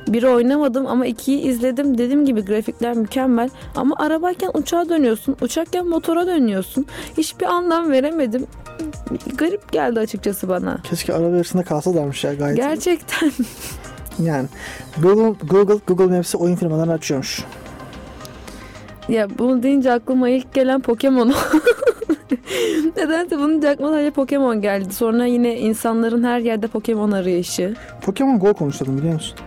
Biri 0.07 0.27
oynamadım 0.27 0.87
ama 0.87 1.05
ikiyi 1.05 1.41
izledim. 1.41 1.97
Dediğim 1.97 2.25
gibi 2.25 2.45
grafikler 2.45 2.95
mükemmel. 2.95 3.49
Ama 3.75 3.95
arabayken 3.99 4.51
uçağa 4.53 4.89
dönüyorsun. 4.89 5.35
Uçakken 5.41 5.87
motora 5.87 6.27
dönüyorsun. 6.27 6.85
Hiçbir 7.17 7.45
anlam 7.45 7.91
veremedim. 7.91 8.45
Garip 9.37 9.71
geldi 9.71 9.99
açıkçası 9.99 10.49
bana. 10.49 10.77
Keşke 10.83 11.13
araba 11.13 11.35
yarışında 11.35 11.63
kalsalarmış 11.63 12.23
ya 12.23 12.33
gayet. 12.33 12.57
Gerçekten. 12.57 13.31
Yani 14.19 14.47
Google, 15.01 15.47
Google, 15.47 15.79
Google 15.87 16.17
Maps'i 16.17 16.37
oyun 16.37 16.55
firmalarını 16.55 16.93
açıyormuş. 16.93 17.43
ya 19.09 19.27
bunu 19.37 19.63
deyince 19.63 19.91
aklıma 19.91 20.29
ilk 20.29 20.53
gelen 20.53 20.81
Pokemon. 20.81 21.33
Nedense 22.97 23.37
bunun 23.37 23.61
aklıma 23.61 23.91
sadece 23.91 24.11
Pokemon 24.11 24.61
geldi. 24.61 24.93
Sonra 24.93 25.25
yine 25.25 25.59
insanların 25.59 26.23
her 26.23 26.39
yerde 26.39 26.67
Pokemon 26.67 27.11
arayışı. 27.11 27.75
Pokemon 28.01 28.39
Go 28.39 28.53
konuşalım 28.53 28.97
biliyor 28.97 29.13
musun? 29.13 29.37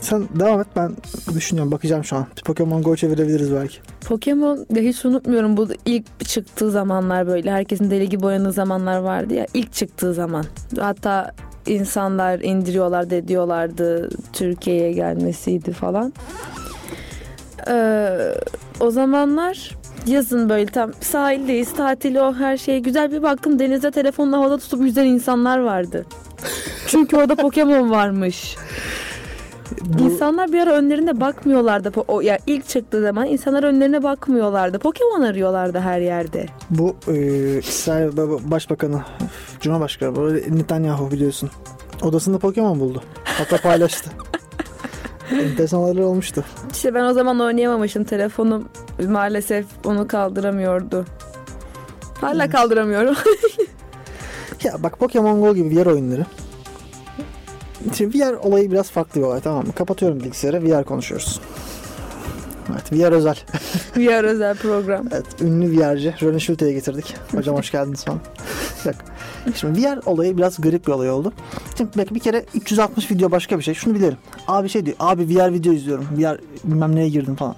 Sen 0.00 0.28
devam 0.40 0.60
et 0.60 0.66
ben 0.76 0.92
düşünüyorum 1.34 1.72
bakacağım 1.72 2.04
şu 2.04 2.16
an. 2.16 2.26
Pokemon 2.44 2.82
Go 2.82 2.96
çevirebiliriz 2.96 3.54
belki. 3.54 3.78
Pokemon 4.08 4.66
ya 4.74 4.82
hiç 4.82 5.04
unutmuyorum 5.04 5.56
bu 5.56 5.68
ilk 5.84 6.24
çıktığı 6.24 6.70
zamanlar 6.70 7.26
böyle 7.26 7.50
herkesin 7.50 7.90
deli 7.90 8.08
gibi 8.08 8.26
oynadığı 8.26 8.52
zamanlar 8.52 8.98
vardı 8.98 9.34
ya 9.34 9.46
ilk 9.54 9.72
çıktığı 9.72 10.14
zaman. 10.14 10.44
Hatta 10.80 11.32
insanlar 11.66 12.40
indiriyorlardı 12.40 13.14
ediyorlardı 13.14 14.10
Türkiye'ye 14.32 14.92
gelmesiydi 14.92 15.72
falan. 15.72 16.12
Ee, 17.68 18.34
o 18.80 18.90
zamanlar 18.90 19.77
yazın 20.06 20.48
böyle 20.48 20.66
tam 20.66 20.92
sahildeyiz 21.00 21.72
tatili 21.72 22.20
o 22.20 22.34
her 22.34 22.56
şey 22.56 22.78
güzel 22.78 23.12
bir 23.12 23.22
baktım 23.22 23.58
denize 23.58 23.90
telefonla 23.90 24.38
havada 24.38 24.58
tutup 24.58 24.80
yüzen 24.82 25.04
insanlar 25.04 25.58
vardı. 25.58 26.06
Çünkü 26.86 27.16
orada 27.16 27.34
Pokemon 27.36 27.90
varmış. 27.90 28.56
Bu, 29.84 30.02
İnsanlar 30.02 30.52
bir 30.52 30.58
ara 30.58 30.72
önlerine 30.72 31.20
bakmıyorlardı. 31.20 31.92
O, 32.08 32.20
ya 32.20 32.38
ilk 32.46 32.68
çıktığı 32.68 33.02
zaman 33.02 33.26
insanlar 33.26 33.62
önlerine 33.62 34.02
bakmıyorlardı. 34.02 34.78
Pokemon 34.78 35.22
arıyorlardı 35.22 35.78
her 35.78 36.00
yerde. 36.00 36.46
bu 36.70 36.96
e, 37.08 37.58
İsrail 37.58 38.16
Başbakanı 38.50 39.02
Cumhurbaşkanı 39.60 40.34
Netanyahu 40.58 41.10
biliyorsun. 41.10 41.50
Odasında 42.02 42.38
Pokemon 42.38 42.80
buldu. 42.80 43.02
Hatta 43.24 43.56
paylaştı. 43.56 44.10
Enteresan 45.32 45.80
olaylar 45.80 46.02
olmuştu. 46.02 46.44
İşte 46.72 46.94
ben 46.94 47.04
o 47.04 47.12
zaman 47.12 47.40
oynayamamışım. 47.40 48.04
Telefonum 48.04 48.68
maalesef 49.08 49.66
onu 49.84 50.08
kaldıramıyordu. 50.08 51.06
Hala 52.20 52.42
Evet. 52.44 52.52
kaldıramıyorum. 52.54 53.14
Ya 54.64 54.82
bak 54.82 54.98
Pokemon 54.98 55.40
Go 55.40 55.54
gibi 55.54 55.76
VR 55.76 55.86
oyunları. 55.86 56.26
Şimdi 57.94 58.18
VR 58.18 58.32
olayı 58.32 58.70
biraz 58.70 58.90
farklı 58.90 59.20
bir 59.20 59.26
olay 59.26 59.40
tamam 59.40 59.66
mı? 59.66 59.72
Kapatıyorum 59.72 60.20
bilgisayarı 60.20 60.62
VR 60.64 60.84
konuşuyoruz. 60.84 61.40
Evet 62.72 62.92
VR 62.92 63.12
özel. 63.12 63.36
VR 63.96 64.24
özel 64.24 64.56
program. 64.56 65.06
Evet 65.12 65.26
ünlü 65.40 65.78
VR'ci 65.80 66.14
Röne 66.22 66.40
Schulte'ye 66.40 66.72
getirdik. 66.72 67.14
Hocam 67.34 67.56
hoş 67.56 67.70
geldiniz 67.70 68.04
falan. 68.04 68.20
Yok. 68.84 68.94
Şimdi 69.54 69.82
VR 69.82 70.06
olayı 70.06 70.36
biraz 70.36 70.60
garip 70.60 70.86
bir 70.86 70.92
olay 70.92 71.10
oldu. 71.10 71.32
Şimdi 71.78 71.90
bak 71.98 72.14
bir 72.14 72.20
kere 72.20 72.44
360 72.54 73.10
video 73.10 73.30
başka 73.30 73.58
bir 73.58 73.64
şey. 73.64 73.74
Şunu 73.74 73.94
bilirim. 73.94 74.16
Abi 74.46 74.68
şey 74.68 74.86
diyor. 74.86 74.96
Abi 75.00 75.36
VR 75.36 75.52
video 75.52 75.72
izliyorum. 75.72 76.06
VR 76.16 76.38
bilmem 76.64 76.96
neye 76.96 77.08
girdim 77.08 77.36
falan. 77.36 77.54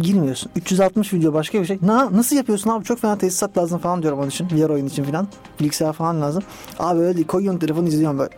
Girmiyorsun. 0.00 0.50
360 0.56 1.12
video 1.12 1.32
başka 1.32 1.60
bir 1.60 1.66
şey. 1.66 1.78
Na, 1.82 2.12
nasıl 2.12 2.36
yapıyorsun 2.36 2.70
abi? 2.70 2.84
Çok 2.84 2.98
fena 2.98 3.18
tesisat 3.18 3.58
lazım 3.58 3.78
falan 3.78 4.02
diyorum 4.02 4.18
onun 4.18 4.28
için. 4.28 4.48
VR 4.50 4.68
oyun 4.70 4.86
için 4.86 5.04
falan. 5.04 5.28
Bilgisayar 5.60 5.92
falan 5.92 6.20
lazım. 6.20 6.42
Abi 6.78 7.00
öyle 7.00 7.14
değil. 7.16 7.26
Koyuyorsun 7.26 7.60
telefonu 7.60 7.88
izliyorsun 7.88 8.18
böyle. 8.18 8.30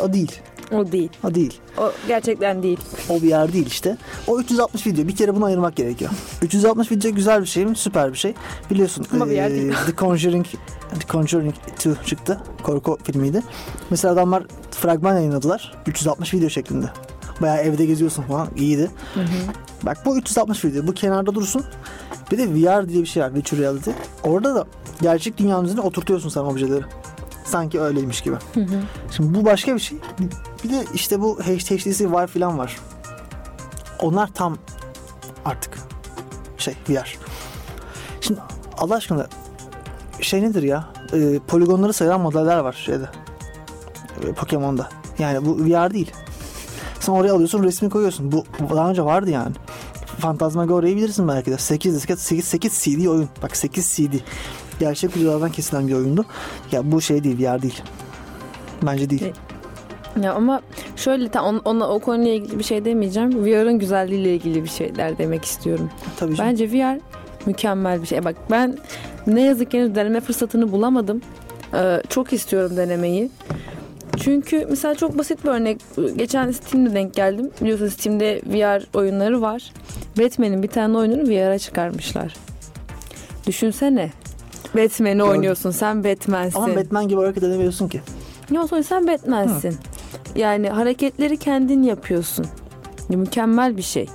O 0.00 0.12
değil. 0.12 0.40
O 0.72 0.92
değil. 0.92 1.10
O 1.24 1.34
değil. 1.34 1.60
O 1.78 1.92
gerçekten 2.08 2.62
değil. 2.62 2.78
O 3.08 3.22
bir 3.22 3.28
yer 3.28 3.52
değil 3.52 3.66
işte. 3.66 3.96
O 4.26 4.40
360 4.40 4.86
video. 4.86 5.08
Bir 5.08 5.16
kere 5.16 5.34
bunu 5.34 5.44
ayırmak 5.44 5.76
gerekiyor. 5.76 6.10
360 6.42 6.90
video 6.90 7.14
güzel 7.14 7.40
bir 7.40 7.46
şey 7.46 7.66
mi? 7.66 7.76
Süper 7.76 8.12
bir 8.12 8.18
şey. 8.18 8.34
Biliyorsun 8.70 9.06
Ama 9.12 9.26
bir 9.26 9.32
yer 9.32 9.50
değil. 9.50 9.72
The 9.86 9.96
Conjuring 9.96 10.46
The 11.00 11.06
Conjuring 11.08 11.54
2 11.78 12.06
çıktı. 12.06 12.40
Korku 12.62 12.98
filmiydi. 13.04 13.42
Mesela 13.90 14.14
adamlar 14.14 14.42
fragman 14.70 15.14
yayınladılar. 15.14 15.74
360 15.86 16.34
video 16.34 16.48
şeklinde. 16.48 16.86
Bayağı 17.40 17.56
evde 17.58 17.86
geziyorsun 17.86 18.22
falan. 18.22 18.48
İyiydi. 18.56 18.90
Bak 19.82 19.98
bu 20.04 20.18
360 20.18 20.64
video. 20.64 20.86
Bu 20.86 20.92
kenarda 20.94 21.34
dursun. 21.34 21.64
Bir 22.32 22.38
de 22.38 22.48
VR 22.48 22.88
diye 22.88 23.02
bir 23.02 23.06
şey 23.06 23.22
var. 23.22 23.34
Virtual 23.34 23.60
Reality. 23.60 23.90
Orada 24.24 24.54
da 24.54 24.66
gerçek 25.02 25.38
dünyanın 25.38 25.64
üzerine 25.64 25.80
oturtuyorsun 25.80 26.28
sen 26.28 26.40
objeleri. 26.40 26.84
Sanki 27.52 27.80
öyleymiş 27.80 28.20
gibi. 28.20 28.36
Şimdi 29.16 29.38
bu 29.38 29.44
başka 29.44 29.74
bir 29.74 29.80
şey. 29.80 29.98
Bir 30.64 30.70
de 30.70 30.84
işte 30.94 31.20
bu 31.20 31.38
HTC 31.38 32.10
Vive 32.10 32.26
falan 32.26 32.58
var. 32.58 32.78
Onlar 33.98 34.34
tam 34.34 34.58
artık 35.44 35.78
şey 36.58 36.74
VR. 36.88 37.18
Şimdi 38.20 38.40
Allah 38.78 38.94
aşkına 38.94 39.26
şey 40.20 40.42
nedir 40.42 40.62
ya? 40.62 40.88
Ee, 41.12 41.38
poligonları 41.48 41.92
sayılan 41.92 42.20
modeller 42.20 42.58
var 42.58 42.72
şeyde. 42.72 43.08
Ee, 44.22 44.32
Pokemon'da. 44.32 44.88
Yani 45.18 45.46
bu 45.46 45.58
VR 45.58 45.94
değil. 45.94 46.12
Sen 47.00 47.12
oraya 47.12 47.34
alıyorsun 47.34 47.62
resmi 47.62 47.90
koyuyorsun. 47.90 48.32
Bu 48.32 48.44
daha 48.76 48.90
önce 48.90 49.04
vardı 49.04 49.30
yani. 49.30 49.54
Phantasmagoria'yı 50.20 50.96
bilirsin 50.96 51.28
belki 51.28 51.50
de. 51.50 51.58
8 51.58 51.94
disket 51.94 52.20
8, 52.20 52.44
8 52.44 52.72
CD 52.72 53.06
oyun. 53.06 53.28
Bak 53.42 53.56
8 53.56 53.88
CD. 53.96 54.14
Gerçek 54.82 55.16
videolardan 55.16 55.50
kesilen 55.52 55.88
bir 55.88 55.92
oyundu. 55.92 56.24
Ya 56.72 56.92
bu 56.92 57.00
şey 57.00 57.24
değil 57.24 57.38
VR 57.38 57.62
değil. 57.62 57.82
Bence 58.82 59.10
değil. 59.10 59.22
Evet. 59.24 59.36
Ya 60.24 60.32
ama 60.34 60.60
şöyle 60.96 61.28
tam 61.28 61.44
on- 61.44 61.62
ona 61.64 61.88
o 61.88 61.98
konuyla 61.98 62.32
ilgili 62.32 62.58
bir 62.58 62.64
şey 62.64 62.84
demeyeceğim. 62.84 63.44
VR'ın 63.44 63.78
güzelliğiyle 63.78 64.34
ilgili 64.34 64.64
bir 64.64 64.68
şeyler 64.68 65.18
demek 65.18 65.44
istiyorum. 65.44 65.90
Tabii 66.16 66.36
canım. 66.36 66.50
Bence 66.50 66.68
VR 66.72 67.00
mükemmel 67.46 68.02
bir 68.02 68.06
şey. 68.06 68.24
Bak 68.24 68.36
ben 68.50 68.78
ne 69.26 69.42
yazık 69.42 69.70
ki 69.70 69.78
henüz 69.78 69.94
deneme 69.94 70.20
fırsatını 70.20 70.72
bulamadım. 70.72 71.20
Ee, 71.74 72.02
çok 72.08 72.32
istiyorum 72.32 72.76
denemeyi. 72.76 73.30
Çünkü 74.16 74.66
mesela 74.70 74.94
çok 74.94 75.18
basit 75.18 75.44
bir 75.44 75.48
örnek. 75.50 75.80
Geçen 76.16 76.50
Steam'de 76.50 76.94
denk 76.94 77.14
geldim. 77.14 77.50
Biliyorsun 77.60 77.88
Steam'de 77.88 78.40
VR 78.46 78.86
oyunları 78.98 79.42
var. 79.42 79.72
Batman'in 80.18 80.62
bir 80.62 80.68
tane 80.68 80.96
oyununu 80.98 81.28
VR'a 81.28 81.58
çıkarmışlar. 81.58 82.34
Düşünsene. 83.46 84.10
Batman'i 84.74 85.22
oynuyorsun. 85.22 85.70
Sen 85.70 86.04
Batman'sin. 86.04 86.58
Ama 86.60 86.76
Batman 86.76 87.08
gibi 87.08 87.20
hareket 87.20 87.42
edemiyorsun 87.42 87.88
ki. 87.88 88.00
Ne 88.50 88.60
olsa 88.60 88.82
sen 88.82 89.06
Batman'sin. 89.08 89.76
Yani 90.36 90.68
hareketleri 90.70 91.36
kendin 91.36 91.82
yapıyorsun. 91.82 92.46
Ya, 93.10 93.18
mükemmel 93.18 93.76
bir 93.76 93.82
şey. 93.82 94.06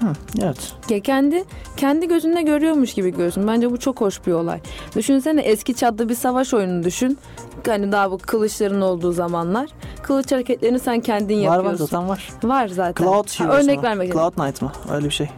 Hı, 0.00 0.06
evet. 0.42 0.72
Ya 0.88 1.00
kendi 1.00 1.44
kendi 1.76 2.08
gözünde 2.08 2.42
görüyormuş 2.42 2.94
gibi 2.94 3.10
görüyorsun. 3.10 3.46
Bence 3.48 3.70
bu 3.70 3.78
çok 3.78 4.00
hoş 4.00 4.26
bir 4.26 4.32
olay. 4.32 4.60
Düşünsene 4.96 5.40
eski 5.40 5.74
çadda 5.74 6.08
bir 6.08 6.14
savaş 6.14 6.54
oyunu 6.54 6.82
düşün. 6.84 7.18
Hani 7.66 7.92
daha 7.92 8.10
bu 8.10 8.18
kılıçların 8.18 8.80
olduğu 8.80 9.12
zamanlar. 9.12 9.70
Kılıç 10.02 10.32
hareketlerini 10.32 10.78
sen 10.78 11.00
kendin 11.00 11.44
Var 11.44 11.48
var 11.48 11.54
yapıyorsun. 11.56 11.86
zaten 11.86 12.08
var. 12.08 12.28
Var 12.44 12.68
zaten. 12.68 13.04
Cloud 13.04 13.28
Ha, 13.38 13.44
Heroes 13.44 13.64
örnek 13.64 13.82
vermek. 13.82 14.12
Cloud 14.12 14.34
Knight 14.34 14.62
mı? 14.62 14.72
Öyle 14.92 15.04
bir 15.06 15.10
şey. 15.10 15.28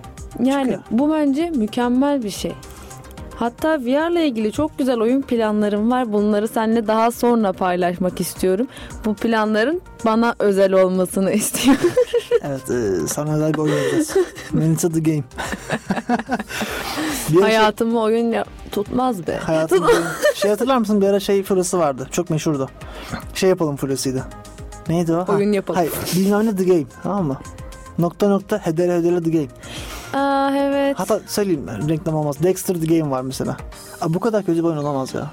Yani 0.43 0.63
çıkıyor. 0.63 0.81
bu 0.91 1.13
bence 1.13 1.51
mükemmel 1.51 2.23
bir 2.23 2.31
şey. 2.31 2.53
Hatta 3.37 3.79
VR'la 3.81 4.21
ilgili 4.21 4.53
çok 4.53 4.79
güzel 4.79 5.01
oyun 5.01 5.23
planlarım 5.23 5.91
var. 5.91 6.13
Bunları 6.13 6.49
seninle 6.49 6.87
daha 6.87 7.11
sonra 7.11 7.53
paylaşmak 7.53 8.21
istiyorum. 8.21 8.67
Bu 9.05 9.15
planların 9.15 9.81
bana 10.05 10.35
özel 10.39 10.73
olmasını 10.73 11.33
istiyorum. 11.33 11.91
Evet 12.43 12.71
e, 12.71 13.07
sana 13.09 13.35
özel 13.35 13.55
bir 13.55 13.59
oyun 13.59 13.73
oynayacağız. 13.75 14.17
Manita 14.53 14.89
the 14.89 15.01
Game. 15.01 15.23
bir 17.29 17.33
şey, 17.33 17.43
Hayatımı 17.43 18.01
oyun 18.01 18.33
ya- 18.33 18.45
tutmaz 18.71 19.27
be. 19.27 19.37
hayatım 19.37 19.85
şey 20.35 20.51
hatırlar 20.51 20.79
mısın 20.79 21.01
bir 21.01 21.07
ara 21.07 21.21
şey 21.21 21.43
fırası 21.43 21.79
vardı. 21.79 22.09
Çok 22.11 22.31
meşhurdu. 22.31 22.69
Şey 23.35 23.49
yapalım 23.49 23.77
fırasıydı. 23.77 24.25
Neydi 24.89 25.13
o? 25.13 25.29
Ha, 25.29 25.33
Oyun 25.33 25.53
yapalım. 25.53 25.77
Hayır 25.79 25.93
bilmem 26.17 26.47
ne 26.47 26.57
The 26.57 26.65
Game 26.65 26.85
tamam 27.03 27.27
mı? 27.27 27.39
Nokta 27.99 28.29
nokta 28.29 28.59
hedere 28.59 28.95
hedere 28.95 29.23
The 29.23 29.31
Game. 29.31 29.49
Aa 30.13 30.57
evet. 30.57 30.99
Hatta 30.99 31.21
söyleyeyim 31.27 31.67
ben, 31.67 31.89
reklam 31.89 32.15
olmaz. 32.15 32.37
Dexter 32.43 32.75
The 32.75 32.99
Game 32.99 33.11
var 33.11 33.23
mesela. 33.23 33.57
Aa, 34.01 34.15
bu 34.15 34.21
kadar 34.21 34.45
kötü 34.45 34.59
bir 34.59 34.65
oyun 34.65 34.77
olamaz 34.77 35.15
ya. 35.15 35.31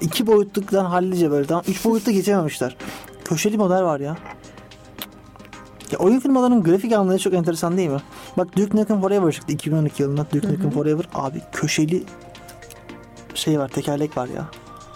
İki 0.00 0.26
boyutluktan 0.26 0.84
hallice 0.84 1.30
böyle 1.30 1.46
tamam. 1.46 1.64
Üç 1.68 1.84
boyutta 1.84 2.10
geçememişler. 2.10 2.76
Köşeli 3.24 3.56
model 3.56 3.82
var 3.82 4.00
ya. 4.00 4.16
Ya 5.92 5.98
oyun 5.98 6.20
firmalarının 6.20 6.62
grafik 6.62 6.92
anlayışı 6.92 7.24
çok 7.24 7.34
enteresan 7.34 7.76
değil 7.76 7.90
mi? 7.90 8.00
Bak 8.38 8.56
Duke 8.56 8.76
Nukem 8.76 9.00
Forever 9.00 9.32
çıktı 9.32 9.52
2012 9.52 10.02
yılında. 10.02 10.26
Duke 10.32 10.48
Nukem 10.52 10.70
Forever 10.70 11.08
abi 11.14 11.42
köşeli 11.52 12.02
şey 13.34 13.58
var 13.58 13.68
tekerlek 13.68 14.16
var 14.16 14.28
ya. 14.28 14.44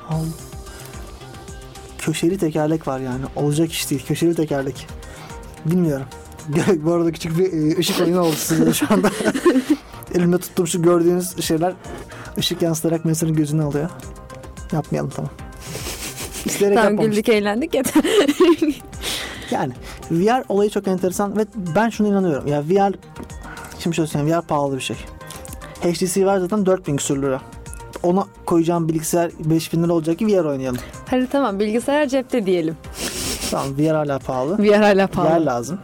Al. 0.09 0.25
Köşeli 1.99 2.39
tekerlek 2.39 2.89
var 2.89 3.01
yani. 3.01 3.25
Olacak 3.37 3.73
iş 3.73 3.91
değil. 3.91 4.07
Köşeli 4.07 4.35
tekerlek. 4.35 4.87
Bilmiyorum. 5.65 6.07
Bu 6.77 6.93
arada 6.93 7.13
küçük 7.13 7.39
bir 7.39 7.53
e, 7.53 7.79
ışık 7.79 8.01
oyunu 8.01 8.21
oldu 8.21 8.35
size 8.37 8.73
şu 8.73 8.87
anda. 8.91 9.11
Elimde 10.15 10.39
tuttuğum 10.39 10.67
şu 10.67 10.83
gördüğünüz 10.83 11.45
şeyler 11.45 11.73
ışık 12.39 12.63
yansıtarak 12.63 13.05
Melisa'nın 13.05 13.35
gözünü 13.35 13.63
alıyor. 13.63 13.91
Yapmayalım 14.73 15.11
tamam. 15.11 15.31
İsteyerek 16.45 16.77
Tamam 16.77 16.93
yapmamıştım. 16.93 17.11
güldük 17.11 17.29
eğlendik 17.29 17.75
yeter. 17.75 18.03
Yani 19.51 19.73
VR 20.11 20.45
olayı 20.49 20.71
çok 20.71 20.89
enteresan 20.89 21.37
ve 21.37 21.47
ben 21.77 21.89
şuna 21.89 22.09
inanıyorum. 22.09 22.47
Ya 22.47 22.63
VR 22.63 22.93
şimdi 23.79 23.97
şöyle 23.97 24.07
söyleyeyim 24.09 24.39
VR 24.39 24.43
pahalı 24.47 24.77
bir 24.77 24.81
şey. 24.81 24.97
HTC 25.83 26.27
var 26.27 26.39
zaten 26.39 26.67
4000 26.67 26.97
küsür 26.97 27.23
lira. 27.23 27.41
Ona 28.03 28.27
koyacağım 28.47 28.89
bilgisayar 28.89 29.31
5000 29.45 29.83
lira 29.83 29.93
olacak 29.93 30.19
ki 30.19 30.27
VR 30.27 30.45
oynayalım. 30.45 30.81
Hadi 31.11 31.27
tamam 31.27 31.59
bilgisayar 31.61 32.09
cepte 32.09 32.47
diyelim. 32.47 32.77
Tamam 33.51 33.79
VR 33.79 33.95
hala 33.95 34.19
pahalı. 34.19 34.59
VR 34.63 34.77
hala 34.83 35.07
pahalı. 35.07 35.47
lazım. 35.47 35.79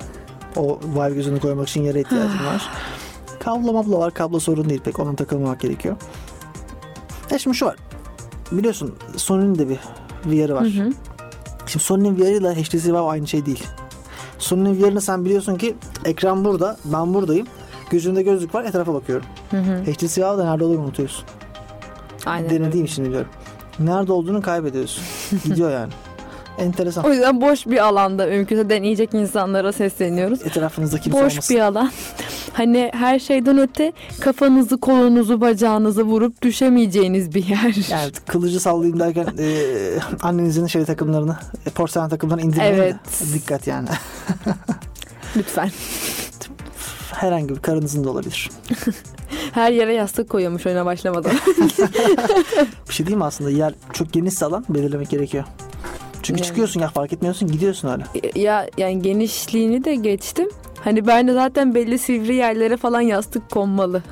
O 0.57 0.81
Vive 0.95 1.15
gözünü 1.15 1.41
koymak 1.41 1.69
için 1.69 1.83
yere 1.83 2.01
ihtiyacım 2.01 2.47
var. 2.47 2.69
Kablo 3.41 3.73
mablo 3.73 3.99
var. 3.99 4.15
Kablo 4.15 4.41
sorun 4.41 4.69
değil 4.69 4.81
pek. 4.85 4.99
Ona 4.99 5.17
takılmamak 5.17 5.61
gerekiyor. 5.61 5.97
E 7.31 7.39
şimdi 7.39 7.57
şu 7.57 7.67
var. 7.67 7.77
Biliyorsun 8.53 8.95
Sony'nin 9.17 9.59
de 9.59 9.69
bir 9.69 9.79
VR'ı 10.27 10.55
var. 10.55 10.65
Hı 10.65 10.83
hı. 10.83 10.93
Şimdi 11.67 11.85
Sony'nin 11.85 12.17
VR 12.17 12.41
ile 12.41 12.63
HTC 12.63 12.89
Vive 12.89 12.99
aynı 12.99 13.27
şey 13.27 13.47
değil. 13.47 13.65
Sony'nin 14.39 14.83
VR'ını 14.83 15.01
sen 15.01 15.25
biliyorsun 15.25 15.57
ki 15.57 15.77
ekran 16.05 16.45
burada, 16.45 16.77
ben 16.85 17.15
buradayım. 17.15 17.47
Gözünde 17.91 18.23
gözlük 18.23 18.55
var, 18.55 18.65
etrafa 18.65 18.95
bakıyorum. 18.95 19.27
Hı 19.51 19.57
hı. 19.57 19.93
HTC 19.93 20.23
Vive'da 20.23 20.45
nerede 20.45 20.65
olduğunu 20.65 20.81
unutuyorsun. 20.81 21.25
Aynen. 22.27 22.51
Denediğim 22.51 22.87
için 22.87 23.05
biliyorum. 23.05 23.31
Nerede 23.79 24.13
olduğunu 24.13 24.43
kaybediyorsun. 24.43 25.05
Gidiyor 25.45 25.71
yani. 25.71 25.93
Enteresan. 26.59 27.05
O 27.05 27.13
yüzden 27.13 27.41
boş 27.41 27.67
bir 27.67 27.85
alanda 27.87 28.27
mümkünse 28.27 28.71
deneyecek 28.71 29.15
insanlara 29.15 29.73
sesleniyoruz. 29.73 30.43
Etrafınızda 30.43 30.99
kimse 30.99 31.19
Boş 31.25 31.33
olmasın. 31.33 31.57
bir 31.57 31.61
alan. 31.61 31.91
Hani 32.53 32.91
her 32.95 33.19
şeyden 33.19 33.59
öte 33.59 33.93
kafanızı, 34.21 34.79
kolunuzu, 34.81 35.41
bacağınızı 35.41 36.03
vurup 36.03 36.43
düşemeyeceğiniz 36.43 37.35
bir 37.35 37.45
yer. 37.47 37.75
Yani 37.91 38.13
kılıcı 38.27 38.61
sallayayım 38.61 39.01
derken 39.01 39.27
e, 39.39 39.49
annenizin 40.23 40.67
şey 40.67 40.85
takımlarını, 40.85 41.37
e, 41.67 41.71
porselen 41.71 42.09
takımlarını 42.09 42.43
indirmeyin 42.43 42.75
Evet. 42.75 42.97
Dikkat 43.35 43.67
yani. 43.67 43.89
Lütfen. 45.37 45.71
Herhangi 47.13 47.49
bir 47.49 47.61
karınızın 47.61 48.05
da 48.05 48.11
olabilir. 48.11 48.51
Her 49.53 49.73
yere 49.73 49.95
yastık 49.95 50.31
koyuyormuş 50.31 50.67
oyuna 50.67 50.85
başlamadan. 50.85 51.33
Bir 52.89 52.95
şey 52.95 53.07
değil 53.07 53.17
mi 53.19 53.25
aslında? 53.25 53.51
Yer 53.51 53.75
çok 53.93 54.13
genişse 54.13 54.47
alan 54.47 54.65
belirlemek 54.69 55.11
gerekiyor. 55.11 55.45
Çünkü 56.27 56.41
Yani. 56.41 56.47
çıkıyorsun 56.49 56.81
ya 56.81 56.89
fark 56.89 57.13
etmiyorsun 57.13 57.53
gidiyorsun 57.53 57.89
öyle. 57.89 58.05
ya 58.41 58.67
yani 58.79 59.03
genişliğini 59.03 59.85
de 59.85 59.95
geçtim. 59.95 60.49
Hani 60.85 61.07
ben 61.07 61.29
de 61.29 61.33
zaten 61.33 61.75
belli 61.75 61.99
sivri 61.99 62.35
yerlere 62.35 62.77
falan 62.77 63.01
yastık 63.01 63.51
konmalı. 63.51 64.03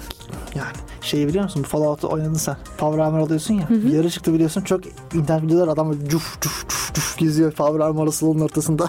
Yani 0.54 0.72
şeyi 1.00 1.28
biliyor 1.28 1.44
musun? 1.44 1.62
Fallout'u 1.62 2.08
oynadın 2.08 2.34
sen. 2.34 2.56
Power 2.78 2.98
Armor 3.04 3.18
alıyorsun 3.18 3.54
ya. 3.54 3.70
Hı 3.70 3.74
hı. 3.74 3.88
Yarı 3.88 4.10
çıktı 4.10 4.34
biliyorsun. 4.34 4.60
Çok 4.60 4.80
internet 5.14 5.42
videolar 5.44 5.68
adam 5.68 5.90
böyle 5.92 6.08
cuf 6.08 6.40
cuf 6.40 6.68
cuf 6.68 6.94
cuf 6.94 7.18
geziyor 7.18 7.52
Power 7.52 7.80
Armor'ı 7.80 8.12
salonun 8.12 8.40
ortasında. 8.40 8.88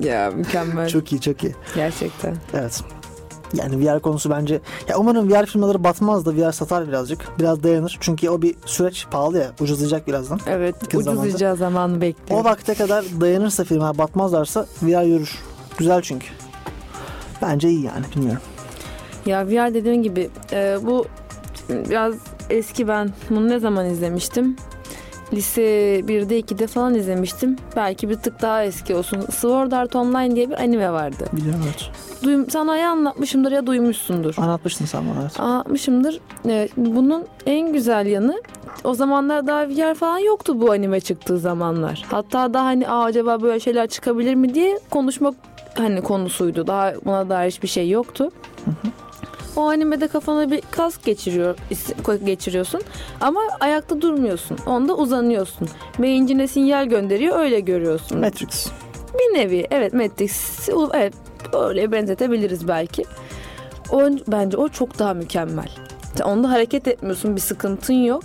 Ya 0.00 0.30
mükemmel. 0.30 0.88
çok 0.88 1.12
iyi 1.12 1.20
çok 1.20 1.44
iyi. 1.44 1.54
Gerçekten. 1.74 2.36
Evet. 2.54 2.82
Yani 3.54 3.86
VR 3.86 4.00
konusu 4.00 4.30
bence 4.30 4.60
ya 4.88 4.98
umarım 4.98 5.30
VR 5.30 5.46
firmaları 5.46 5.84
batmaz 5.84 6.26
da 6.26 6.36
VR 6.36 6.52
satar 6.52 6.88
birazcık. 6.88 7.28
Biraz 7.38 7.62
dayanır. 7.62 7.98
Çünkü 8.00 8.28
o 8.28 8.42
bir 8.42 8.54
süreç 8.66 9.06
pahalı 9.10 9.38
ya. 9.38 9.50
Ucuzlayacak 9.60 10.08
birazdan. 10.08 10.40
Evet 10.46 10.74
Kız 10.90 11.08
ucuzlayacağı 11.08 11.56
zamanı 11.56 12.00
bekliyorum. 12.00 12.46
O 12.46 12.50
vakte 12.50 12.74
kadar 12.74 13.04
dayanırsa 13.20 13.64
firma 13.64 13.98
batmazlarsa 13.98 14.66
VR 14.82 15.02
yürür. 15.02 15.38
Güzel 15.78 16.02
çünkü. 16.02 16.26
Bence 17.42 17.68
iyi 17.68 17.84
yani 17.84 18.04
bilmiyorum. 18.16 18.42
Ya 19.26 19.46
VR 19.46 19.74
dediğim 19.74 20.02
gibi 20.02 20.30
e, 20.52 20.78
bu 20.82 21.06
biraz 21.70 22.14
eski 22.50 22.88
ben 22.88 23.10
bunu 23.30 23.48
ne 23.48 23.58
zaman 23.58 23.86
izlemiştim? 23.86 24.56
Lise 25.32 25.62
1'de 26.00 26.40
2'de 26.40 26.66
falan 26.66 26.94
izlemiştim. 26.94 27.56
Belki 27.76 28.08
bir 28.08 28.16
tık 28.16 28.42
daha 28.42 28.64
eski 28.64 28.94
olsun. 28.94 29.26
Sword 29.30 29.72
Art 29.72 29.96
Online 29.96 30.36
diye 30.36 30.50
bir 30.50 30.60
anime 30.60 30.92
vardı. 30.92 31.24
Biliyorum 31.32 31.60
evet. 31.64 31.90
Duyum, 32.22 32.50
sana 32.50 32.76
ya 32.76 32.90
anlatmışımdır 32.90 33.52
ya 33.52 33.66
duymuşsundur. 33.66 34.34
Anlatmıştın 34.38 34.84
sen 34.84 35.02
bana 35.10 35.22
evet. 35.22 35.40
Anlatmışımdır. 35.40 36.20
Evet, 36.48 36.70
bunun 36.76 37.24
en 37.46 37.72
güzel 37.72 38.06
yanı 38.06 38.42
o 38.84 38.94
zamanlar 38.94 39.46
daha 39.46 39.68
VR 39.68 39.94
falan 39.94 40.18
yoktu 40.18 40.60
bu 40.60 40.72
anime 40.72 41.00
çıktığı 41.00 41.38
zamanlar. 41.38 42.04
Hatta 42.10 42.54
daha 42.54 42.64
hani 42.64 42.88
Aa, 42.88 43.04
acaba 43.04 43.42
böyle 43.42 43.60
şeyler 43.60 43.86
çıkabilir 43.86 44.34
mi 44.34 44.54
diye 44.54 44.78
konuşmak 44.90 45.34
hani 45.74 46.02
konusuydu. 46.02 46.66
Daha 46.66 46.92
buna 47.04 47.28
dair 47.28 47.50
hiçbir 47.50 47.68
şey 47.68 47.90
yoktu. 47.90 48.30
O 49.56 49.68
animede 49.68 50.08
kafana 50.08 50.50
bir 50.50 50.60
kask 50.70 51.04
geçiriyor 51.04 51.56
geçiriyorsun 52.24 52.80
ama 53.20 53.40
ayakta 53.60 54.00
durmuyorsun. 54.00 54.58
Onda 54.66 54.96
uzanıyorsun. 54.96 55.68
Beyincine 55.98 56.48
sinyal 56.48 56.86
gönderiyor 56.86 57.38
öyle 57.38 57.60
görüyorsun. 57.60 58.18
Matrix. 58.18 58.68
Bir 59.14 59.38
nevi 59.38 59.66
evet 59.70 59.92
Matrix 59.92 60.68
evet 60.94 61.14
öyle 61.52 61.92
benzetebiliriz 61.92 62.68
belki. 62.68 63.04
O, 63.92 64.02
bence 64.28 64.56
o 64.56 64.68
çok 64.68 64.98
daha 64.98 65.14
mükemmel. 65.14 65.68
Sen 66.14 66.24
onda 66.24 66.50
hareket 66.50 66.88
etmiyorsun 66.88 67.36
bir 67.36 67.40
sıkıntın 67.40 67.94
yok. 67.94 68.22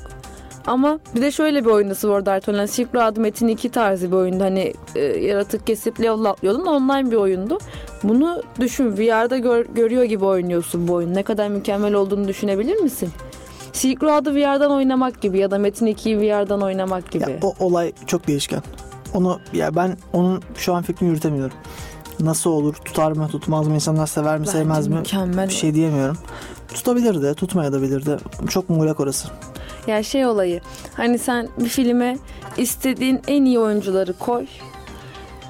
Ama 0.67 0.99
bir 1.15 1.21
de 1.21 1.31
şöyle 1.31 1.65
bir 1.65 1.69
oyunda 1.69 1.95
Sword 1.95 2.27
Art 2.27 2.49
Online 2.49 2.67
Silk 2.67 2.95
Road 2.95 3.17
Metin 3.17 3.47
2 3.47 3.69
tarzı 3.69 4.11
bir 4.11 4.15
oyunda 4.15 4.43
hani 4.43 4.73
e, 4.95 4.99
yaratık 5.03 5.67
kesip 5.67 5.99
level 6.01 6.25
atlıyordun 6.25 6.65
online 6.65 7.11
bir 7.11 7.15
oyundu. 7.15 7.57
Bunu 8.03 8.43
düşün 8.59 8.97
VR'da 8.97 9.37
gör- 9.37 9.65
görüyor 9.75 10.03
gibi 10.03 10.25
oynuyorsun 10.25 10.87
bu 10.87 10.93
oyun. 10.93 11.13
Ne 11.13 11.23
kadar 11.23 11.47
mükemmel 11.47 11.93
olduğunu 11.93 12.27
düşünebilir 12.27 12.75
misin? 12.77 13.09
Silk 13.73 14.03
Road'u 14.03 14.35
VR'dan 14.35 14.71
oynamak 14.71 15.21
gibi 15.21 15.39
ya 15.39 15.51
da 15.51 15.57
Metin 15.59 15.87
2'yi 15.87 16.19
VR'dan 16.19 16.61
oynamak 16.61 17.11
gibi. 17.11 17.23
Ya, 17.31 17.37
o 17.43 17.53
olay 17.59 17.91
çok 18.07 18.27
değişken. 18.27 18.61
Onu 19.13 19.39
ya 19.53 19.75
ben 19.75 19.97
onun 20.13 20.41
şu 20.57 20.73
an 20.73 20.83
fikrini 20.83 21.09
yürütemiyorum. 21.09 21.57
Nasıl 22.19 22.49
olur? 22.49 22.73
Tutar 22.75 23.11
mı? 23.11 23.27
Tutmaz 23.27 23.67
mı? 23.67 23.73
İnsanlar 23.73 24.07
sever 24.07 24.37
mi? 24.37 24.39
Bence 24.39 24.51
sevmez 24.51 24.87
mi? 24.87 24.95
Mükemmel. 24.95 25.47
Bir 25.47 25.53
şey 25.53 25.73
diyemiyorum. 25.73 26.17
Tutabilir 26.73 27.21
de, 27.21 27.33
tutmayabilir 27.33 28.05
de. 28.05 28.17
Çok 28.49 28.69
muğlak 28.69 28.99
orası. 28.99 29.27
Ya 29.87 30.03
şey 30.03 30.25
olayı 30.25 30.61
hani 30.93 31.19
sen 31.19 31.47
bir 31.59 31.69
filme 31.69 32.17
istediğin 32.57 33.21
en 33.27 33.45
iyi 33.45 33.59
oyuncuları 33.59 34.13
koy. 34.13 34.45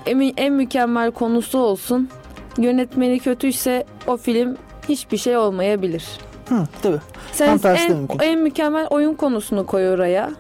En, 0.06 0.34
en 0.38 0.54
mükemmel 0.54 1.12
konusu 1.12 1.60
olsun. 1.60 2.10
Yönetmeni 2.58 3.20
kötüyse 3.20 3.86
o 4.08 4.18
film 4.18 4.58
hiçbir 4.90 5.18
şey 5.18 5.38
olmayabilir. 5.38 6.06
Hı, 6.50 6.64
tabii. 6.82 7.00
Sen 7.32 7.58
Tam 7.58 7.76
en, 7.76 7.92
mümkün. 7.92 8.20
en 8.20 8.40
mükemmel 8.40 8.88
oyun 8.90 9.14
konusunu 9.14 9.66
koy 9.66 9.90
oraya. 9.90 10.32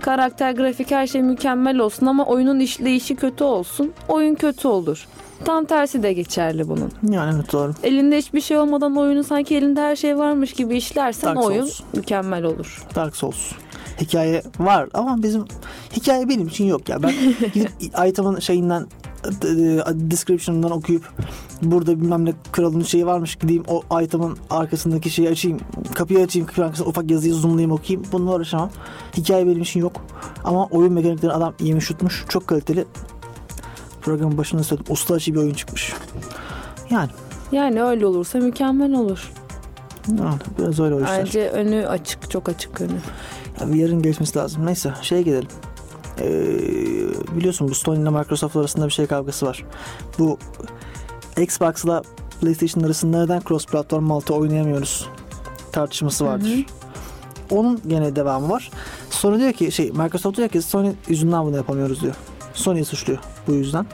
Karakter, 0.00 0.52
grafik 0.52 0.90
her 0.90 1.06
şey 1.06 1.22
mükemmel 1.22 1.78
olsun 1.78 2.06
ama 2.06 2.26
oyunun 2.26 2.60
işleyişi 2.60 3.16
kötü 3.16 3.44
olsun. 3.44 3.92
Oyun 4.08 4.34
kötü 4.34 4.68
olur. 4.68 5.06
Tam 5.44 5.64
tersi 5.64 6.02
de 6.02 6.12
geçerli 6.12 6.68
bunun. 6.68 6.92
Yani 7.10 7.34
evet 7.36 7.52
doğru. 7.52 7.72
Elinde 7.82 8.18
hiçbir 8.18 8.40
şey 8.40 8.58
olmadan 8.58 8.96
oyunu 8.96 9.24
sanki 9.24 9.56
elinde 9.56 9.80
her 9.80 9.96
şey 9.96 10.18
varmış 10.18 10.52
gibi 10.52 10.76
işlersen 10.76 11.36
Dark 11.36 11.46
oyun 11.46 11.64
Souls. 11.64 11.80
mükemmel 11.94 12.44
olur. 12.44 12.86
Dark 12.94 13.16
Souls. 13.16 13.52
Hikaye 14.00 14.42
var 14.58 14.88
ama 14.94 15.22
bizim 15.22 15.44
hikaye 15.96 16.28
benim 16.28 16.46
için 16.46 16.64
yok 16.64 16.88
ya. 16.88 17.02
Ben 17.02 17.12
gidip 17.54 17.70
item'ın 18.08 18.40
şeyinden 18.40 18.86
description'dan 20.10 20.70
okuyup 20.70 21.12
burada 21.62 22.00
bilmem 22.00 22.24
ne 22.24 22.32
kralın 22.52 22.82
şeyi 22.82 23.06
varmış 23.06 23.36
gideyim 23.36 23.64
o 23.68 24.00
item'ın 24.00 24.36
arkasındaki 24.50 25.10
şeyi 25.10 25.28
açayım 25.28 25.58
kapıyı 25.94 26.20
açayım 26.20 26.46
kapının 26.46 26.66
arkasında 26.66 26.88
ufak 26.88 27.10
yazıyı 27.10 27.34
zoomlayayım 27.34 27.72
okuyayım 27.72 28.06
bununla 28.12 28.34
uğraşamam. 28.34 28.70
Hikaye 29.16 29.46
benim 29.46 29.62
için 29.62 29.80
yok. 29.80 29.92
Ama 30.44 30.66
oyun 30.66 30.92
mekaniklerini 30.92 31.32
adam 31.36 31.54
yemiş 31.60 31.90
yutmuş. 31.90 32.24
Çok 32.28 32.46
kaliteli. 32.46 32.84
Programın 34.06 34.38
başında 34.38 34.62
söyledim. 34.62 34.92
Usta 34.92 35.14
açı 35.14 35.34
bir 35.34 35.38
oyun 35.38 35.54
çıkmış. 35.54 35.92
Yani, 36.90 37.10
Yani 37.52 37.82
öyle 37.82 38.06
olursa 38.06 38.38
mükemmel 38.38 38.92
olur. 38.94 39.32
yani 40.08 40.38
biraz 40.58 40.80
öyle 40.80 40.94
o 40.94 41.00
işler. 41.02 41.18
Bence 41.18 41.50
önü 41.50 41.86
açık, 41.86 42.30
çok 42.30 42.48
açık 42.48 42.80
önü. 42.80 42.98
Ya 43.60 43.72
bir 43.72 43.74
yarın 43.74 44.02
geçmesi 44.02 44.38
lazım. 44.38 44.66
Neyse 44.66 44.92
şeye 45.02 45.22
gelelim. 45.22 45.48
Ee, 46.20 46.26
biliyorsun 47.36 47.68
bu 47.68 47.74
Sony 47.74 48.02
ile 48.02 48.10
Microsoft 48.10 48.56
arasında 48.56 48.86
bir 48.86 48.90
şey 48.90 49.06
kavgası 49.06 49.46
var. 49.46 49.64
Bu 50.18 50.38
Xbox'la 51.36 52.02
PlayStation 52.40 52.84
arasında 52.84 53.22
neden 53.22 53.42
cross 53.48 53.66
platform 53.66 54.04
multi 54.04 54.32
oynayamıyoruz 54.32 55.08
tartışması 55.72 56.24
vardır. 56.24 56.48
Hı 56.48 56.54
hı. 56.54 56.62
Onun 57.50 57.80
gene 57.86 58.16
devamı 58.16 58.48
var. 58.48 58.70
Sony 59.10 59.38
diyor 59.38 59.52
ki 59.52 59.72
şey 59.72 59.90
Microsoft 59.90 60.36
diyor 60.36 60.48
ki 60.48 60.62
Sony 60.62 60.92
yüzünden 61.08 61.44
bunu 61.44 61.56
yapamıyoruz 61.56 62.02
diyor. 62.02 62.14
Sony'yi 62.56 62.84
suçluyor 62.84 63.18
bu 63.46 63.52
yüzden. 63.52 63.86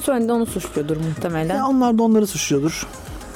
Sony 0.00 0.28
de 0.28 0.32
onu 0.32 0.46
suçluyordur 0.46 0.96
muhtemelen. 0.96 1.56
Ya 1.56 1.66
onlar 1.66 1.98
da 1.98 2.02
onları 2.02 2.26
suçluyordur. 2.26 2.86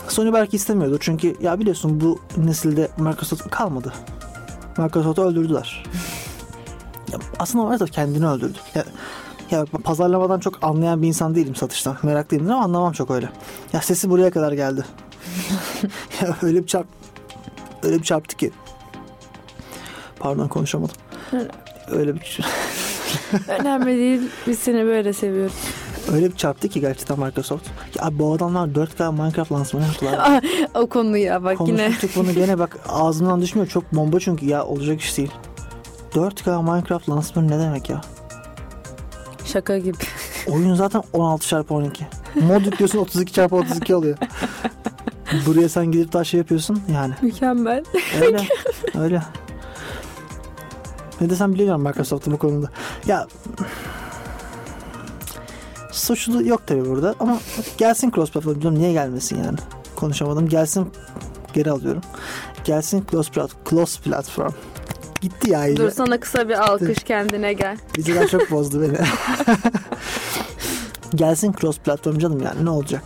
Sony 0.08 0.32
belki 0.32 0.56
istemiyordur 0.56 0.98
çünkü 1.00 1.36
ya 1.40 1.60
biliyorsun 1.60 2.00
bu 2.00 2.20
nesilde 2.36 2.88
Microsoft 2.98 3.50
kalmadı. 3.50 3.92
Microsoft'u 4.78 5.22
öldürdüler. 5.22 5.84
ya 7.12 7.18
aslında 7.38 7.64
Microsoft 7.64 7.90
kendini 7.92 8.26
öldürdü. 8.26 8.58
Ya, 8.74 8.84
ya 9.50 9.64
pazarlamadan 9.84 10.40
çok 10.40 10.64
anlayan 10.64 11.02
bir 11.02 11.08
insan 11.08 11.34
değilim 11.34 11.54
satıştan. 11.54 11.96
Meraklıyım 12.02 12.50
ama 12.50 12.64
anlamam 12.64 12.92
çok 12.92 13.10
öyle. 13.10 13.28
Ya 13.72 13.80
sesi 13.80 14.10
buraya 14.10 14.30
kadar 14.30 14.52
geldi. 14.52 14.84
ya 16.22 16.36
öyle 16.42 16.62
bir 16.62 16.66
çarp 16.66 16.86
öyle 17.82 17.98
bir 17.98 18.04
çarptı 18.04 18.36
ki. 18.36 18.50
Pardon 20.18 20.48
konuşamadım. 20.48 20.96
Öyle 21.90 22.14
bir 22.14 22.40
Önemli 23.48 23.86
değil. 23.86 24.20
Biz 24.46 24.58
seni 24.58 24.84
böyle 24.84 25.12
seviyoruz. 25.12 25.54
öyle 26.12 26.30
bir 26.30 26.36
çarptı 26.36 26.68
ki 26.68 26.80
gerçekten 26.80 27.20
Microsoft. 27.20 27.68
Ya 27.98 28.18
bu 28.18 28.32
adamlar 28.32 28.68
4K 28.68 29.12
Minecraft 29.12 29.52
lansmanı 29.52 29.84
yaptılar. 29.84 30.44
o 30.74 30.86
konuyu 30.86 31.24
ya 31.24 31.44
bak 31.44 31.56
yine. 31.66 31.76
Konuşmuştuk 31.76 32.10
bunu 32.16 32.32
gene 32.32 32.58
bak 32.58 32.78
ağzımdan 32.88 33.42
düşmüyor. 33.42 33.68
Çok 33.68 33.92
bomba 33.92 34.20
çünkü 34.20 34.46
ya 34.46 34.64
olacak 34.64 35.00
iş 35.00 35.18
değil. 35.18 35.32
4K 36.14 36.72
Minecraft 36.72 37.08
lansmanı 37.08 37.48
ne 37.48 37.58
demek 37.58 37.90
ya? 37.90 38.00
Şaka 39.44 39.78
gibi. 39.78 39.96
Oyun 40.48 40.74
zaten 40.74 41.02
16 41.12 41.48
çarpı 41.48 41.74
12. 41.74 42.06
Mod 42.34 42.64
yüklüyorsun 42.64 42.98
32 42.98 43.32
çarpı 43.32 43.56
32 43.56 43.94
oluyor. 43.94 44.18
Buraya 45.46 45.68
sen 45.68 45.92
gidip 45.92 46.12
daha 46.12 46.24
şey 46.24 46.38
yapıyorsun 46.38 46.82
yani. 46.92 47.14
Mükemmel. 47.22 47.84
Öyle. 48.22 48.40
öyle. 48.98 49.22
Ne 51.22 51.30
desem 51.30 51.54
biliyorum 51.54 51.82
Microsoft'un 51.82 52.32
bu 52.32 52.38
konuda. 52.38 52.70
Ya 53.06 53.26
suçlu 55.92 56.42
yok 56.42 56.62
tabii 56.66 56.88
burada 56.88 57.14
ama 57.20 57.38
gelsin 57.78 58.10
cross 58.10 58.30
platform 58.30 58.60
diyorum 58.60 58.78
niye 58.78 58.92
gelmesin 58.92 59.44
yani? 59.44 59.58
Konuşamadım. 59.96 60.48
Gelsin 60.48 60.92
geri 61.52 61.70
alıyorum. 61.70 62.02
Gelsin 62.64 63.04
cross, 63.10 63.28
plat- 63.28 63.70
cross 63.70 64.00
platform. 64.00 64.52
Gitti 65.20 65.50
ya 65.50 65.66
iyice 65.66 65.82
Dur 65.82 65.90
sana 65.90 66.20
kısa 66.20 66.48
bir 66.48 66.70
alkış 66.70 66.98
kendine 67.04 67.52
gel. 67.52 67.78
Bizden 67.96 68.26
çok 68.26 68.50
bozdu 68.50 68.82
beni. 68.82 68.98
Gelsin 71.14 71.54
cross 71.60 71.78
platform 71.78 72.18
canım 72.18 72.42
yani 72.42 72.64
ne 72.64 72.70
olacak? 72.70 73.02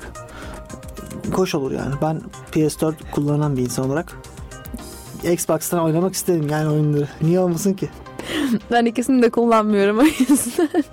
Hoş 1.33 1.55
olur 1.55 1.73
yani. 1.73 1.95
Ben 2.03 2.21
PS4 2.53 2.95
kullanan 3.13 3.57
bir 3.57 3.63
insan 3.63 3.87
olarak 3.87 4.13
Xbox'tan 5.25 5.81
oynamak 5.81 6.15
isterim 6.15 6.49
yani 6.49 6.69
oyunları. 6.69 7.09
Niye 7.23 7.41
olmasın 7.41 7.73
ki 7.73 7.89
Ben 8.71 8.85
ikisini 8.85 9.23
de 9.23 9.31
kullanmıyorum 9.31 9.99
o 9.99 10.03
yüzden. 10.03 10.85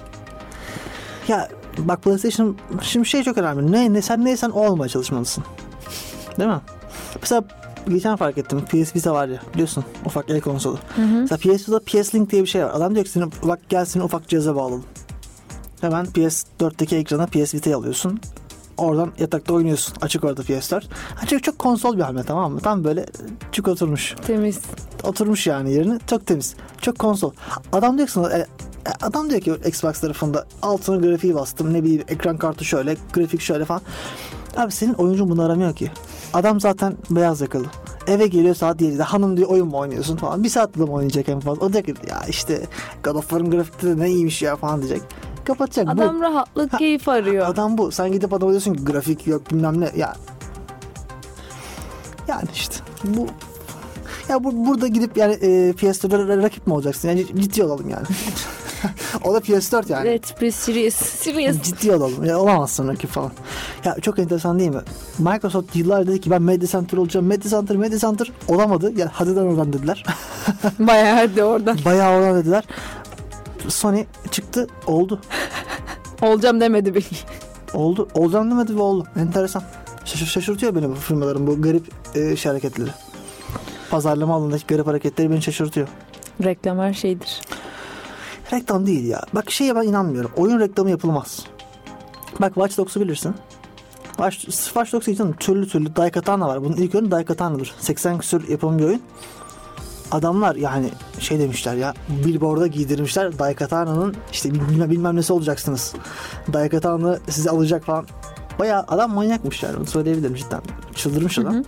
Ya 1.27 1.49
bak 1.77 2.03
PlayStation 2.03 2.57
şimdi 2.81 3.07
şey 3.07 3.23
çok 3.23 3.37
önemli. 3.37 3.71
Ne, 3.71 3.93
ne 3.93 4.01
sen 4.01 4.25
neysen 4.25 4.49
o 4.49 4.67
olmaya 4.67 4.89
çalışmalısın. 4.89 5.43
Değil 6.37 6.49
mi? 6.49 6.59
Mesela 7.21 7.43
geçen 7.89 8.15
fark 8.15 8.37
ettim. 8.37 8.61
PS 8.65 8.95
Vita 8.95 9.13
var 9.13 9.27
ya 9.27 9.39
biliyorsun 9.53 9.83
ufak 10.05 10.29
el 10.29 10.41
konsolu. 10.41 10.79
Mesela 10.97 11.37
PS 11.37 11.69
Vita'da 11.69 11.79
PS 11.79 12.15
Link 12.15 12.31
diye 12.31 12.41
bir 12.41 12.47
şey 12.47 12.65
var. 12.65 12.71
Adam 12.73 12.95
diyor 12.95 13.05
ki 13.05 13.11
senin 13.11 13.31
bak 13.43 13.59
gel 13.69 13.85
seni 13.85 14.03
ufak 14.03 14.27
cihaza 14.27 14.55
bağladım. 14.55 14.83
Hemen 15.81 16.05
PS4'teki 16.05 16.95
ekrana 16.95 17.25
PS 17.27 17.53
Vita'yı 17.53 17.77
alıyorsun. 17.77 18.19
Oradan 18.77 19.11
yatakta 19.19 19.53
oynuyorsun. 19.53 19.95
Açık 20.01 20.23
orada 20.23 20.41
PS4. 20.41 20.83
Ha, 21.15 21.25
çok, 21.27 21.59
konsol 21.59 21.97
bir 21.97 22.01
hamle 22.01 22.23
tamam 22.23 22.53
mı? 22.53 22.59
Tam 22.59 22.83
böyle 22.83 23.05
çık 23.51 23.67
oturmuş. 23.67 24.15
Temiz. 24.27 24.59
Oturmuş 25.03 25.47
yani 25.47 25.73
yerine. 25.73 25.99
Çok 26.07 26.25
temiz. 26.25 26.55
Çok 26.81 26.99
konsol. 26.99 27.31
Adam 27.71 27.97
diyor 27.97 28.07
ki 28.07 28.13
sana, 28.13 28.33
e, 28.33 28.39
e, 28.39 28.47
adam 29.01 29.29
diyor 29.29 29.41
ki 29.41 29.53
Xbox 29.65 29.99
tarafında 29.99 30.45
altına 30.61 31.07
grafiği 31.07 31.35
bastım 31.35 31.73
ne 31.73 31.83
bileyim 31.83 32.03
ekran 32.07 32.37
kartı 32.37 32.65
şöyle 32.65 32.97
grafik 33.13 33.41
şöyle 33.41 33.65
falan. 33.65 33.81
Abi 34.57 34.71
senin 34.71 34.93
oyuncun 34.93 35.29
bunu 35.29 35.43
aramıyor 35.43 35.75
ki. 35.75 35.91
Adam 36.33 36.59
zaten 36.59 36.97
beyaz 37.09 37.41
yakalı. 37.41 37.65
Eve 38.07 38.27
geliyor 38.27 38.55
saat 38.55 38.81
7'de 38.81 39.03
hanım 39.03 39.37
diyor 39.37 39.49
oyun 39.49 39.67
mu 39.67 39.77
oynuyorsun 39.77 40.17
falan. 40.17 40.43
Bir 40.43 40.49
saatte 40.49 40.79
de 40.79 40.83
mi 40.83 40.91
oynayacak 40.91 41.29
en 41.29 41.39
fazla. 41.39 41.65
O 41.65 41.73
diyor 41.73 41.83
ki 41.83 41.93
ya 42.09 42.21
işte 42.29 42.61
God 43.03 43.15
of 43.15 43.29
War'ın 43.29 43.51
grafikleri 43.51 43.99
ne 43.99 44.09
iyiymiş 44.09 44.41
ya 44.41 44.55
falan 44.55 44.81
diyecek. 44.81 45.01
Kapatacak. 45.45 45.89
Adam 45.89 46.17
bu. 46.17 46.21
rahatlık, 46.21 46.77
keyif 46.77 47.09
arıyor. 47.09 47.47
Adam 47.47 47.77
bu. 47.77 47.91
Sen 47.91 48.11
gidip 48.11 48.33
adama 48.33 48.51
diyorsun 48.51 48.73
ki 48.73 48.85
grafik 48.85 49.27
yok 49.27 49.51
bilmem 49.51 49.81
ne. 49.81 49.91
Ya 49.97 50.13
yani 52.27 52.47
işte 52.53 52.75
bu 53.03 53.27
ya 54.29 54.43
bu, 54.43 54.67
burada 54.67 54.87
gidip 54.87 55.17
yani 55.17 55.33
e, 55.33 55.71
PS4'e 55.71 56.43
rakip 56.43 56.67
mi 56.67 56.73
olacaksın? 56.73 57.07
Yani 57.07 57.25
ciddi 57.41 57.63
olalım 57.63 57.89
yani. 57.89 58.05
o 59.23 59.33
da 59.33 59.37
PS4 59.37 59.91
yani. 59.91 60.05
Let's 60.09 60.41
be 60.41 60.51
serious. 60.51 60.95
Serious. 60.95 61.61
Ciddi 61.61 61.91
olalım. 61.91 62.25
Ya 62.25 62.39
olamazsın 62.39 62.87
rakip 62.87 63.09
falan. 63.09 63.31
Ya 63.85 63.95
çok 64.01 64.19
enteresan 64.19 64.59
değil 64.59 64.69
mi? 64.69 64.81
Microsoft 65.19 65.75
yıllar 65.75 66.07
dedi 66.07 66.21
ki 66.21 66.31
ben 66.31 66.41
Media 66.41 66.67
Center 66.67 66.97
olacağım. 66.97 67.25
Media 67.25 67.49
Center, 67.49 67.77
Media 67.77 67.99
Center 67.99 68.31
olamadı. 68.47 68.93
Yani 68.95 69.09
hadi 69.13 69.39
oradan 69.39 69.73
dediler. 69.73 70.05
Bayağı 70.79 71.15
hadi 71.15 71.43
oradan. 71.43 71.77
Bayağı 71.85 72.17
oradan 72.17 72.35
dediler. 72.35 72.63
Sony 73.69 74.05
çıktı 74.31 74.67
oldu. 74.87 75.19
Olacağım 76.21 76.61
demedi 76.61 76.95
beni. 76.95 77.03
Oldu. 77.73 78.07
Olacağım 78.13 78.51
demedi 78.51 78.75
ve 78.75 78.81
oldu. 78.81 79.07
Enteresan. 79.15 79.63
Şaşır, 80.05 80.25
şaşırtıyor 80.25 80.75
beni 80.75 80.89
bu 80.89 80.95
firmaların 80.95 81.47
bu 81.47 81.61
garip 81.61 81.91
e, 82.15 82.35
şey 82.35 82.49
hareketleri. 82.49 82.89
Pazarlama 83.89 84.35
alanındaki 84.35 84.67
garip 84.67 84.87
hareketleri 84.87 85.31
beni 85.31 85.41
şaşırtıyor. 85.41 85.87
Reklam 86.43 86.79
her 86.79 86.93
şeydir. 86.93 87.41
Reklam 88.53 88.85
değil 88.85 89.07
ya. 89.07 89.21
Bak 89.33 89.51
şeye 89.51 89.75
ben 89.75 89.83
inanmıyorum. 89.83 90.31
Oyun 90.37 90.59
reklamı 90.59 90.89
yapılmaz. 90.89 91.45
Bak 92.39 92.53
Watch 92.53 92.77
Dogs'u 92.77 93.01
bilirsin. 93.01 93.35
Watch, 94.17 94.39
Watch 94.49 94.93
Dogs 94.93 95.07
için 95.07 95.33
türlü 95.33 95.67
türlü 95.67 95.95
Daikatana 95.95 96.47
var. 96.47 96.63
Bunun 96.63 96.75
ilk 96.75 96.95
oyunu 96.95 97.11
Daikatana'dır. 97.11 97.75
80 97.79 98.17
küsur 98.17 98.47
yapımı 98.47 98.79
bir 98.79 98.83
oyun. 98.83 99.01
Adamlar 100.13 100.55
yani 100.55 100.89
şey 101.19 101.39
demişler 101.39 101.75
ya 101.75 101.93
billboard'a 102.09 102.67
giydirmişler 102.67 103.39
Daikatana'nın 103.39 104.15
işte 104.31 104.51
bilmem, 104.51 104.89
bilmem 104.89 105.15
nesi 105.15 105.33
olacaksınız. 105.33 105.93
Daikatana 106.53 107.17
sizi 107.29 107.49
alacak 107.49 107.83
falan. 107.83 108.05
Bayağı 108.59 108.85
adam 108.87 109.13
manyakmış 109.13 109.63
yani 109.63 109.77
onu 109.77 109.85
söyleyebilirim 109.85 110.35
cidden. 110.35 110.61
Çıldırmış 110.95 111.39
adam. 111.39 111.63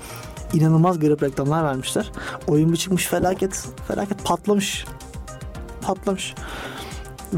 İnanılmaz 0.54 1.00
garip 1.00 1.24
reklamlar 1.24 1.64
vermişler. 1.64 2.12
Oyun 2.48 2.72
bir 2.72 2.78
çıkmış 2.78 3.08
felaket. 3.08 3.66
Felaket 3.88 4.26
patlamış. 4.26 4.86
Patlamış. 5.82 6.36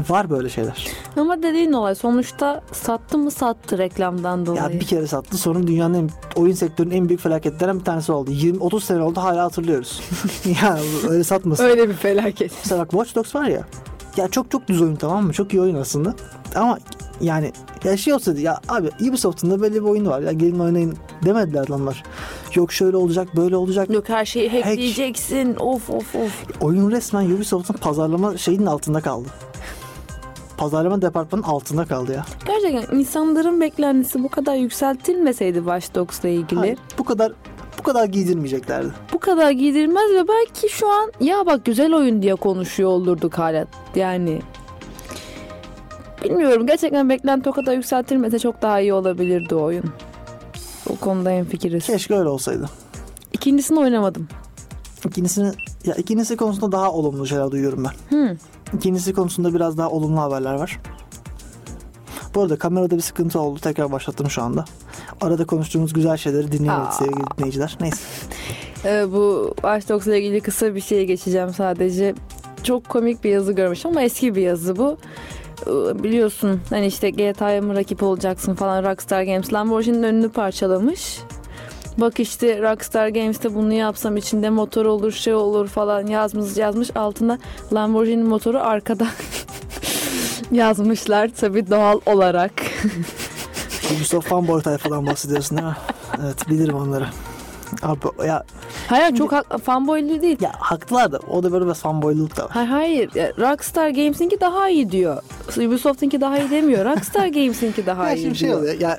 Var 0.08 0.30
böyle 0.30 0.48
şeyler. 0.48 0.86
Ama 1.16 1.42
dediğin 1.42 1.72
olay 1.72 1.94
sonuçta 1.94 2.62
sattı 2.72 3.18
mı 3.18 3.30
sattı 3.30 3.78
reklamdan 3.78 4.46
dolayı. 4.46 4.62
Ya 4.62 4.80
bir 4.80 4.86
kere 4.86 5.06
sattı 5.06 5.38
sonra 5.38 5.66
dünyanın 5.66 5.94
en, 5.94 6.10
oyun 6.36 6.54
sektörünün 6.54 6.94
en 6.94 7.08
büyük 7.08 7.20
felaketlerinden 7.20 7.80
bir 7.80 7.84
tanesi 7.84 8.12
oldu. 8.12 8.30
20-30 8.30 8.80
sene 8.80 9.02
oldu 9.02 9.20
hala 9.20 9.44
hatırlıyoruz. 9.44 10.00
ya 10.62 10.78
öyle 11.08 11.24
satmasın. 11.24 11.64
Öyle 11.64 11.88
bir 11.88 11.94
felaket. 11.94 12.52
Mesela 12.64 12.80
bak 12.80 12.90
Watch 12.90 13.14
Dogs 13.14 13.34
var 13.34 13.44
ya. 13.44 13.62
Ya 14.16 14.28
çok 14.28 14.50
çok 14.50 14.68
düz 14.68 14.82
oyun 14.82 14.96
tamam 14.96 15.26
mı? 15.26 15.32
Çok 15.32 15.54
iyi 15.54 15.60
oyun 15.60 15.74
aslında. 15.74 16.14
Ama 16.54 16.78
yani 17.20 17.52
ya 17.84 17.96
şey 17.96 18.14
olsa 18.14 18.32
ya 18.32 18.60
abi 18.68 18.90
Ubisoft'un 19.08 19.50
da 19.50 19.60
böyle 19.60 19.74
bir 19.74 19.80
oyunu 19.80 20.08
var. 20.08 20.20
Ya 20.20 20.32
gelin 20.32 20.58
oynayın 20.58 20.94
demediler 21.24 21.60
adamlar. 21.60 22.02
Yok 22.54 22.72
şöyle 22.72 22.96
olacak 22.96 23.36
böyle 23.36 23.56
olacak. 23.56 23.90
Yok 23.90 24.08
her 24.08 24.24
şeyi 24.24 24.62
hackleyeceksin. 24.62 25.56
Of 25.56 25.90
of 25.90 26.14
of. 26.14 26.44
Oyun 26.60 26.90
resmen 26.90 27.30
Ubisoft'un 27.30 27.74
pazarlama 27.74 28.36
şeyinin 28.36 28.66
altında 28.66 29.00
kaldı. 29.00 29.28
Pazarlama 30.58 31.02
departmanının 31.02 31.46
altında 31.46 31.84
kaldı 31.84 32.12
ya. 32.12 32.24
Gerçekten 32.46 32.96
insanların 32.98 33.60
beklentisi 33.60 34.22
bu 34.24 34.28
kadar 34.28 34.54
yükseltilmeseydi 34.54 35.58
Watch 35.58 35.94
Dogs'la 35.94 36.28
ilgili 36.28 36.60
Hayır, 36.60 36.78
bu 36.98 37.04
kadar 37.04 37.32
bu 37.78 37.82
kadar 37.82 38.04
giydirmeyeceklerdi. 38.04 38.88
bu 39.12 39.18
kadar 39.18 39.50
giydirilmez 39.50 40.10
ve 40.10 40.28
belki 40.28 40.68
şu 40.68 40.88
an 40.90 41.12
ya 41.20 41.46
bak 41.46 41.64
güzel 41.64 41.94
oyun 41.94 42.22
diye 42.22 42.34
konuşuyor 42.34 42.90
olurduk 42.90 43.38
hala. 43.38 43.66
Yani 43.94 44.40
bilmiyorum 46.24 46.66
gerçekten 46.66 47.08
beklenti 47.08 47.48
o 47.48 47.52
kadar 47.52 47.72
yükseltilmese 47.74 48.38
çok 48.38 48.62
daha 48.62 48.80
iyi 48.80 48.92
olabilirdi 48.92 49.54
o 49.54 49.62
oyun. 49.62 49.84
O 50.90 50.96
konuda 50.96 51.30
en 51.30 51.44
fikiriz. 51.44 51.86
Keşke 51.86 52.14
öyle 52.14 52.28
olsaydı. 52.28 52.70
İkincisini 53.32 53.78
oynamadım. 53.78 54.28
İkincisini 55.06 55.52
ya 55.84 55.94
ikincisi 55.94 56.36
konusunda 56.36 56.72
daha 56.72 56.92
olumlu 56.92 57.26
şeyler 57.26 57.50
duyuyorum 57.50 57.84
ben. 57.84 58.16
Hı. 58.16 58.36
İkincisi 58.76 59.12
konusunda 59.12 59.54
biraz 59.54 59.78
daha 59.78 59.88
olumlu 59.90 60.20
haberler 60.20 60.54
var. 60.54 60.80
Bu 62.34 62.42
arada 62.42 62.56
kamerada 62.58 62.96
bir 62.96 63.00
sıkıntı 63.00 63.40
oldu. 63.40 63.58
Tekrar 63.62 63.92
başlattım 63.92 64.30
şu 64.30 64.42
anda. 64.42 64.64
Arada 65.20 65.46
konuştuğumuz 65.46 65.92
güzel 65.92 66.16
şeyleri 66.16 66.52
dinleyemedik 66.52 66.88
Aa. 66.88 66.92
sevgili 66.92 67.24
dinleyiciler. 67.38 67.76
Neyse. 67.80 67.98
Ee, 68.84 69.12
bu 69.12 69.52
Watch 69.54 69.88
Dogs'la 69.88 70.16
ilgili 70.16 70.40
kısa 70.40 70.74
bir 70.74 70.80
şeye 70.80 71.04
geçeceğim 71.04 71.54
sadece. 71.54 72.14
Çok 72.62 72.88
komik 72.88 73.24
bir 73.24 73.30
yazı 73.30 73.52
görmüşüm 73.52 73.90
ama 73.90 74.02
eski 74.02 74.34
bir 74.34 74.42
yazı 74.42 74.76
bu. 74.76 74.96
Ee, 75.66 76.02
Biliyorsun 76.02 76.60
hani 76.70 76.86
işte 76.86 77.10
GTA'ya 77.10 77.62
mı 77.62 77.74
rakip 77.76 78.02
olacaksın 78.02 78.54
falan 78.54 78.90
Rockstar 78.90 79.22
Games 79.22 79.52
Lamborghini'nin 79.52 80.02
önünü 80.02 80.28
parçalamış. 80.28 81.18
Bak 81.98 82.20
işte 82.20 82.62
Rockstar 82.62 83.08
Games'te 83.08 83.54
bunu 83.54 83.72
yapsam 83.72 84.16
içinde 84.16 84.50
motor 84.50 84.86
olur 84.86 85.12
şey 85.12 85.34
olur 85.34 85.68
falan 85.68 86.06
yazmış 86.06 86.56
yazmış 86.56 86.96
altında 86.96 87.38
Lamborghini 87.72 88.22
motoru 88.22 88.58
arkada 88.58 89.06
yazmışlar 90.52 91.30
tabii 91.40 91.70
doğal 91.70 92.00
olarak. 92.06 92.52
Ubisoft 93.96 94.28
fanboy 94.28 94.62
tayfadan 94.62 95.06
bahsediyorsun 95.06 95.64
mi? 95.64 95.76
Evet 96.24 96.48
bilirim 96.48 96.74
onları. 96.74 97.06
Abi 97.82 98.26
ya, 98.26 98.44
Hayır 98.88 99.14
çok 99.16 99.32
hak- 99.32 99.58
fanboylu 99.64 100.22
değil. 100.22 100.36
ya 100.40 100.52
haklılar 100.58 101.12
da 101.12 101.18
o 101.30 101.42
da 101.42 101.52
böyle 101.52 101.66
bir 101.68 101.74
fanboyluk 101.74 102.36
da 102.36 102.42
var. 102.44 102.50
Hayır 102.50 102.68
hayır 102.70 103.10
Ya, 103.14 103.32
Rockstar 103.38 103.88
Games'inki 103.88 104.40
daha 104.40 104.68
iyi 104.68 104.90
diyor. 104.92 105.22
Ubisoft'unki 105.56 106.20
daha 106.20 106.38
iyi 106.38 106.50
demiyor. 106.50 106.84
Rockstar 106.84 107.26
Games'inki 107.36 107.86
daha 107.86 108.08
Ya 108.08 108.14
iyi 108.14 108.22
şimdi 108.22 108.38
şey 108.38 108.48
diyor. 108.48 108.58
oluyor 108.60 108.80
ya 108.80 108.98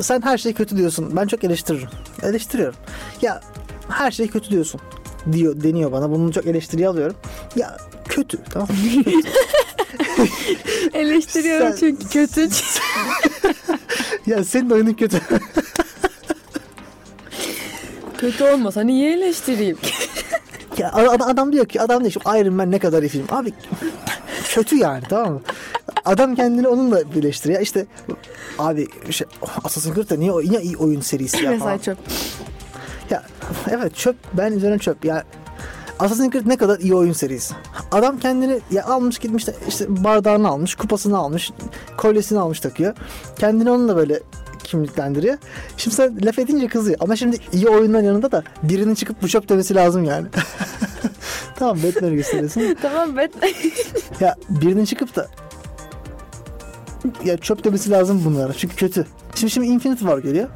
sen 0.00 0.20
her 0.22 0.38
şey 0.38 0.52
kötü 0.52 0.76
diyorsun. 0.76 1.16
Ben 1.16 1.26
çok 1.26 1.44
eleştiririm. 1.44 1.88
Eleştiriyorum. 2.22 2.74
Ya 3.22 3.40
her 3.88 4.10
şey 4.10 4.28
kötü 4.28 4.50
diyorsun 4.50 4.80
diyor 5.32 5.62
deniyor 5.62 5.92
bana. 5.92 6.10
Bunu 6.10 6.32
çok 6.32 6.46
eleştiriye 6.46 6.88
alıyorum. 6.88 7.16
Ya 7.56 7.76
kötü 8.08 8.38
tamam. 8.52 8.68
Eleştiriyorum 10.94 11.68
Sen- 11.68 11.76
çünkü 11.76 12.08
kötü. 12.08 12.48
ya 14.26 14.44
senin 14.44 14.70
oyunun 14.70 14.92
kötü. 14.94 15.20
Kötü 18.18 18.44
olmasa 18.44 18.80
niye 18.80 19.12
eleştireyim? 19.12 19.78
ya 20.78 20.92
adam, 20.92 21.30
adam 21.30 21.52
diyor 21.52 21.66
ki 21.66 21.80
adam 21.80 22.00
diyor 22.00 22.12
ki 22.12 22.20
Iron 22.26 22.54
Man 22.54 22.70
ne 22.70 22.78
kadar 22.78 23.02
iyi 23.02 23.08
film. 23.08 23.26
Abi 23.30 23.52
kötü 24.48 24.76
yani 24.76 25.02
tamam 25.08 25.32
mı? 25.32 25.40
Adam 26.04 26.34
kendini 26.34 26.68
onunla 26.68 27.14
birleştiriyor. 27.14 27.60
İşte 27.60 27.86
abi 28.58 28.88
şey, 29.10 29.26
Assassin's 29.64 29.94
Creed 29.94 30.10
de 30.10 30.20
niye, 30.20 30.32
niye 30.32 30.62
iyi 30.62 30.76
oyun 30.76 31.00
serisi 31.00 31.44
ya. 31.44 31.50
Mesela 31.50 31.82
çok. 31.82 31.96
Ya 33.10 33.22
evet 33.70 33.96
çöp 33.96 34.16
ben 34.32 34.52
üzerine 34.52 34.78
çöp 34.78 35.04
ya 35.04 35.24
Assassin's 35.98 36.32
Creed 36.32 36.46
ne 36.46 36.56
kadar 36.56 36.78
iyi 36.78 36.94
oyun 36.94 37.12
serisi. 37.12 37.54
Adam 37.92 38.18
kendini 38.18 38.60
ya 38.70 38.84
almış 38.84 39.18
gitmiş 39.18 39.46
de 39.46 39.54
işte 39.68 39.84
bardağını 39.88 40.48
almış, 40.48 40.74
kupasını 40.74 41.18
almış, 41.18 41.52
kolyesini 41.96 42.38
almış 42.38 42.60
takıyor. 42.60 42.94
Kendini 43.38 43.70
onunla 43.70 43.96
böyle 43.96 44.20
kimliklendiriyor. 44.66 45.38
Şimdi 45.76 45.96
sen 45.96 46.18
laf 46.24 46.38
edince 46.38 46.68
kızıyor. 46.68 46.96
Ama 47.00 47.16
şimdi 47.16 47.36
iyi 47.52 47.68
oyunların 47.68 48.04
yanında 48.04 48.32
da 48.32 48.42
birinin 48.62 48.94
çıkıp 48.94 49.22
bu 49.22 49.28
çöp 49.28 49.48
demesi 49.48 49.74
lazım 49.74 50.04
yani. 50.04 50.26
tamam 51.56 51.78
Batman'i 51.82 52.14
gösteriyorsun. 52.16 52.76
Tamam 52.82 53.16
ben 53.16 53.30
Ya 54.20 54.34
birinin 54.48 54.84
çıkıp 54.84 55.16
da 55.16 55.28
ya 57.24 57.36
çöp 57.36 57.64
demesi 57.64 57.90
lazım 57.90 58.22
bunlara. 58.24 58.52
Çünkü 58.52 58.76
kötü. 58.76 59.06
Şimdi 59.34 59.50
şimdi 59.52 59.66
Infinity 59.66 60.00
War 60.00 60.18
geliyor. 60.18 60.48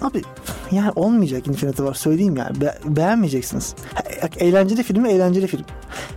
Abi 0.00 0.22
yani 0.70 0.90
olmayacak 0.96 1.46
Infinity 1.46 1.76
War 1.76 1.94
söyleyeyim 1.94 2.36
yani. 2.36 2.60
Be- 2.60 2.78
beğenmeyeceksiniz. 2.84 3.74
Ha- 3.94 4.28
eğlenceli 4.38 4.82
film 4.82 5.06
eğlenceli 5.06 5.46
film. 5.46 5.64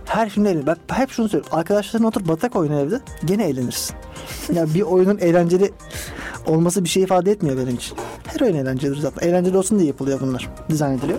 Her 0.04 0.28
filmde 0.28 0.50
eğlen. 0.50 0.66
Bak 0.66 0.78
hep 0.92 1.10
şunu 1.10 1.28
söylüyorum. 1.28 1.58
Arkadaşlarına 1.58 2.06
otur 2.08 2.28
batak 2.28 2.56
oyna 2.56 2.80
evde. 2.80 3.00
Gene 3.24 3.44
eğlenirsin. 3.44 3.96
ya 4.54 4.74
bir 4.74 4.82
oyunun 4.82 5.18
eğlenceli 5.18 5.72
olması 6.46 6.84
bir 6.84 6.88
şey 6.88 7.02
ifade 7.02 7.30
etmiyor 7.30 7.56
benim 7.56 7.76
için. 7.76 7.98
Her 8.26 8.40
oyun 8.40 8.54
eğlencelidir 8.54 9.00
zaten. 9.00 9.28
Eğlenceli 9.28 9.56
olsun 9.56 9.78
diye 9.78 9.88
yapılıyor 9.88 10.20
bunlar. 10.20 10.48
Dizayn 10.68 10.98
ediliyor. 10.98 11.18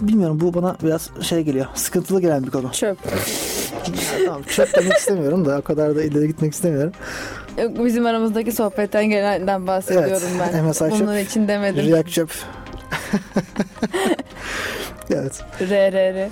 Bilmiyorum 0.00 0.40
bu 0.40 0.54
bana 0.54 0.76
biraz 0.82 1.10
şey 1.22 1.42
geliyor. 1.42 1.66
Sıkıntılı 1.74 2.20
gelen 2.20 2.46
bir 2.46 2.50
konu. 2.50 2.72
çöp. 2.72 2.98
tamam 4.26 4.42
çöp 4.42 4.74
demek 4.76 4.92
istemiyorum 4.92 5.44
da 5.44 5.58
o 5.58 5.62
kadar 5.62 5.96
da 5.96 6.02
ileri 6.02 6.26
gitmek 6.26 6.52
istemiyorum. 6.52 6.92
Yok, 7.62 7.84
Bizim 7.84 8.06
aramızdaki 8.06 8.52
sohbetten 8.52 9.04
gelenden 9.04 9.66
bahsediyorum 9.66 10.28
Evet, 10.40 10.50
ben. 10.54 10.64
MSI 10.64 10.78
çöp. 10.78 11.00
Bunun 11.00 11.18
için 11.18 11.48
demedim. 11.48 11.92
React 11.92 12.10
çöp. 12.10 12.30
evet. 15.10 15.42
R 15.60 15.92
R 15.92 16.14
R. 16.14 16.30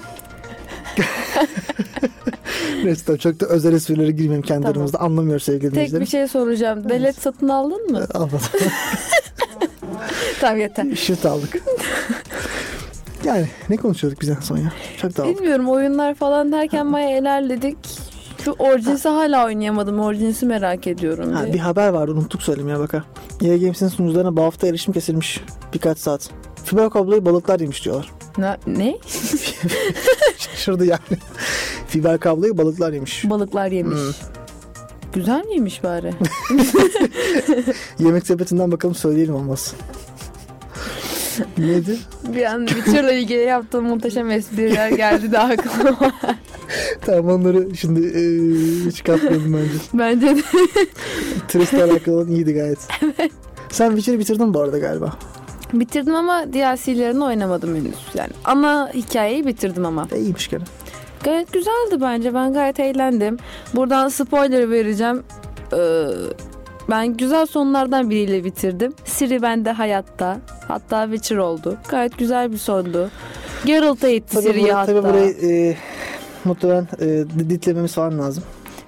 Neyse 2.84 3.18
çok 3.18 3.40
da 3.40 3.46
özel 3.46 3.72
esprilere 3.72 4.10
girmeyeyim 4.10 4.42
kendi 4.42 4.62
Tamam. 4.62 4.76
aramızda 4.76 5.00
anlamıyor 5.00 5.38
sevgili 5.38 5.72
Tek 5.72 6.00
bir 6.00 6.06
şey 6.06 6.28
soracağım. 6.28 6.88
Delet 6.88 7.16
satın 7.16 7.48
aldın 7.48 7.90
mı? 7.90 8.06
Anladım. 8.14 8.40
tamam 10.40 10.60
yeter. 10.60 10.96
Şut 10.96 11.26
aldık. 11.26 11.62
yani 13.24 13.48
ne 13.68 13.76
konuşuyorduk 13.76 14.20
biz 14.20 14.28
en 14.28 14.40
son 14.40 14.56
ya? 14.56 14.72
Çok 14.96 15.16
dağıldık. 15.16 15.38
Bilmiyorum 15.38 15.68
oyunlar 15.68 16.14
falan 16.14 16.52
derken 16.52 16.92
bayağı 16.92 17.20
ilerledik. 17.20 17.76
Şu 18.44 18.50
orijinsi 18.58 19.08
hala 19.08 19.46
oynayamadım. 19.46 20.00
Orijinsi 20.00 20.46
merak 20.46 20.86
ediyorum. 20.86 21.32
Ha, 21.32 21.42
diye. 21.42 21.54
bir 21.54 21.58
haber 21.58 21.88
vardı 21.88 22.12
unuttuk 22.12 22.42
söylemeye 22.42 22.78
baka. 22.78 23.04
EA 23.42 23.56
Games'in 23.56 23.88
sunucularına 23.88 24.36
bu 24.36 24.42
hafta 24.42 24.66
erişim 24.66 24.94
kesilmiş 24.94 25.40
birkaç 25.74 25.98
saat. 25.98 26.30
Fiber 26.64 26.90
kabloyu 26.90 27.24
balıklar 27.24 27.60
yemiş 27.60 27.84
diyorlar. 27.84 28.10
Ne? 28.38 28.56
ne? 28.66 28.98
Şaşırdı 30.38 30.84
yani. 30.84 31.00
Fiber 31.88 32.18
kabloyu 32.18 32.58
balıklar 32.58 32.92
yemiş. 32.92 33.30
Balıklar 33.30 33.66
yemiş. 33.70 33.98
Hmm. 33.98 34.12
Güzel 35.14 35.44
miymiş 35.46 35.84
bari? 35.84 36.14
Yemek 37.98 38.26
sepetinden 38.26 38.72
bakalım 38.72 38.94
söyleyelim 38.94 39.34
olmaz. 39.34 39.74
Neydi? 41.58 41.98
bir 42.34 42.44
an 42.44 42.66
Witcher'la 42.66 43.12
ilgili 43.12 43.40
yaptığım 43.40 43.84
muhteşem 43.84 44.30
espriler 44.30 44.90
geldi 44.90 45.32
de 45.32 45.38
aklıma. 45.38 46.12
Tamam 47.00 47.40
onları 47.40 47.76
şimdi 47.76 48.00
eee 48.00 48.92
çıkartmayalım 48.92 49.52
bence. 49.54 49.78
Bence 49.94 50.36
de 50.36 50.42
Trist'le 51.48 51.74
alakalı 51.74 52.30
iyiydi 52.30 52.54
gayet. 52.54 52.78
Sen 53.70 53.88
Witcher'ı 53.88 54.18
bitirdin 54.18 54.54
bu 54.54 54.60
arada 54.60 54.78
galiba. 54.78 55.18
Bitirdim 55.72 56.14
ama 56.14 56.52
DLC'lerini 56.52 57.24
oynamadım 57.24 57.76
henüz. 57.76 57.94
Yani 58.14 58.30
ana 58.44 58.90
hikayeyi 58.94 59.46
bitirdim 59.46 59.86
ama. 59.86 60.08
E, 60.12 60.18
iyiymiş 60.18 60.50
gene. 60.50 60.62
Gayet 61.24 61.52
güzeldi 61.52 62.00
bence. 62.00 62.34
Ben 62.34 62.52
gayet 62.52 62.80
eğlendim. 62.80 63.36
Buradan 63.74 64.08
spoiler 64.08 64.70
vereceğim. 64.70 65.22
Ee, 65.72 66.04
ben 66.90 67.08
güzel 67.16 67.46
sonlardan 67.46 68.10
biriyle 68.10 68.44
bitirdim. 68.44 68.94
Siri 69.04 69.42
bende 69.42 69.72
hayatta. 69.72 70.38
Hatta 70.68 71.04
Witcher 71.04 71.36
oldu. 71.36 71.76
Gayet 71.88 72.18
güzel 72.18 72.52
bir 72.52 72.58
sondu. 72.58 73.10
Geralt'a 73.64 74.00
Tabii, 74.06 74.22
Siri'yi 74.42 74.72
hatta. 74.72 74.92
tabii 74.92 75.08
burayı 75.08 75.32
eee 75.42 75.76
muhtemelen 76.44 76.88
eee 77.00 77.24
ditlememiz 77.50 77.94
falan 77.94 78.18
lazım. 78.18 78.42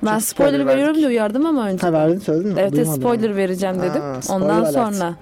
ben 0.04 0.12
çok 0.12 0.22
spoiler, 0.22 0.50
spoiler 0.50 0.66
veriyorum 0.66 0.96
diye 0.96 1.06
uyardım 1.08 1.46
ama 1.46 1.66
önce. 1.68 1.86
Ha 1.86 1.92
verdin 1.92 2.18
söyledin 2.18 2.52
mi? 2.52 2.60
Evet 2.60 2.72
Duymadım 2.72 3.00
spoiler 3.00 3.28
yani. 3.28 3.36
vereceğim 3.36 3.76
dedim. 3.82 4.00
Ha, 4.02 4.20
Ondan 4.30 4.48
alert. 4.62 4.72
sonra. 4.74 5.14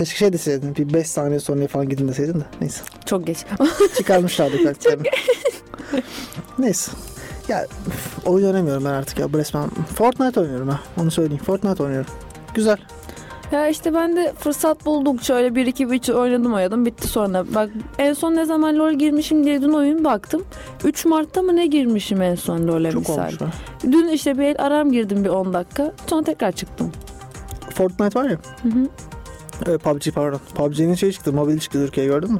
Keşke 0.00 0.16
şey 0.18 0.32
deseydin. 0.32 0.76
Bir 0.76 0.94
5 0.94 1.06
saniye 1.06 1.40
sonra 1.40 1.66
falan 1.66 1.88
gidin 1.88 2.08
deseydin 2.08 2.40
de. 2.40 2.44
Neyse. 2.60 2.82
Çok 3.06 3.26
geç. 3.26 3.38
Çıkarmışlardı 3.96 4.56
karakterini. 4.62 5.08
Neyse. 6.58 6.92
Ya 7.48 7.66
oyun 8.26 8.46
oynamıyorum 8.46 8.84
ben 8.84 8.90
artık 8.90 9.18
ya. 9.18 9.26
Resmen 9.34 9.70
Fortnite 9.94 10.40
oynuyorum 10.40 10.68
ha. 10.68 10.80
Onu 11.00 11.10
söyleyeyim. 11.10 11.42
Fortnite 11.42 11.82
oynuyorum. 11.82 12.10
Güzel. 12.54 12.76
ya 13.52 13.68
işte 13.68 13.94
ben 13.94 14.16
de 14.16 14.32
fırsat 14.38 14.86
buldukça 14.86 15.34
öyle 15.34 15.54
bir 15.54 15.66
iki 15.66 15.86
üç 15.86 16.10
oynadım 16.10 16.54
oynadım 16.54 16.86
bitti 16.86 17.08
sonra. 17.08 17.44
Bak 17.54 17.70
en 17.98 18.12
son 18.12 18.36
ne 18.36 18.44
zaman 18.44 18.78
LoL 18.78 18.92
girmişim 18.92 19.44
diye 19.44 19.62
dün 19.62 19.72
oyun 19.72 20.04
baktım. 20.04 20.44
3 20.84 21.04
Mart'ta 21.04 21.42
mı 21.42 21.56
ne 21.56 21.66
girmişim 21.66 22.22
en 22.22 22.34
son 22.34 22.68
LoL'e 22.68 22.90
Çok 22.90 23.00
misal. 23.00 23.18
olmuş. 23.18 23.34
Dün 23.82 24.08
işte 24.08 24.38
bir 24.38 24.42
el 24.44 24.56
aram 24.58 24.92
girdim 24.92 25.24
bir 25.24 25.28
10 25.28 25.52
dakika. 25.52 25.92
Sonra 26.06 26.22
tekrar 26.22 26.52
çıktım. 26.52 26.92
Fortnite 27.74 28.18
var 28.20 28.24
ya. 28.30 28.38
Hı 28.62 28.68
hı. 28.68 28.88
E, 29.66 29.78
PUBG 29.78 30.10
pardon. 30.14 30.40
PUBG'nin 30.54 30.94
şey 30.94 31.12
çıktı. 31.12 31.32
Mobil 31.32 31.58
çıktı 31.58 31.78
Türkiye'ye 31.86 32.12
gördün 32.12 32.32
mü? 32.32 32.38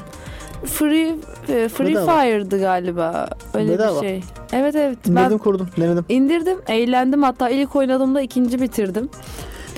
Free 0.64 1.16
Ee, 1.49 1.68
Free 1.68 1.89
Bedava. 1.91 2.21
Fire'dı 2.23 2.61
galiba. 2.61 3.29
Öyle 3.55 3.73
Bedava. 3.73 4.03
bir 4.03 4.07
şey. 4.09 4.23
Evet 4.53 4.75
evet. 4.77 4.99
İndirdim 5.07 5.16
Ben 5.31 5.39
kurdum 5.39 5.68
denedim. 5.77 6.05
indirdim, 6.09 6.59
eğlendim. 6.68 7.23
Hatta 7.23 7.49
ilk 7.49 7.77
oynadığımda 7.77 8.21
ikinci 8.21 8.61
bitirdim. 8.61 9.09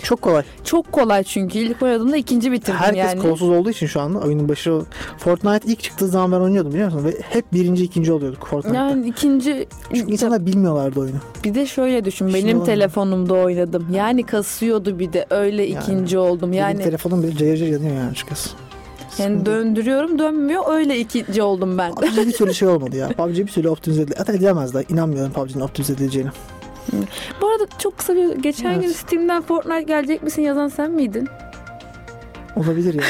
Çok 0.03 0.22
kolay. 0.22 0.42
Çok 0.64 0.92
kolay 0.92 1.24
çünkü. 1.24 1.59
İlk 1.59 1.82
oynadığımda 1.82 2.16
ikinci 2.16 2.53
bitirdim 2.53 2.74
Herkes 2.80 3.05
yani. 3.05 3.22
kolsuz 3.22 3.50
olduğu 3.50 3.70
için 3.70 3.86
şu 3.86 4.00
anda 4.00 4.18
oyunun 4.18 4.48
başı 4.48 4.80
Fortnite 5.18 5.72
ilk 5.72 5.82
çıktığı 5.82 6.09
zaman 6.09 6.32
ben 6.32 6.44
oynuyordum 6.44 6.72
biliyor 6.72 6.92
musun? 6.92 7.05
Ve 7.05 7.14
hep 7.22 7.53
birinci 7.53 7.84
ikinci 7.84 8.12
oluyorduk 8.12 8.46
Fortnite'da. 8.46 8.78
Yani 8.78 9.09
ikinci 9.09 9.66
Çünkü 9.94 10.12
insanlar 10.12 10.46
bilmiyorlardı 10.46 11.00
oyunu. 11.00 11.16
bir 11.44 11.55
de 11.55 11.66
şöyle 11.66 12.05
düşün. 12.05 12.28
Şimdi 12.28 12.44
Benim 12.44 12.61
var. 12.61 12.64
telefonumda 12.66 13.34
oynadım. 13.34 13.86
Yani 13.92 14.22
kasıyordu 14.22 14.98
bir 14.98 15.12
de 15.12 15.26
öyle 15.30 15.62
Yani 15.62 15.82
ikinci 15.82 16.18
oldum. 16.18 16.53
Benim 16.53 16.61
Yani 16.62 16.82
telefonum 16.82 17.22
bile 17.22 17.36
cayır 17.36 17.57
cayır 17.57 17.72
yanıyor 17.72 17.94
yani 17.96 18.11
açıkçası. 18.11 18.50
yani 19.18 19.46
döndürüyorum 19.46 20.18
dönmüyor. 20.18 20.62
Öyle 20.74 20.98
ikinci 20.98 21.42
oldum 21.42 21.78
ben. 21.78 21.94
PUBG 21.94 22.16
bir 22.26 22.32
türlü 22.32 22.55
şey 22.55 22.68
olmadı 22.68 22.96
ya. 22.96 23.09
PUBG 23.16 23.38
bir 23.38 23.46
türlü 23.46 23.68
optimize 23.68 24.03
edildi. 24.03 24.14
Hatta 24.18 24.32
edilemezler. 24.32 24.84
İnanmıyorum 24.88 25.32
PUBG'nin 25.32 25.61
optimize 25.61 25.92
edileceğine. 25.92 26.30
Bu 27.40 27.48
arada 27.48 27.64
çok 27.78 27.98
kısa 27.98 28.14
bir 28.14 28.36
geçen 28.36 28.74
gün 28.80 28.86
Evet. 28.86 28.96
Steam'den 28.96 29.42
Fortnite 29.42 29.82
gelecek 29.82 30.22
misin 30.22 30.42
yazan 30.42 30.68
sen 30.68 30.90
miydin? 30.90 31.28
Olabilir 32.56 32.94
ya. 32.94 33.02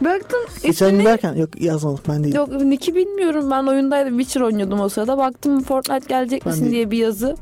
Baktım 0.00 0.40
Geçen 0.62 0.90
gün 0.90 0.94
ismini 0.98 1.04
derken 1.12 1.34
yok 1.34 1.60
yazmadım 1.60 2.00
ben 2.08 2.24
değilim. 2.24 2.36
yok 2.36 2.48
Nick'i 2.62 2.94
bilmiyorum 2.94 3.50
ben 3.50 3.62
oyundaydım 3.66 4.18
Witcher 4.18 4.40
oynuyordum 4.40 4.80
o 4.80 4.88
sırada 4.88 5.18
baktım 5.18 5.62
Fortnite 5.62 6.06
gelecek 6.08 6.46
Ben 6.46 6.52
misin 6.52 6.66
de- 6.66 6.70
diye 6.70 6.90
bir 6.90 6.98
yazı. 6.98 7.36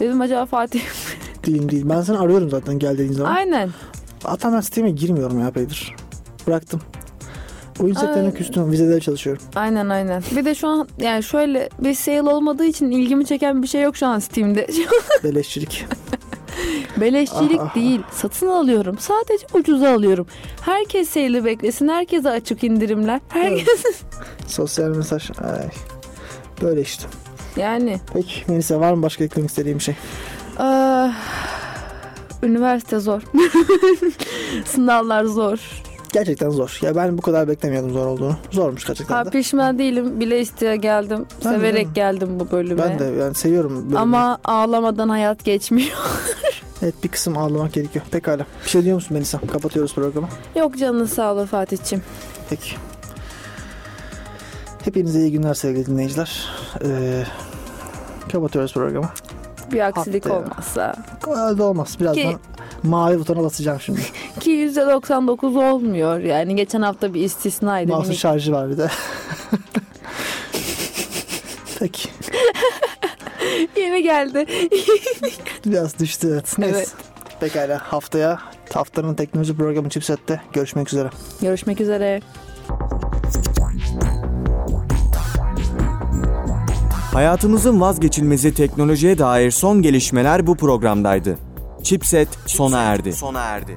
Dedim 0.00 0.20
acaba 0.20 0.46
Fatih. 0.46 0.80
Değilim 1.46 1.70
değil. 1.70 1.82
Ben 1.88 2.02
seni 2.02 2.18
arıyorum 2.18 2.50
zaten 2.50 2.78
gel 2.78 2.92
dediğin 2.94 3.12
zaman. 3.12 3.34
Aynen. 3.34 3.70
Hatta 4.24 4.52
ben 4.52 4.60
Steam'e 4.60 4.90
girmiyorum 4.90 5.40
ya 5.40 5.50
Peydir. 5.50 5.94
Bıraktım. 6.46 6.80
Oyun 7.82 7.94
sektörüne 7.94 8.26
Ay. 8.26 8.34
küstüm. 8.34 8.70
Vizede 8.72 9.00
çalışıyorum. 9.00 9.42
Aynen 9.56 9.88
aynen. 9.88 10.22
Bir 10.36 10.44
de 10.44 10.54
şu 10.54 10.68
an 10.68 10.88
yani 11.00 11.22
şöyle 11.22 11.68
bir 11.78 11.94
sale 11.94 12.22
olmadığı 12.22 12.64
için 12.64 12.90
ilgimi 12.90 13.26
çeken 13.26 13.62
bir 13.62 13.68
şey 13.68 13.82
yok 13.82 13.96
şu 13.96 14.06
an 14.06 14.18
Steam'de. 14.18 14.66
Beleşçilik. 15.24 15.84
Beleşçilik 17.00 17.60
Ah, 17.60 17.68
ah, 17.70 17.74
değil. 17.74 18.00
Satın 18.12 18.46
alıyorum. 18.48 18.96
Sadece 18.98 19.46
ucuza 19.54 19.94
alıyorum. 19.94 20.26
Herkes 20.60 21.08
sale'i 21.08 21.44
beklesin. 21.44 21.88
Herkese 21.88 22.30
açık 22.30 22.64
indirimler. 22.64 23.20
Herkes 23.28 23.84
Sosyal 24.46 24.88
mesaj. 24.88 25.30
Ay. 25.30 25.68
Böyle 26.62 26.80
işte. 26.80 27.04
yani 27.56 28.00
Peki 28.12 28.32
Melisa 28.48 28.80
var 28.80 28.92
mı 28.92 29.02
başka 29.02 29.24
eklemek 29.24 29.50
istediğim 29.50 29.80
şey? 29.80 29.94
ah, 30.58 31.12
üniversite 32.42 32.98
zor. 32.98 33.22
Sınavlar 34.64 35.24
zor. 35.24 35.58
Gerçekten 36.12 36.50
zor. 36.50 36.78
Ya 36.82 36.96
ben 36.96 37.18
bu 37.18 37.22
kadar 37.22 37.48
beklemiyordum 37.48 37.92
zor 37.92 38.06
olduğunu. 38.06 38.36
Zormuş 38.50 38.86
gerçekten 38.86 39.14
Ha, 39.14 39.24
pişman 39.24 39.78
değilim. 39.78 40.20
Bile 40.20 40.40
isteye 40.40 40.76
geldim. 40.76 41.26
Ben 41.44 41.52
de, 41.52 41.56
Severek 41.56 41.86
ben 41.86 41.94
de. 41.94 42.00
geldim 42.00 42.40
bu 42.40 42.50
bölüme. 42.50 42.82
Ben 42.82 42.98
de 42.98 43.04
yani 43.04 43.34
seviyorum. 43.34 43.76
bölümü. 43.82 43.98
Ama 43.98 44.38
ağlamadan 44.44 45.08
hayat 45.08 45.44
geçmiyor. 45.44 45.88
Evet 46.82 46.94
bir 47.04 47.08
kısım 47.08 47.38
ağlamak 47.38 47.72
gerekiyor. 47.72 48.04
Pekala. 48.10 48.46
Bir 48.64 48.70
şey 48.70 48.84
diyor 48.84 48.94
musun 48.94 49.14
Melisa? 49.14 49.38
Kapatıyoruz 49.52 49.94
programı. 49.94 50.28
Yok 50.56 50.78
canın 50.78 51.06
sağ 51.06 51.34
ol 51.34 51.46
Fatih'ciğim. 51.46 52.04
Peki. 52.50 52.70
Hepinize 54.84 55.18
iyi 55.20 55.32
günler 55.32 55.54
sevgili 55.54 55.86
dinleyiciler. 55.86 56.48
Ee, 56.84 57.24
kapatıyoruz 58.32 58.74
programı. 58.74 59.08
Bir 59.72 59.80
aksilik 59.80 60.26
Haftaya. 60.26 60.40
olmazsa. 60.44 60.96
Öyle 61.50 61.62
olmaz. 61.62 61.96
Birazdan 62.00 62.22
Ki- 62.32 62.36
mavi 62.82 63.18
butona 63.18 63.42
basacağım 63.42 63.80
şimdi. 63.80 64.00
Ki 64.40 64.50
%99 64.50 65.70
olmuyor. 65.72 66.18
Yani 66.18 66.56
geçen 66.56 66.82
hafta 66.82 67.14
bir 67.14 67.20
istisnaydı. 67.20 67.92
Mouse'un 67.92 68.12
Minik- 68.12 68.18
şarjı 68.18 68.52
var 68.52 68.70
bir 68.70 68.78
de. 68.78 68.88
Peki. 71.78 72.08
Yeni 73.76 74.02
geldi. 74.02 74.46
Biraz 75.66 75.98
düştü 75.98 76.28
evet. 76.32 76.58
Neyse. 76.58 76.76
Evet. 76.76 76.94
Pekala 77.40 77.78
haftaya 77.92 78.38
haftanın 78.74 79.14
teknoloji 79.14 79.56
programı 79.56 79.88
Chipset'te 79.90 80.40
görüşmek 80.52 80.88
üzere. 80.88 81.10
Görüşmek 81.40 81.80
üzere. 81.80 82.20
Hayatımızın 87.12 87.80
vazgeçilmezi 87.80 88.54
teknolojiye 88.54 89.18
dair 89.18 89.50
son 89.50 89.82
gelişmeler 89.82 90.46
bu 90.46 90.56
programdaydı. 90.56 91.38
Chipset 91.82 92.28
sona 92.46 92.78
erdi. 92.82 93.12
Sona 93.12 93.40
erdi. 93.40 93.76